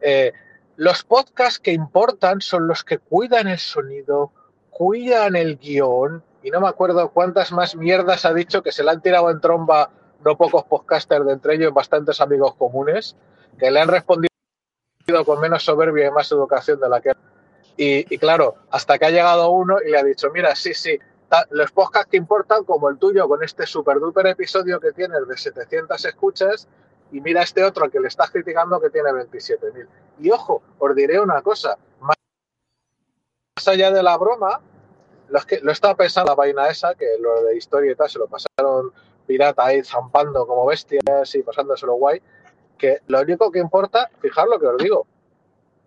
[0.00, 0.32] Eh,
[0.76, 4.32] los podcasts que importan son los que cuidan el sonido,
[4.70, 8.90] cuidan el guion, y no me acuerdo cuántas más mierdas ha dicho que se le
[8.90, 9.90] han tirado en tromba
[10.24, 13.16] no pocos podcasters, de entre ellos bastantes amigos comunes,
[13.58, 14.30] que le han respondido
[15.24, 17.12] con menos soberbia y más educación de la que...
[17.76, 20.98] Y, y claro, hasta que ha llegado uno y le ha dicho, mira, sí, sí,
[21.50, 25.36] los podcasts que importan como el tuyo con este super duper episodio que tienes de
[25.36, 26.68] 700 escuchas
[27.12, 29.86] y mira este otro que le estás criticando que tiene 27.000.
[30.20, 32.16] Y ojo, os diré una cosa, más
[33.66, 34.60] allá de la broma,
[35.28, 38.18] los que, lo estaba pensando la vaina esa, que lo de historia y tal se
[38.18, 38.92] lo pasaron
[39.26, 42.20] pirata ahí zampando como bestias y pasándoselo guay,
[42.76, 45.06] que lo único que importa, fijar lo que os digo,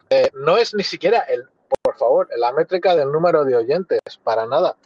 [0.09, 1.49] eh, no es ni siquiera el,
[1.81, 4.77] por favor, la métrica del número de oyentes, para nada.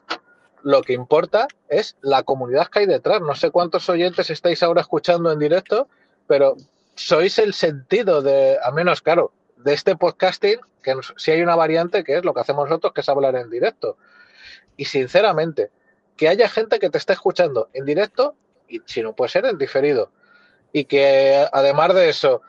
[0.67, 3.21] Lo que importa es la comunidad que hay detrás.
[3.21, 5.87] No sé cuántos oyentes estáis ahora escuchando en directo,
[6.27, 6.57] pero
[6.93, 12.03] sois el sentido de, al menos claro, de este podcasting, que si hay una variante
[12.03, 13.95] que es lo que hacemos nosotros, que es hablar en directo.
[14.75, 15.71] Y sinceramente,
[16.17, 18.35] que haya gente que te esté escuchando en directo
[18.67, 20.11] y si no puede ser en diferido.
[20.73, 22.41] Y que además de eso,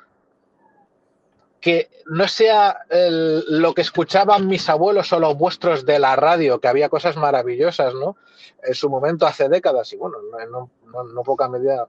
[1.60, 6.60] que no sea el- lo que escuchaban mis abuelos o los vuestros de la radio,
[6.60, 8.16] que había cosas maravillosas, ¿no?
[8.62, 10.18] En su momento hace décadas, y bueno,
[10.50, 11.86] no, no, no, poca medida,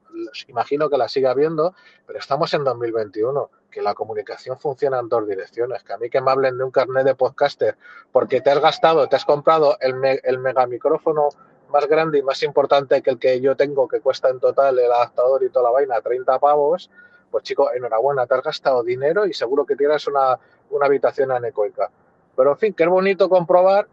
[0.47, 1.73] imagino que la siga habiendo,
[2.05, 6.21] pero estamos en 2021, que la comunicación funciona en dos direcciones, que a mí que
[6.21, 7.77] me hablen de un carnet de podcaster,
[8.11, 11.29] porque te has gastado, te has comprado el, me- el mega micrófono
[11.69, 14.91] más grande y más importante que el que yo tengo, que cuesta en total el
[14.91, 16.89] adaptador y toda la vaina 30 pavos,
[17.31, 20.39] pues chico, enhorabuena, te has gastado dinero y seguro que tienes una,
[20.69, 21.89] una habitación anecoica.
[22.35, 23.87] Pero en fin, que es bonito comprobar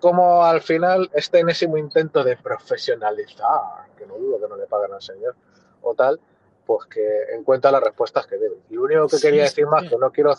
[0.00, 4.92] como al final este enésimo intento de profesionalizar, que no dudo que no le pagan
[4.94, 5.34] al señor,
[5.82, 6.18] o tal,
[6.66, 8.56] pues que encuentra las respuestas que debe.
[8.70, 10.34] Y lo único que Sí, quería decir más, que no quiero...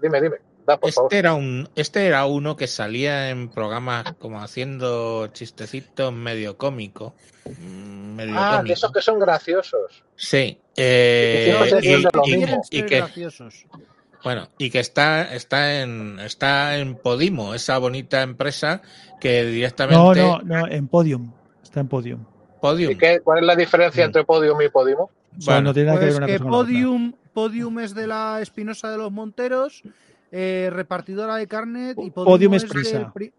[0.00, 1.08] Dime, dime, da, por favor.
[1.12, 7.14] Este era, un, este era uno que salía en programas como haciendo chistecitos medio cómico.
[7.46, 8.72] mm, Medio Ah, de cómico.
[8.74, 10.04] esos que son graciosos.
[10.16, 10.58] Sí.
[10.76, 11.54] eh,
[12.70, 13.66] y, que, graciosos.
[14.24, 18.82] bueno, y que está, está, en, está en Podimo, esa bonita empresa
[19.20, 20.20] que No, directamente.
[20.22, 21.32] no, no, en Podium.
[21.62, 22.24] Está en Podium.
[22.60, 22.92] Podium.
[22.92, 24.06] ¿Y qué, cuál es la diferencia Mm.
[24.06, 25.10] entre Podium y Podimo?
[25.38, 26.38] O sea, Bueno, no tiene nada que ver Pues una que.
[26.40, 29.82] Podium, Podium es de la Espinosa de los Monteros,
[30.38, 33.12] eh, repartidora de carnet y Podimo Podium es del prisa.
[33.14, 33.32] pri-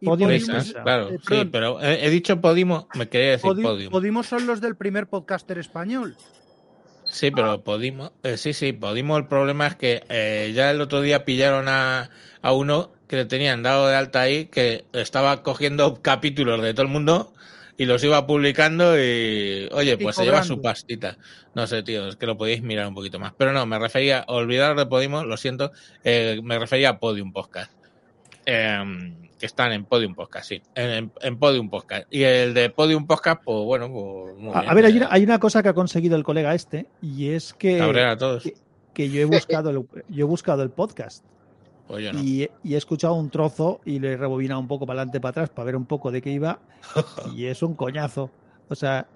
[0.00, 0.82] y Podium es Prisa, es- prisa.
[0.82, 3.90] claro, eh, sí, pero he, he dicho Podimo, me quería decir Podi- Podium.
[3.90, 6.14] Podimo son los del primer podcaster español.
[7.06, 11.00] Sí, pero Podimo, eh, sí, sí, Podimo, el problema es que eh, ya el otro
[11.00, 12.10] día pillaron a,
[12.42, 16.86] a uno que le tenían dado de alta ahí, que estaba cogiendo capítulos de todo
[16.86, 17.33] el mundo
[17.76, 21.16] y los iba publicando y, oye, Y pues se lleva su pastita.
[21.54, 23.32] No sé, tío, es que lo podéis mirar un poquito más.
[23.36, 25.72] Pero no, me refería, olvidar de Podimo, lo siento,
[26.04, 27.72] eh, me refería a Podium Podcast.
[28.46, 32.06] Eh, que están en Podium Podcast, sí, en, Podium Podcast.
[32.10, 34.96] Y el de Podium Podcast, pues bueno, pues muy A, bien, a ver, hay eh,
[34.98, 38.44] una, hay una cosa que ha conseguido el colega este y es que, a todos.
[38.44, 38.54] que,
[38.92, 41.24] que yo he buscado el, yo he buscado el podcast
[41.86, 42.20] Pues no.
[42.20, 45.30] y, y he escuchado un trozo y le he rebobinado un poco para adelante para
[45.30, 46.58] atrás para ver un poco de qué iba
[47.36, 48.30] y es un coñazo.
[48.68, 49.06] O sea,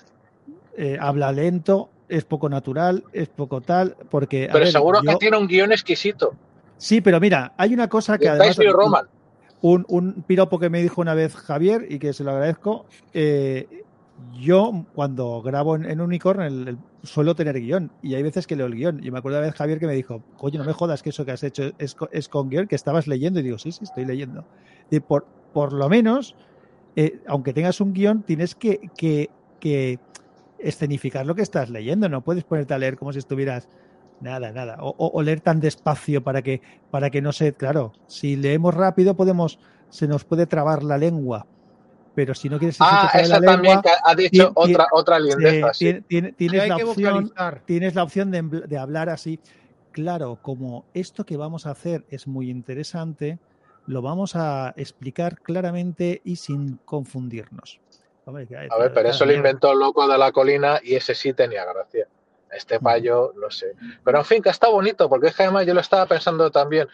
[0.76, 4.48] eh, habla lento, es poco natural, es poco tal, porque...
[4.52, 6.34] Pero ver, seguro yo- que tiene un guion exquisito.
[6.76, 8.56] Sí, pero mira, hay una cosa que De además...
[8.70, 9.06] Roman.
[9.62, 12.84] un, un piropo que me dijo una vez Javier y que se lo agradezco.
[13.14, 13.66] eh,
[14.38, 18.56] yo, cuando grabo en, en Unicorn, el- el- suelo tener guion y hay veces que
[18.56, 19.00] leo el guion.
[19.04, 21.24] Y me acuerdo una vez Javier que me dijo, oye, no me jodas que eso
[21.24, 23.40] que has hecho es, es con guion, que estabas leyendo.
[23.40, 24.46] Y digo, sí, sí, estoy leyendo.
[25.06, 26.34] Por, por lo menos,
[26.96, 29.30] eh, aunque tengas un guion, tienes que, que,
[29.60, 29.98] que
[30.58, 32.08] escenificar lo que estás leyendo.
[32.08, 33.68] No puedes ponerte a leer como si estuvieras.
[34.20, 34.78] Nada, nada.
[34.80, 36.60] O, o- o leer tan despacio para que,
[36.90, 37.54] para que no se.
[37.54, 39.58] Claro, si leemos rápido podemos.
[39.90, 41.46] Se nos puede trabar la lengua.
[42.18, 45.20] Pero si no quieres Ah, esa la también lengua, que ha dicho otra, otra eh,
[45.20, 45.72] lindeza.
[45.72, 45.84] sí.
[46.08, 47.62] tien- Y tienes, hay la opción, vocalizar.
[47.64, 49.38] tienes la opción de, hablar así.
[49.92, 53.38] Claro, como esto que vamos a hacer es muy interesante,
[53.86, 57.78] lo vamos a explicar claramente y sin confundirnos.
[58.26, 58.48] A ver,
[58.92, 62.08] pero eso lo inventó el loco de la colina y ese sí tenía gracia.
[62.50, 63.76] Este payo, no sé.
[64.02, 66.88] Pero en fin, que está bonito, porque es que además yo lo estaba pensando también.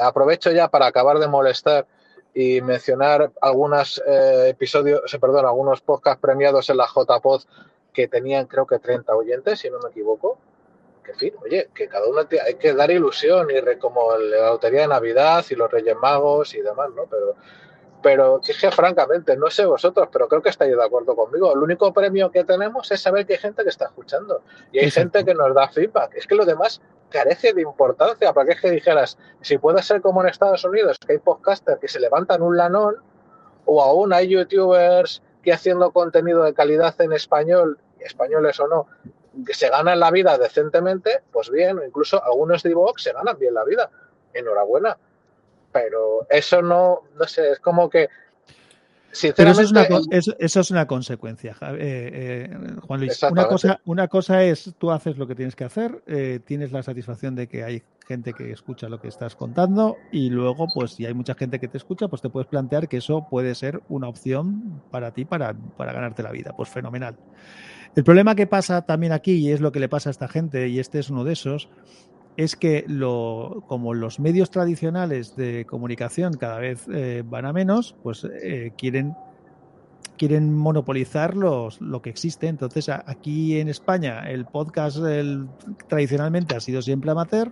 [0.00, 1.84] Aprovecho ya para acabar de molestar
[2.34, 7.42] y mencionar algunos eh, episodios, perdón, algunos podcasts premiados en la JPod
[7.92, 10.38] que tenían creo que 30 oyentes, si no me equivoco.
[11.04, 14.50] Que en fin, oye, que cada uno te- hay que dar ilusión y como la
[14.50, 17.06] lotería de Navidad y los Reyes Magos y demás, ¿no?
[17.10, 17.34] Pero
[18.02, 21.52] pero es que francamente, no sé vosotros, pero creo que estáis de acuerdo conmigo.
[21.52, 24.42] El único premio que tenemos es saber que hay gente que está escuchando
[24.72, 25.18] y hay Exacto.
[25.18, 26.14] gente que nos da feedback.
[26.14, 26.80] Es que lo demás
[27.10, 28.32] carece de importancia.
[28.32, 31.88] ¿Para es que dijeras, si puede ser como en Estados Unidos, que hay podcasters que
[31.88, 32.96] se levantan un lanón
[33.64, 38.86] o aún hay youtubers que haciendo contenido de calidad en español, españoles o no,
[39.46, 43.54] que se ganan la vida decentemente, pues bien, incluso algunos de iVoox se ganan bien
[43.54, 43.90] la vida.
[44.34, 44.96] Enhorabuena
[45.72, 48.08] pero eso no, no sé, es como que,
[49.36, 53.22] Pero eso es una, eso, eso es una consecuencia, eh, eh, Juan Luis.
[53.22, 56.82] Una cosa, una cosa es tú haces lo que tienes que hacer, eh, tienes la
[56.82, 61.06] satisfacción de que hay gente que escucha lo que estás contando y luego, pues si
[61.06, 64.08] hay mucha gente que te escucha, pues te puedes plantear que eso puede ser una
[64.08, 66.54] opción para ti para, para ganarte la vida.
[66.56, 67.16] Pues fenomenal.
[67.94, 70.68] El problema que pasa también aquí, y es lo que le pasa a esta gente,
[70.68, 71.68] y este es uno de esos,
[72.36, 77.94] es que lo, como los medios tradicionales de comunicación cada vez eh, van a menos,
[78.02, 79.14] pues eh, quieren
[80.16, 82.46] quieren monopolizar los, lo que existe.
[82.46, 84.98] Entonces, aquí en España el podcast
[85.88, 87.50] tradicionalmente ha sido siempre amateur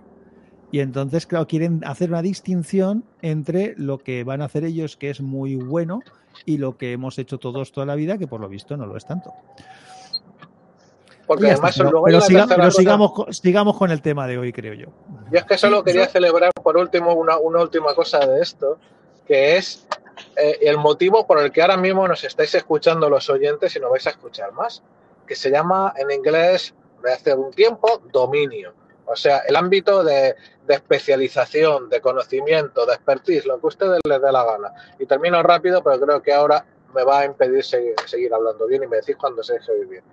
[0.71, 5.09] y entonces, claro, quieren hacer una distinción entre lo que van a hacer ellos, que
[5.09, 6.01] es muy bueno,
[6.45, 8.95] y lo que hemos hecho todos toda la vida, que por lo visto no lo
[8.95, 9.33] es tanto.
[11.35, 14.27] Porque está, además pero luego hay pero siga- pero sigamos, co- sigamos con el tema
[14.27, 14.87] de hoy, creo yo.
[15.31, 18.41] Yo es que solo Sí, quería yo- celebrar por último una, una última cosa de
[18.41, 18.77] esto,
[19.25, 19.87] que es
[20.35, 23.89] eh, el motivo por el que ahora mismo nos estáis escuchando los oyentes y no
[23.89, 24.83] vais a escuchar más,
[25.25, 28.73] que se llama en inglés, de hace un tiempo, dominio.
[29.05, 30.35] O sea, el ámbito de,
[30.67, 34.71] de especialización, de conocimiento, de expertise, lo que a ustedes les dé la gana.
[34.99, 36.63] Y termino rápido, pero creo que ahora
[36.93, 39.87] me va a impedir seguir, seguir hablando bien y me decís cuando se deje oír
[39.87, 40.03] bien.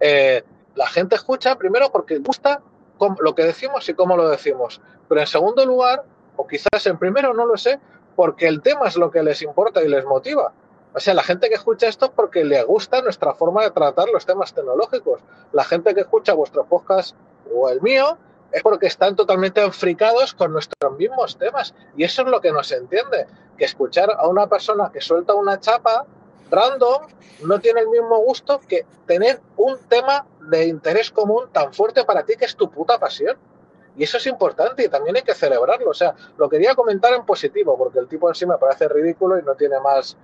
[0.00, 0.42] Eh,
[0.74, 2.62] la gente escucha primero porque gusta
[2.98, 4.80] cómo- lo que decimos y cómo lo decimos.
[5.08, 6.04] Pero en segundo lugar,
[6.36, 7.78] o quizás en primero, no lo sé,
[8.16, 10.52] porque el tema es lo que les importa y les motiva.
[10.92, 14.08] O sea, la gente que escucha esto es porque le gusta nuestra forma de tratar
[14.08, 15.20] los temas tecnológicos.
[15.52, 17.14] La gente que escucha vuestro podcast
[17.54, 18.18] o el mío
[18.52, 21.74] es porque están totalmente enfricados con nuestros mismos temas.
[21.96, 23.26] Y eso es lo que nos entiende.
[23.56, 26.06] Que escuchar a una persona que suelta una chapa
[26.50, 27.02] random
[27.44, 32.24] no tiene el mismo gusto que tener un tema de interés común tan fuerte para
[32.24, 33.36] ti que es tu puta pasión.
[33.96, 35.90] Y eso es importante y también hay que celebrarlo.
[35.90, 39.38] O sea, lo quería comentar en positivo, porque el tipo en sí me parece ridículo
[39.38, 40.16] y no tiene más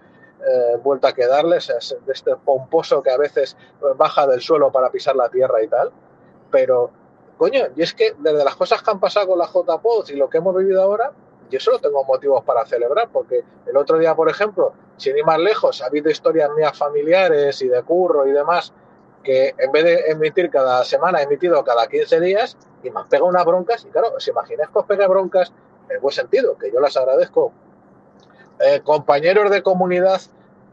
[0.47, 1.57] eh, vuelta que darle.
[1.57, 3.57] O es de este pomposo que a veces
[3.97, 5.91] baja del suelo para pisar la tierra y tal.
[6.51, 6.91] Pero,
[7.37, 10.31] coño, y es que desde las cosas que han pasado con la JPOD y lo
[10.31, 11.13] que hemos vivido ahora,
[11.51, 15.39] yo solo tengo motivos para celebrar, porque el otro día, por ejemplo, sin ir más
[15.39, 18.73] lejos, ha habido historias mías familiares y de curro y demás,
[19.23, 23.09] que en vez de emitir cada semana, he emitido cada 15 días y me han
[23.09, 23.85] pegado unas broncas.
[23.85, 25.53] Y claro, os imagináis que os pegue broncas
[25.89, 27.53] en buen sentido, que yo las agradezco.
[28.61, 30.21] Eh, compañeros de comunidad,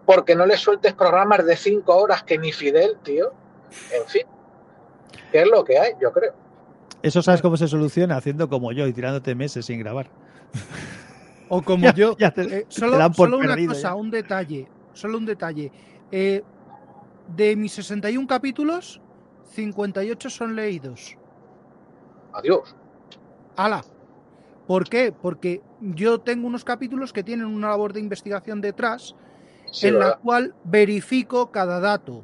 [0.05, 3.33] porque no les sueltes programas de 5 horas que ni Fidel, tío.
[3.91, 4.23] En fin,
[5.31, 5.93] ¿qué es lo que hay?
[5.99, 6.33] Yo creo.
[7.01, 10.07] Eso sabes cómo se soluciona haciendo como yo y tirándote meses sin grabar.
[11.49, 12.17] O como Ya- yo.
[12.17, 13.95] ya te- eh, solo solo una perdido cosa, ya.
[13.95, 14.67] un detalle.
[14.93, 15.71] Solo un detalle.
[16.11, 16.43] Eh,
[17.35, 19.01] de mis 61 capítulos,
[19.51, 21.17] 58 son leídos.
[22.33, 22.75] Adiós.
[23.55, 23.83] ¡Hala!
[24.67, 25.11] ¿Por qué?
[25.11, 29.15] Porque yo tengo unos capítulos que tienen una labor de investigación detrás
[29.71, 32.23] Sí, en la cual verifico cada dato.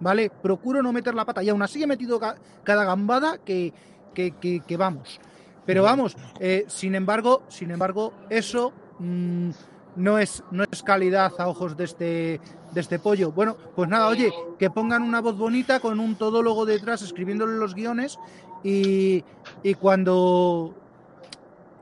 [0.00, 0.30] ¿Vale?
[0.30, 1.42] Procuro no meter la pata.
[1.42, 3.72] Y aún así he metido ca- cada gambada que,
[4.14, 5.20] que, que- que vamos.
[5.68, 9.50] Pero vamos, eh, sin embargo, sin embargo, eso mm,
[9.96, 12.40] no, es, no es calidad a ojos de este,
[12.72, 13.32] de este pollo.
[13.32, 17.74] Bueno, pues nada, oye, que pongan una voz bonita con un todólogo detrás escribiéndole los
[17.74, 18.18] guiones
[18.64, 19.22] y,
[19.62, 20.74] y cuando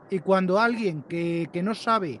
[0.09, 2.19] y cuando alguien que, que no sabe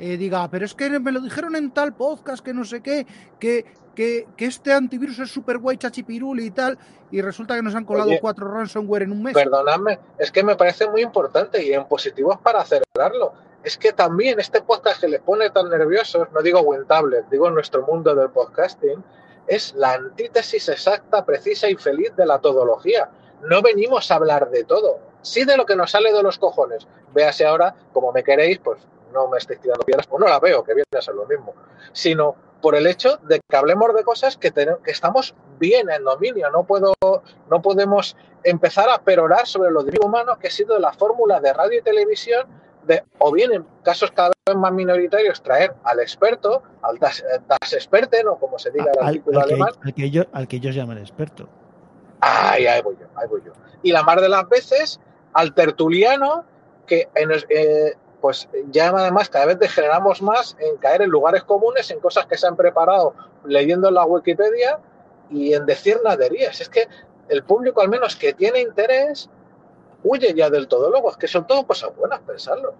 [0.00, 3.06] eh, diga, pero es que me lo dijeron en tal podcast, que no sé qué,
[3.38, 3.64] que,
[3.96, 6.78] que, que este antivirus es super guay, chachipiruli y tal,
[7.10, 9.34] y resulta que nos han colado Oye, cuatro ransomware en un mes.
[9.34, 13.32] Perdonadme, es que me parece muy importante y en positivo es para celebrarlo.
[13.64, 17.54] Es que también este podcast que les pone tan nerviosos, no digo Wintablet, digo en
[17.54, 19.02] nuestro mundo del podcasting,
[19.48, 23.10] es la antítesis exacta, precisa y feliz de la todología.
[23.42, 26.86] No venimos a hablar de todo, sí de lo que nos sale de los cojones.
[27.12, 28.78] Véase ahora, como me queréis, pues
[29.12, 31.54] no me estéis tirando piedras, pues no la veo, que viene a ser lo mismo,
[31.92, 32.36] sino
[32.66, 36.50] por el hecho de que hablemos de cosas que, tenemos, que estamos bien en dominio.
[36.50, 36.94] No, puedo,
[37.48, 41.52] no podemos empezar a perorar sobre lo divino humano que ha sido la fórmula de
[41.52, 42.48] radio y televisión
[42.82, 47.72] de, o bien en casos cada vez más minoritarios, traer al experto, al das, das
[47.72, 50.48] experten, o como se diga el Al, artículo al que, alemán, al que ellos, al
[50.48, 51.48] que ellos llaman experto.
[52.18, 53.52] Ay, ahí voy yo, ahí voy yo.
[53.84, 54.98] Y la más de las veces
[55.34, 56.44] al tertuliano,
[56.88, 57.94] que en eh,
[58.26, 62.36] pues ya además cada vez degeneramos más en caer en lugares comunes, en cosas que
[62.36, 64.80] se han preparado leyendo en la Wikipedia
[65.30, 66.60] y en decir naderías.
[66.60, 66.88] Es que
[67.28, 69.30] el público, al menos que tiene interés,
[70.02, 70.90] huye ya del todo.
[70.90, 72.74] Luego, es que son todo cosas buenas, pensarlo.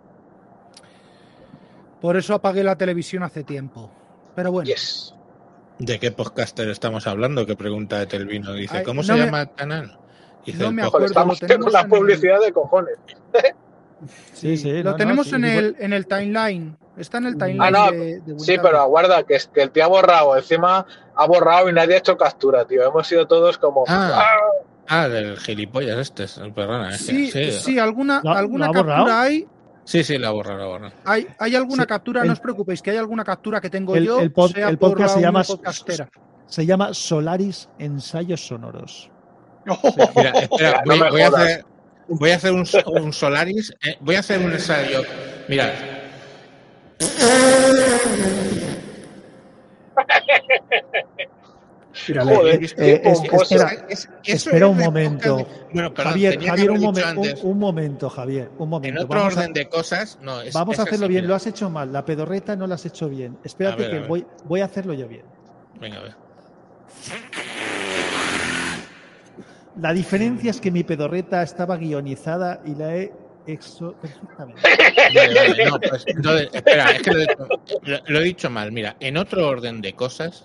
[2.01, 3.89] Por eso apagué la televisión hace tiempo.
[4.35, 5.15] Pero bueno, Yes.
[5.79, 7.47] ¿De qué podcaster estamos hablando?
[7.47, 8.53] Que pregunta de Telvino.
[8.53, 9.97] Dice, Ay, ¿cómo no se me- llama el canal?
[10.45, 12.97] Dice, no me acuerdo, estamos en el- publicidad de cojones.
[14.35, 14.71] Sí, sí.
[14.73, 16.77] lo no, no, tenemos sí, en, el, en el timeline.
[16.97, 19.71] Está en el timeline Ah, no, de, de Sí, pero aguarda, que, es, que el
[19.71, 20.37] tío ha borrado.
[20.37, 22.83] Encima ha borrado y nadie ha hecho captura, tío.
[22.87, 23.85] Hemos sido todos como.
[23.89, 24.21] Ah.
[24.23, 24.37] "Ah".
[24.89, 26.25] Ah, del gilipollas este.
[26.25, 26.91] es- Perdona.
[26.95, 28.99] es que- Sí, sí, sí, alguna, ¿Lo ha- alguna lo ha borrado?
[29.05, 29.47] captura hay.
[29.85, 30.93] sí, sí, la borra, la borra.
[31.05, 33.97] Hay, hay alguna Sí, captura, el- no os preocupéis, que hay alguna captura que tengo
[33.97, 36.09] El- yo, el pod- sea el por podcast la se llama.
[36.47, 39.11] Se llama Solaris Ensayos Sonoros.
[40.17, 41.65] Mira, espera, No voy, me voy a hacer,
[42.09, 42.67] voy a hacer un,
[43.03, 43.73] un Solaris.
[43.85, 45.03] eh, voy a hacer un ensayo.
[45.49, 45.73] Mira,
[52.09, 53.55] Mira, Joder, le- qué eh, es- pomposo.
[53.55, 55.49] espera, es- un momento.
[55.73, 58.99] Bueno, perdón, Javier, Javier un, momen- un- momento, Javier, un momento.
[58.99, 60.41] En otro Vamos a- orden de cosas, no.
[60.43, 61.29] Es, Vamos a hacerlo así, bien, mira.
[61.31, 61.93] lo has hecho mal.
[61.93, 63.39] La pedorreta no la has hecho bien.
[63.43, 65.25] Espérate ver, que voy, voy a hacerlo yo bien.
[65.81, 66.15] Venga, a ver.
[69.81, 73.13] La diferencia es que mi pedorreta estaba guionizada y la he
[73.47, 74.61] hecho perfectamente.
[75.15, 77.49] Vale, vale, no, pues, entonces, espera, es que lo he, dicho,
[77.83, 78.73] lo- lo he dicho mal.
[78.73, 80.45] Mira, en otro orden de cosas,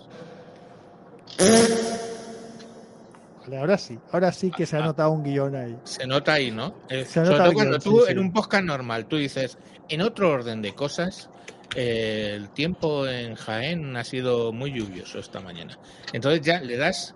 [3.44, 5.76] Vale, ahora sí, ahora sí que se ha notado un guion ahí.
[5.84, 6.76] se nota ahí, ¿no?
[6.90, 8.12] Eh, Se sobre todo cuando tú sí.
[8.12, 9.58] en un podcast normal, tú dices,
[9.90, 11.30] en otro orden de cosas,
[11.76, 15.78] eh, el tiempo en Jaén ha sido muy lluvioso esta mañana.
[16.14, 17.16] Entonces ya le das,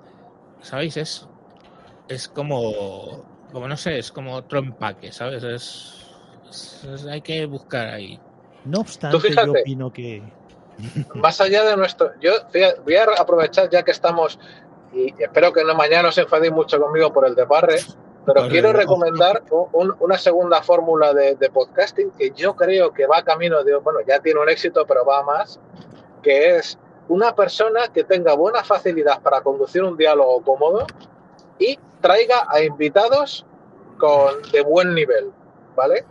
[0.61, 0.97] ¿sabéis?
[0.97, 1.27] Es,
[2.07, 5.43] es como, como no sé, es como otro empaque, ¿sabes?
[5.43, 6.01] Es,
[6.49, 8.19] es- es- hay que buscar ahí.
[8.65, 10.23] No obstante, yo opino que.
[11.15, 12.11] Más allá de nuestro.
[12.19, 14.39] Yo fíjate, voy a aprovechar ya que estamos.
[14.93, 17.77] Y espero que no mañana os enfadéis mucho conmigo por el de Parre.
[18.25, 23.05] Pero quiero recomendar un- un- una segunda fórmula de, de podcasting que yo creo que
[23.05, 23.75] va camino de.
[23.75, 25.59] Bueno, ya tiene un éxito, pero va a más.
[26.23, 26.77] Que es
[27.07, 30.87] una persona que tenga buena facilidad para conducir un diálogo cómodo
[31.59, 33.45] y traiga a invitados
[33.97, 35.31] con, de buen nivel,
[35.75, 36.05] ¿vale?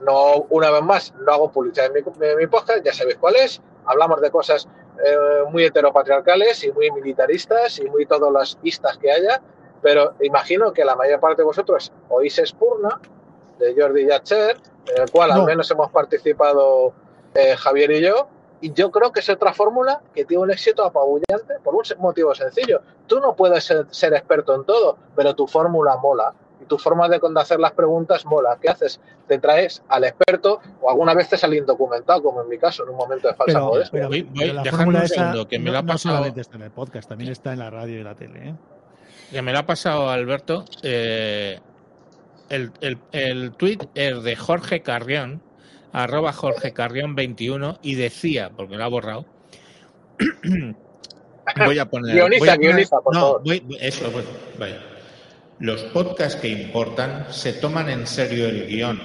[0.00, 3.36] No, una vez más, no hago publicidad en mi, en mi podcast, ya sabéis cuál
[3.36, 3.60] es.
[3.86, 4.68] Hablamos de cosas
[5.04, 5.16] eh,
[5.50, 9.40] muy heteropatriarcales y muy militaristas y muy todas las istas que haya,
[9.82, 13.00] pero imagino que la mayor parte de vosotros oís Spurna,
[13.58, 14.56] de Jordi Yacher,
[14.94, 15.46] en el cual al No.
[15.46, 16.92] menos hemos participado
[17.34, 18.28] eh, Javier y yo,
[18.60, 22.34] y yo creo que es otra fórmula que tiene un éxito apabullante por un motivo
[22.34, 22.80] sencillo.
[23.06, 26.32] Tú no puedes ser, ser experto en todo, pero tu fórmula mola.
[26.60, 28.56] Y tu forma de hacer las preguntas mola.
[28.60, 28.98] ¿Qué haces?
[29.28, 32.96] Te traes al experto o algunas veces al indocumentado, como en mi caso, en un
[32.96, 33.90] momento de falsa Pero, modestia.
[33.92, 36.14] pero- Voy- voy- pero la fórmula esa segundo, que me no, la ha no pasado-
[36.16, 38.48] solamente está en el podcast, también está en la radio y la tele.
[38.48, 38.54] ¿eh?
[39.32, 40.64] Que me lo ha pasado Alberto.
[40.82, 41.60] eh,
[42.48, 45.42] el, el, el tuit es de Jorge Carrión,
[45.92, 49.26] arroba Jorge Carrión 21, y decía, porque lo ha borrado.
[51.56, 52.14] voy a poner.
[52.14, 53.42] Guioniza, voy a poner- guioniza, por no, favor.
[53.44, 54.24] voy- eso, pues,
[54.58, 54.80] vaya.
[55.58, 59.00] Los podcasts que importan se toman en serio el guion,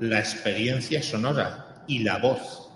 [0.00, 2.68] la experiencia sonora y la voz.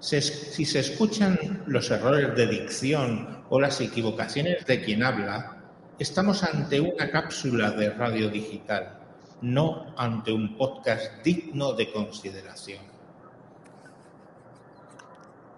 [0.00, 5.58] Se si se escuchan los errores de dicción o las equivocaciones de quien habla,
[5.98, 8.98] estamos ante una cápsula de radio digital,
[9.44, 12.82] no ante un podcast digno de consideración.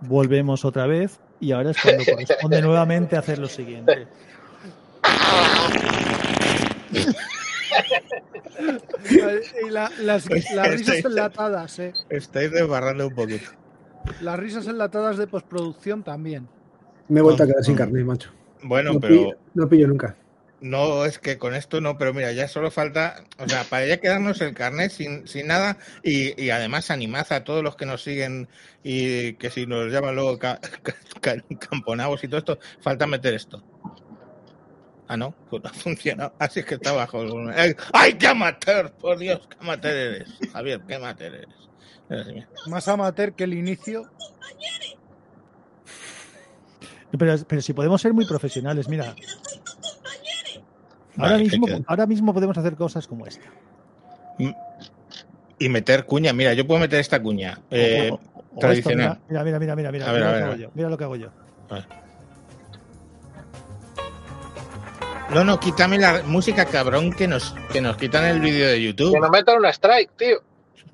[0.01, 4.07] Volvemos otra vez y ahora es cuando corresponde nuevamente hacer lo siguiente.
[9.67, 11.93] Y la- las, las risas enlatadas, eh.
[12.09, 13.51] Estáis desbarrando un poquito.
[14.21, 16.49] Las risas enlatadas de postproducción también.
[17.09, 17.79] Me he vuelto a No, quedar sin no.
[17.79, 18.31] carne, macho.
[18.63, 20.17] Bueno, no, pero pillo, no pillo nunca.
[20.61, 23.99] No es que con esto no, pero mira, ya solo falta, o sea, para ya
[24.01, 28.03] quedarnos el carnet sin, sin nada y, y además animad a todos los que nos
[28.03, 28.49] siguen
[28.83, 33.35] y que si nos llaman luego ca- ca- ca- camponados y todo esto, falta meter
[33.35, 33.63] esto.
[35.09, 36.35] Ah, no, pues no ha funcionado.
[36.39, 37.23] Así es que está bajo.
[37.23, 38.91] el- ¡Ay, ¡Ay, qué amateur!
[38.93, 40.29] Por Dios, qué amateur eres.
[40.53, 42.27] Javier, qué amateur eres.
[42.35, 42.49] Mía.
[42.67, 44.11] Más amateur que el inicio.
[47.19, 49.15] Pero, pero si podemos ser muy profesionales, mira.
[51.19, 53.47] Ahora Vale, mismo, que- ahora mismo podemos hacer cosas como esta.
[55.59, 56.33] Y meter cuña.
[56.33, 57.59] Mira, yo puedo meter esta cuña.
[57.71, 59.19] eh, O- o- o esto, tradicional.
[59.29, 60.71] mira, mira, mira, mira, mira, A ver, mira a lo que ver, hago a yo,
[60.75, 61.29] mira lo que hago yo.
[65.35, 69.13] No, no, quítame la música cabrón que nos, que nos quitan el vídeo de YouTube.
[69.13, 70.37] Que nos metan una strike, tío.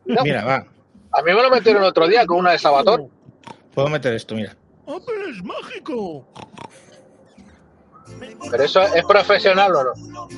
[0.07, 0.57] No, Mira, va.
[1.13, 3.09] A mí me lo metieron otro día con una de Sabaton.
[3.75, 4.57] Puedo meter esto, mira.
[4.87, 6.27] es mágico!
[8.51, 10.29] Pero eso es profesional o no.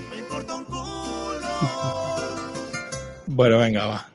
[3.27, 4.09] Bueno, venga, va.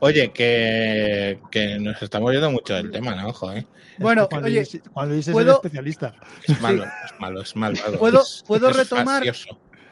[0.00, 3.28] Oye, que, que nos estamos yendo mucho del tema, ¿no?
[3.28, 3.66] Ojo, ¿eh?
[3.98, 6.14] Bueno, cuando oye, dices- cuando dices ¿puedo- el especialista.
[6.46, 7.98] Es malo, es malo, es malvado.
[7.98, 9.24] ¿Puedo- es- puedo es retomar?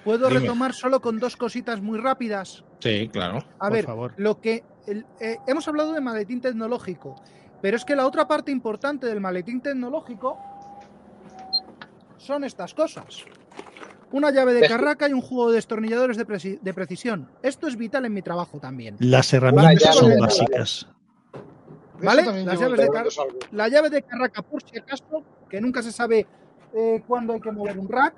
[0.04, 0.40] Puedo Dime.
[0.40, 2.62] retomar solo con dos cositas muy rápidas.
[2.80, 3.38] Sí, claro.
[3.58, 4.14] A Por ver, favor.
[4.16, 7.20] lo que el- eh, hemos hablado de maletín tecnológico,
[7.60, 10.38] pero es que la otra parte importante del maletín tecnológico
[12.18, 13.24] son estas cosas.
[14.12, 17.28] Una llave de carraca y un juego de destornilladores de, preci- de precisión.
[17.42, 18.96] Esto es vital en mi trabajo también.
[19.00, 20.88] Las herramientas son básicas.
[22.02, 22.44] ¿Vale?
[22.44, 22.88] Las llaves de.
[23.52, 26.26] La llave de carraca, por si acaso, que nunca se sabe
[26.74, 28.14] eh, cuándo hay que mover un rack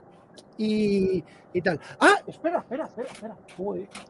[0.58, 1.22] y,
[1.54, 1.80] y tal.
[2.00, 3.36] Ah, espera, espera, espera, espera.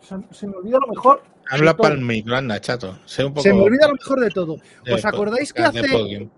[0.00, 1.22] Se, se me olvida lo mejor.
[1.50, 2.98] Habla para el micro, anda, chato.
[3.04, 4.56] Sé un poco Se me olvida lo mejor de todo.
[4.92, 6.30] ¿Os acordáis que hace, podium.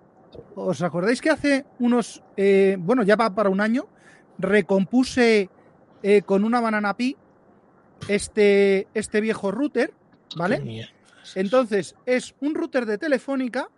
[0.55, 3.87] ¿Os acordáis que hace unos, eh, bueno, ya va para un año,
[4.39, 5.49] recompuse
[6.03, 7.17] eh, con una banana pi
[8.09, 9.93] este, este viejo router,
[10.37, 10.91] ¿vale?
[11.35, 13.69] Entonces, es un router de telefónica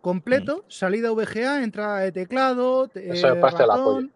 [0.00, 4.12] completo, salida VGA, entrada de teclado, Eso ratón,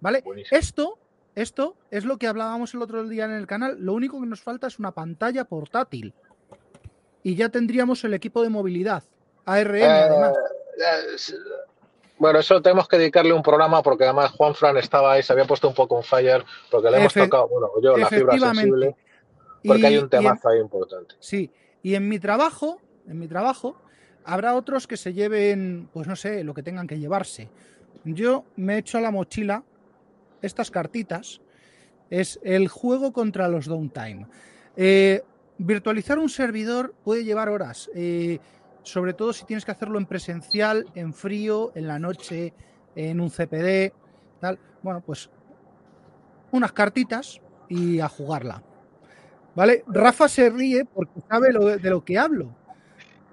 [0.00, 0.22] ¿vale?
[0.22, 0.58] Buenísimo.
[0.58, 0.98] Esto,
[1.34, 3.76] esto es lo que hablábamos el otro día en el canal.
[3.80, 6.14] Lo único que nos falta es una pantalla portátil.
[7.22, 9.02] Y ya tendríamos el equipo de movilidad.
[9.44, 10.32] ARM, Eh, además.
[12.18, 15.46] Bueno, eso tenemos que dedicarle un programa porque además Juan Fran estaba ahí, se había
[15.46, 18.96] puesto un poco en fire porque le hemos Efe- tocado, bueno, yo la fibra sensible,
[19.64, 21.16] porque Y- hay un en- temazo ahí importante.
[21.18, 21.50] Sí,
[21.82, 23.76] y en mi trabajo, en mi trabajo,
[24.24, 27.50] habrá otros que se lleven, pues no sé, lo que tengan que llevarse.
[28.04, 29.64] Yo me he hecho a la mochila
[30.40, 31.40] estas cartitas.
[32.10, 34.26] Es el juego contra los downtime.
[34.76, 35.22] Eh,
[35.58, 37.90] virtualizar un servidor puede llevar horas.
[37.94, 38.38] Eh,
[38.84, 42.54] sobre todo si tienes que hacerlo en presencial, en frío, en la noche,
[42.94, 43.92] en un CPD,
[44.40, 44.58] tal.
[44.82, 45.28] Bueno, pues
[46.52, 48.62] unas cartitas y a jugarla.
[49.56, 49.84] ¿Vale?
[49.86, 52.54] Rafa se ríe porque sabe lo de, de lo que hablo.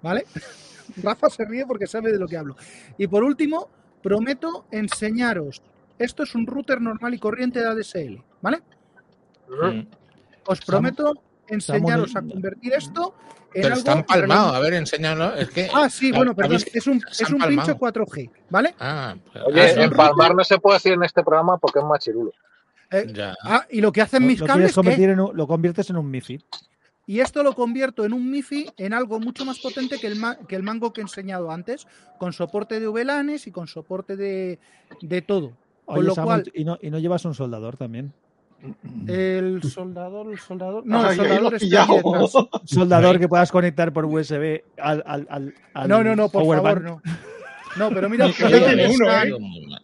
[0.02, 0.26] ¿Vale?
[1.04, 2.56] Rafa se ríe porque sabe de lo que hablo.
[2.98, 3.70] Y por último,
[4.02, 5.62] prometo enseñaros.
[5.98, 8.62] Esto es un router normal y corriente de ADSL, ¿vale?
[9.50, 9.88] Mm.
[10.48, 11.14] Os prometo
[11.56, 13.14] enseñaros a convertir esto
[13.54, 14.28] en Pero algo está empalmado.
[14.52, 14.58] relevante.
[14.58, 15.36] A ver, enséñalo.
[15.36, 15.70] Es que.
[15.74, 16.58] Ah, sí, bueno, perdón.
[16.58, 17.78] ¿habéis- Es un, es un pincho palmado?
[17.78, 18.76] 4G, ¿vale?
[18.80, 22.32] Ah, pues- Oye, ah, empalmar no se puede decir en este programa porque es machirulo.
[22.92, 23.36] Eh, ya.
[23.44, 26.44] ah, y lo que hacen mis lo cables en un- lo conviertes en un MIFI.
[27.08, 30.38] Y esto lo convierto en un MIFI en algo mucho más potente que el, ma-
[30.48, 31.88] que el mango que he enseñado antes,
[32.20, 34.60] con soporte de VLANs y con soporte de,
[35.02, 35.52] de todo.
[35.86, 38.14] Con Oye, lo Samuel, cual, y, no, y no llevas un soldador también.
[39.08, 40.86] El soldador, el soldador.
[40.86, 41.96] No, Ay, el soldador está aquí pillado.
[41.96, 42.32] detrás.
[42.66, 45.04] Soldador que puedas conectar por USB al.
[45.06, 46.86] al, al- al No, no, no, por power favor, bank.
[46.86, 47.02] no.
[47.78, 49.34] No, pero mira, mira dónde uno, está, ¿eh?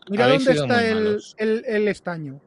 [0.10, 2.40] mira dónde está el, el- el estaño.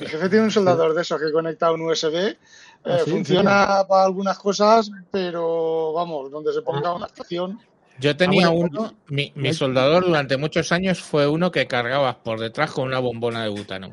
[0.00, 2.14] Mi jefe tiene un soldador de esos que conecta un USB.
[2.16, 2.36] eh,
[2.84, 7.58] ¿Ah, funciona para algunas cosas, pero vamos, donde se ponga una estación.
[8.00, 12.16] Yo tenía Ah, bueno, uno, mi, mi soldador durante muchos años fue uno que cargabas
[12.16, 13.92] por detrás con una bombona de butano.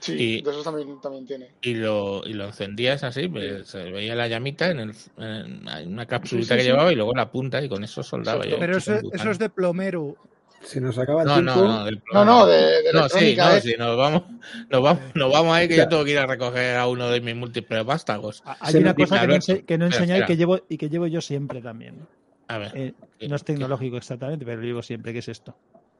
[0.00, 1.50] Sí, Y- de esos también, también tiene.
[1.60, 6.06] Y lo, y lo encendías así, pues, se veía la llamita en, el, en una
[6.06, 6.68] capsulita Sí, sí, que sí.
[6.68, 8.58] llevaba y luego la punta y con eso soldaba yo.
[8.58, 8.94] Pero eso,
[9.30, 10.16] es de plomero.
[10.62, 11.54] Se nos acaba el No, tiempo.
[11.54, 13.60] no, no, No, no, de, de No, sí, no, ¿eh?
[13.62, 14.22] sí, nos vamos,
[14.68, 17.20] nos vamos, nos vamos ahí que yo tengo que ir a recoger a uno de
[17.22, 18.42] mis múltiples vástagos.
[18.60, 21.20] Hay una cosa que no, ense- que no enseñáis que llevo, y que llevo yo
[21.22, 22.06] siempre también.
[22.48, 25.12] A ver, Eh, ¿qué- no es qué- tecnológico exactamente, pero lo llevo siempre.
[25.14, 25.56] ¿Qué es esto?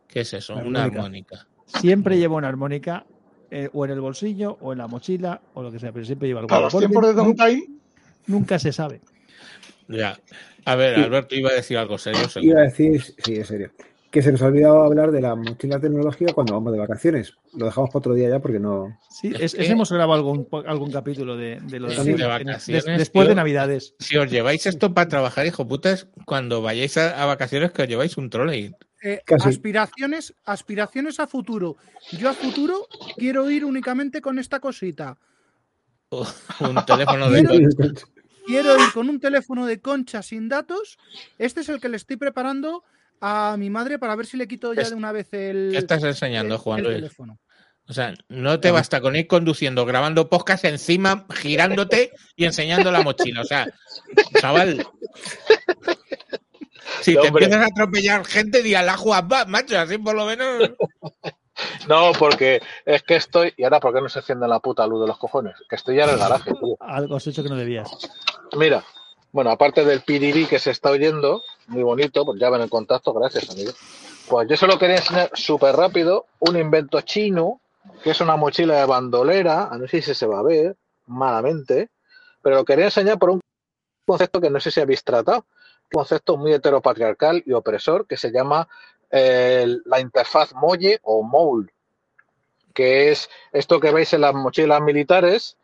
[0.09, 0.57] ¿Qué es eso?
[0.57, 1.47] Una armónica.
[1.67, 3.07] Siempre llevo una armónica
[3.51, 6.29] eh, o en el bolsillo o en la mochila o lo que sea, pero siempre
[6.29, 6.49] llevo algo.
[6.49, 7.67] Para los tiempos de downtime,
[8.27, 9.01] Nunca se sabe.
[9.89, 10.19] Ya.
[10.65, 10.97] A ver.
[10.97, 12.59] Alberto iba a decir algo serio, Iba seguro.
[12.59, 13.71] a decir, sí, en serio,
[14.11, 17.35] que se nos ha olvidado hablar de la mochila tecnológica cuando vamos de vacaciones.
[17.55, 18.99] Lo dejamos para otro día ya porque no.
[19.09, 22.99] Sí, Es hemos grabado algún, algún capítulo de, de lo de, de vacaciones, vacaciones, des-
[22.99, 23.29] después tío.
[23.31, 23.95] de Navidades.
[24.01, 27.89] Si os lleváis esto para trabajar, hijo putas, cuando vayáis a, a vacaciones que os
[27.89, 28.75] lleváis un trolley.
[29.03, 31.77] Eh, aspiraciones, aspiraciones a futuro.
[32.13, 35.17] Yo a futuro quiero ir únicamente con esta cosita.
[36.11, 38.07] Un teléfono de Quiero- concha.
[38.47, 40.99] Quiero ir con un teléfono de concha sin datos.
[41.39, 42.83] Este es el que le estoy preparando
[43.21, 45.79] a mi madre para ver si le quito ya Es- de una vez el, ¿Qué
[45.79, 46.97] estás enseñando, el- Juan el Luis?
[46.97, 47.39] teléfono.
[47.89, 53.03] O sea, no te basta con ir conduciendo, grabando podcast encima, girándote y enseñando la
[53.03, 53.41] mochila.
[53.41, 53.67] O sea,
[54.41, 54.87] chaval.
[57.03, 57.45] Si No, te hombre.
[57.47, 60.71] empiezas a atropellar gente, di a la Juan, macho, así por lo menos.
[61.89, 63.53] No, porque es que estoy.
[63.55, 65.57] ¿Y ahora por qué no se enciende la puta luz de los cojones?
[65.69, 66.75] Que estoy ya en el garaje, tío.
[66.81, 67.91] Algo has hecho que no debías.
[68.57, 68.83] Mira,
[69.31, 73.13] bueno, aparte del pirirí que se está oyendo, muy bonito, pues ya ven el contacto,
[73.13, 73.73] gracias, amigo.
[74.29, 77.61] Pues yo solo quería enseñar súper rápido un invento chino,
[78.03, 80.77] que es una mochila de bandolera, a no sé si se va a ver
[81.07, 81.89] malamente,
[82.43, 83.41] pero lo quería enseñar por un
[84.05, 88.33] concepto que no sé si habéis tratado, un concepto muy heteropatriarcal y opresor que se
[88.33, 88.69] llama
[89.11, 91.73] eh, la interfaz Molle o Mole,
[92.75, 95.57] que es esto que veis en las mochilas militares,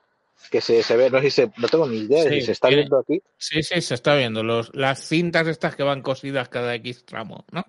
[0.51, 2.53] que se, se ve, no sé si se, no tengo ni idea de si se
[2.53, 3.23] está viendo aquí.
[3.37, 4.43] Sí, sí, se está viendo.
[4.43, 7.65] Los, las cintas estas que van cosidas cada X tramo, ¿no?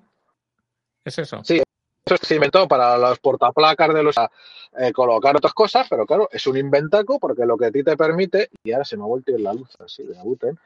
[1.03, 1.41] ¿Es eso?
[1.43, 1.61] Sí.
[2.05, 6.47] Eso se inventó para los portaplacas de los eh, colocar otras cosas, pero claro, es
[6.47, 9.37] un inventaco porque lo que a ti te permite, y ahora se me ha vuelto
[9.37, 10.57] la luz así de Abuten,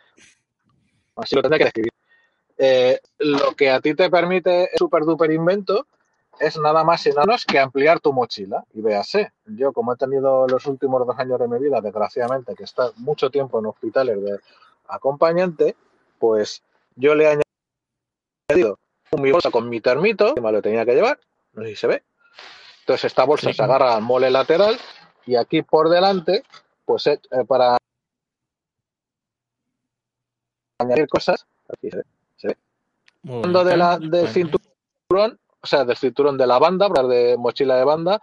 [1.15, 1.91] así lo tendré que describir.
[2.57, 5.87] Eh, lo que a ti te permite el super duper invento
[6.41, 8.63] es nada más y nada menos que ampliar tu mochila.
[8.73, 12.63] Y véase, yo como he tenido los últimos dos años de mi vida, desgraciadamente, que
[12.63, 14.39] está mucho tiempo en hospitales de
[14.87, 15.75] acompañante,
[16.19, 16.63] pues
[16.95, 17.41] yo le he
[18.49, 18.79] añadido
[19.17, 21.19] mi bolsa con mi termito, que me lo tenía que llevar,
[21.53, 22.03] no sé si se ve.
[22.81, 23.53] Entonces esta bolsa Sí.
[23.55, 24.77] se agarra al mole lateral
[25.25, 26.43] y aquí por delante,
[26.85, 27.77] pues eh, para
[30.79, 31.97] añadir cosas, aquí se
[32.47, 32.57] ve.
[33.23, 34.17] Muy Hablando de la, bonita.
[34.17, 38.21] del cinturón, o sea, del cinturón de la banda, de mochila de banda,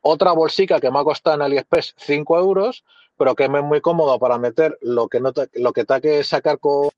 [0.00, 2.84] otra bolsica que me ha costado en AliExpress 5 euros,
[3.16, 6.00] pero que me es muy cómodo para meter lo que no te, lo que te
[6.00, 6.90] que sacar con,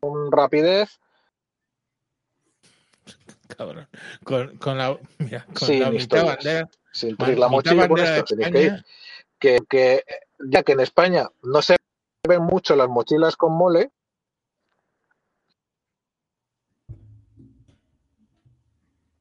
[0.00, 1.00] con rapidez.
[3.56, 3.88] Cabrón.
[4.24, 6.36] Con, con la, mira, con Sin la mitad historias.
[6.36, 6.70] bandera.
[6.92, 8.84] Sin la mochila con esto ir.
[9.38, 10.04] Que, que
[10.38, 11.76] ya que en España no se
[12.26, 13.90] ven mucho las mochilas con mole,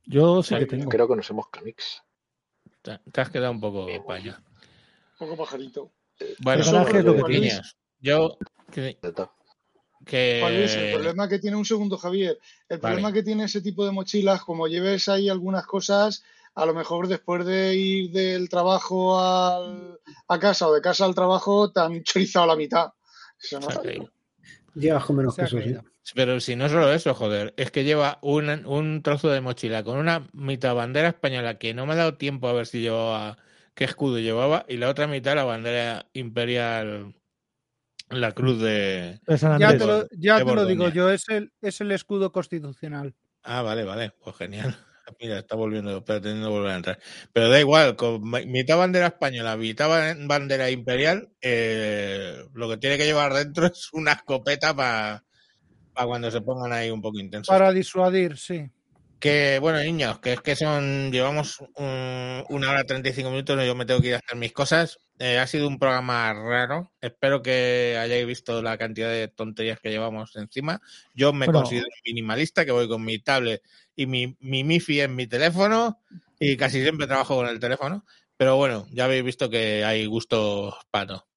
[0.10, 0.90] Yo sí Ay, que tengo.
[0.90, 2.02] creo que nos hemos camix.
[2.82, 4.42] Te, te has quedado un poco paña.
[5.20, 5.92] un poco pajarito.
[6.40, 8.38] Bueno, El garaje es lo que niños, yo
[8.72, 9.00] que,
[10.06, 10.40] que...
[10.42, 12.40] ¿Cuál es el problema que tiene un segundo, Javier?
[12.68, 12.96] El Vale.
[12.96, 16.24] problema que tiene ese tipo de mochilas, como lleves ahí algunas cosas,
[16.56, 21.14] a lo mejor después de ir del trabajo al- a casa o de casa al
[21.16, 22.92] trabajo, te han chorizado la mitad.
[23.40, 23.70] Eso no.
[24.74, 25.76] Llegas con menos peso, sí.
[26.16, 29.98] Pero si no solo eso, joder, es que lleva un, un trozo de mochila con
[29.98, 33.38] una mitad bandera española que no me ha dado tiempo a ver si llevaba
[33.76, 37.16] qué escudo llevaba y la otra mitad la bandera imperial,
[38.10, 39.20] la cruz de...
[39.26, 39.82] De San Ya Andrés.
[39.82, 43.16] te lo, ya de te lo digo yo, es el, es el escudo constitucional.
[43.44, 44.76] Ah, vale, vale, pues genial.
[45.20, 47.00] Mira, está volviendo, pretendiendo volver a entrar.
[47.34, 52.98] Pero da igual, con mitad bandera española, mitad ba- bandera imperial, eh, lo que tiene
[52.98, 55.24] que llevar dentro es una escopeta para
[56.06, 57.48] cuando se pongan ahí un poco intensos.
[57.54, 58.70] Para disuadir, sí.
[59.20, 63.76] Que bueno, niños, que es que son, llevamos un- una hora 35 minutos y yo
[63.76, 64.98] me tengo que ir a hacer mis cosas.
[65.20, 66.94] Eh, ha sido un programa raro.
[67.02, 70.80] Espero que hayáis visto la cantidad de tonterías que llevamos encima.
[71.14, 73.62] Yo me considero minimalista, que voy con mi tablet
[73.94, 76.00] y mi, mi MIFI en mi teléfono
[76.40, 78.06] y casi siempre trabajo con el teléfono.
[78.38, 81.29] Pero bueno, ya habéis visto que hay gustos para todo.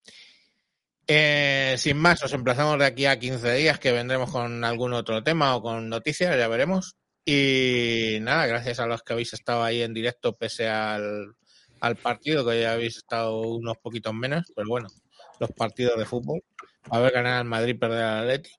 [1.14, 5.22] Eh, sin más, os emplazamos de aquí a 15 días que vendremos con algún otro
[5.22, 6.96] tema o con noticias, ya veremos.
[7.22, 11.34] Y nada, gracias a los que habéis estado ahí en directo pese al,
[11.80, 14.88] al partido, que ya habéis estado unos poquitos menos, pero bueno,
[15.38, 16.42] los partidos de fútbol.
[16.88, 18.50] A ver ganar al Madrid, perder al Atleti.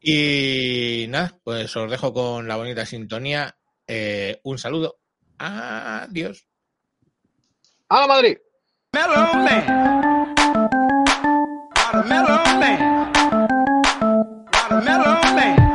[0.00, 3.56] Y nada, pues os dejo con la bonita sintonía.
[3.86, 4.98] Eh, un saludo.
[5.38, 6.44] Adiós.
[7.88, 8.38] ¡A la Madrid!
[11.98, 13.12] a mellow man.
[14.52, 15.67] Not a mellow man.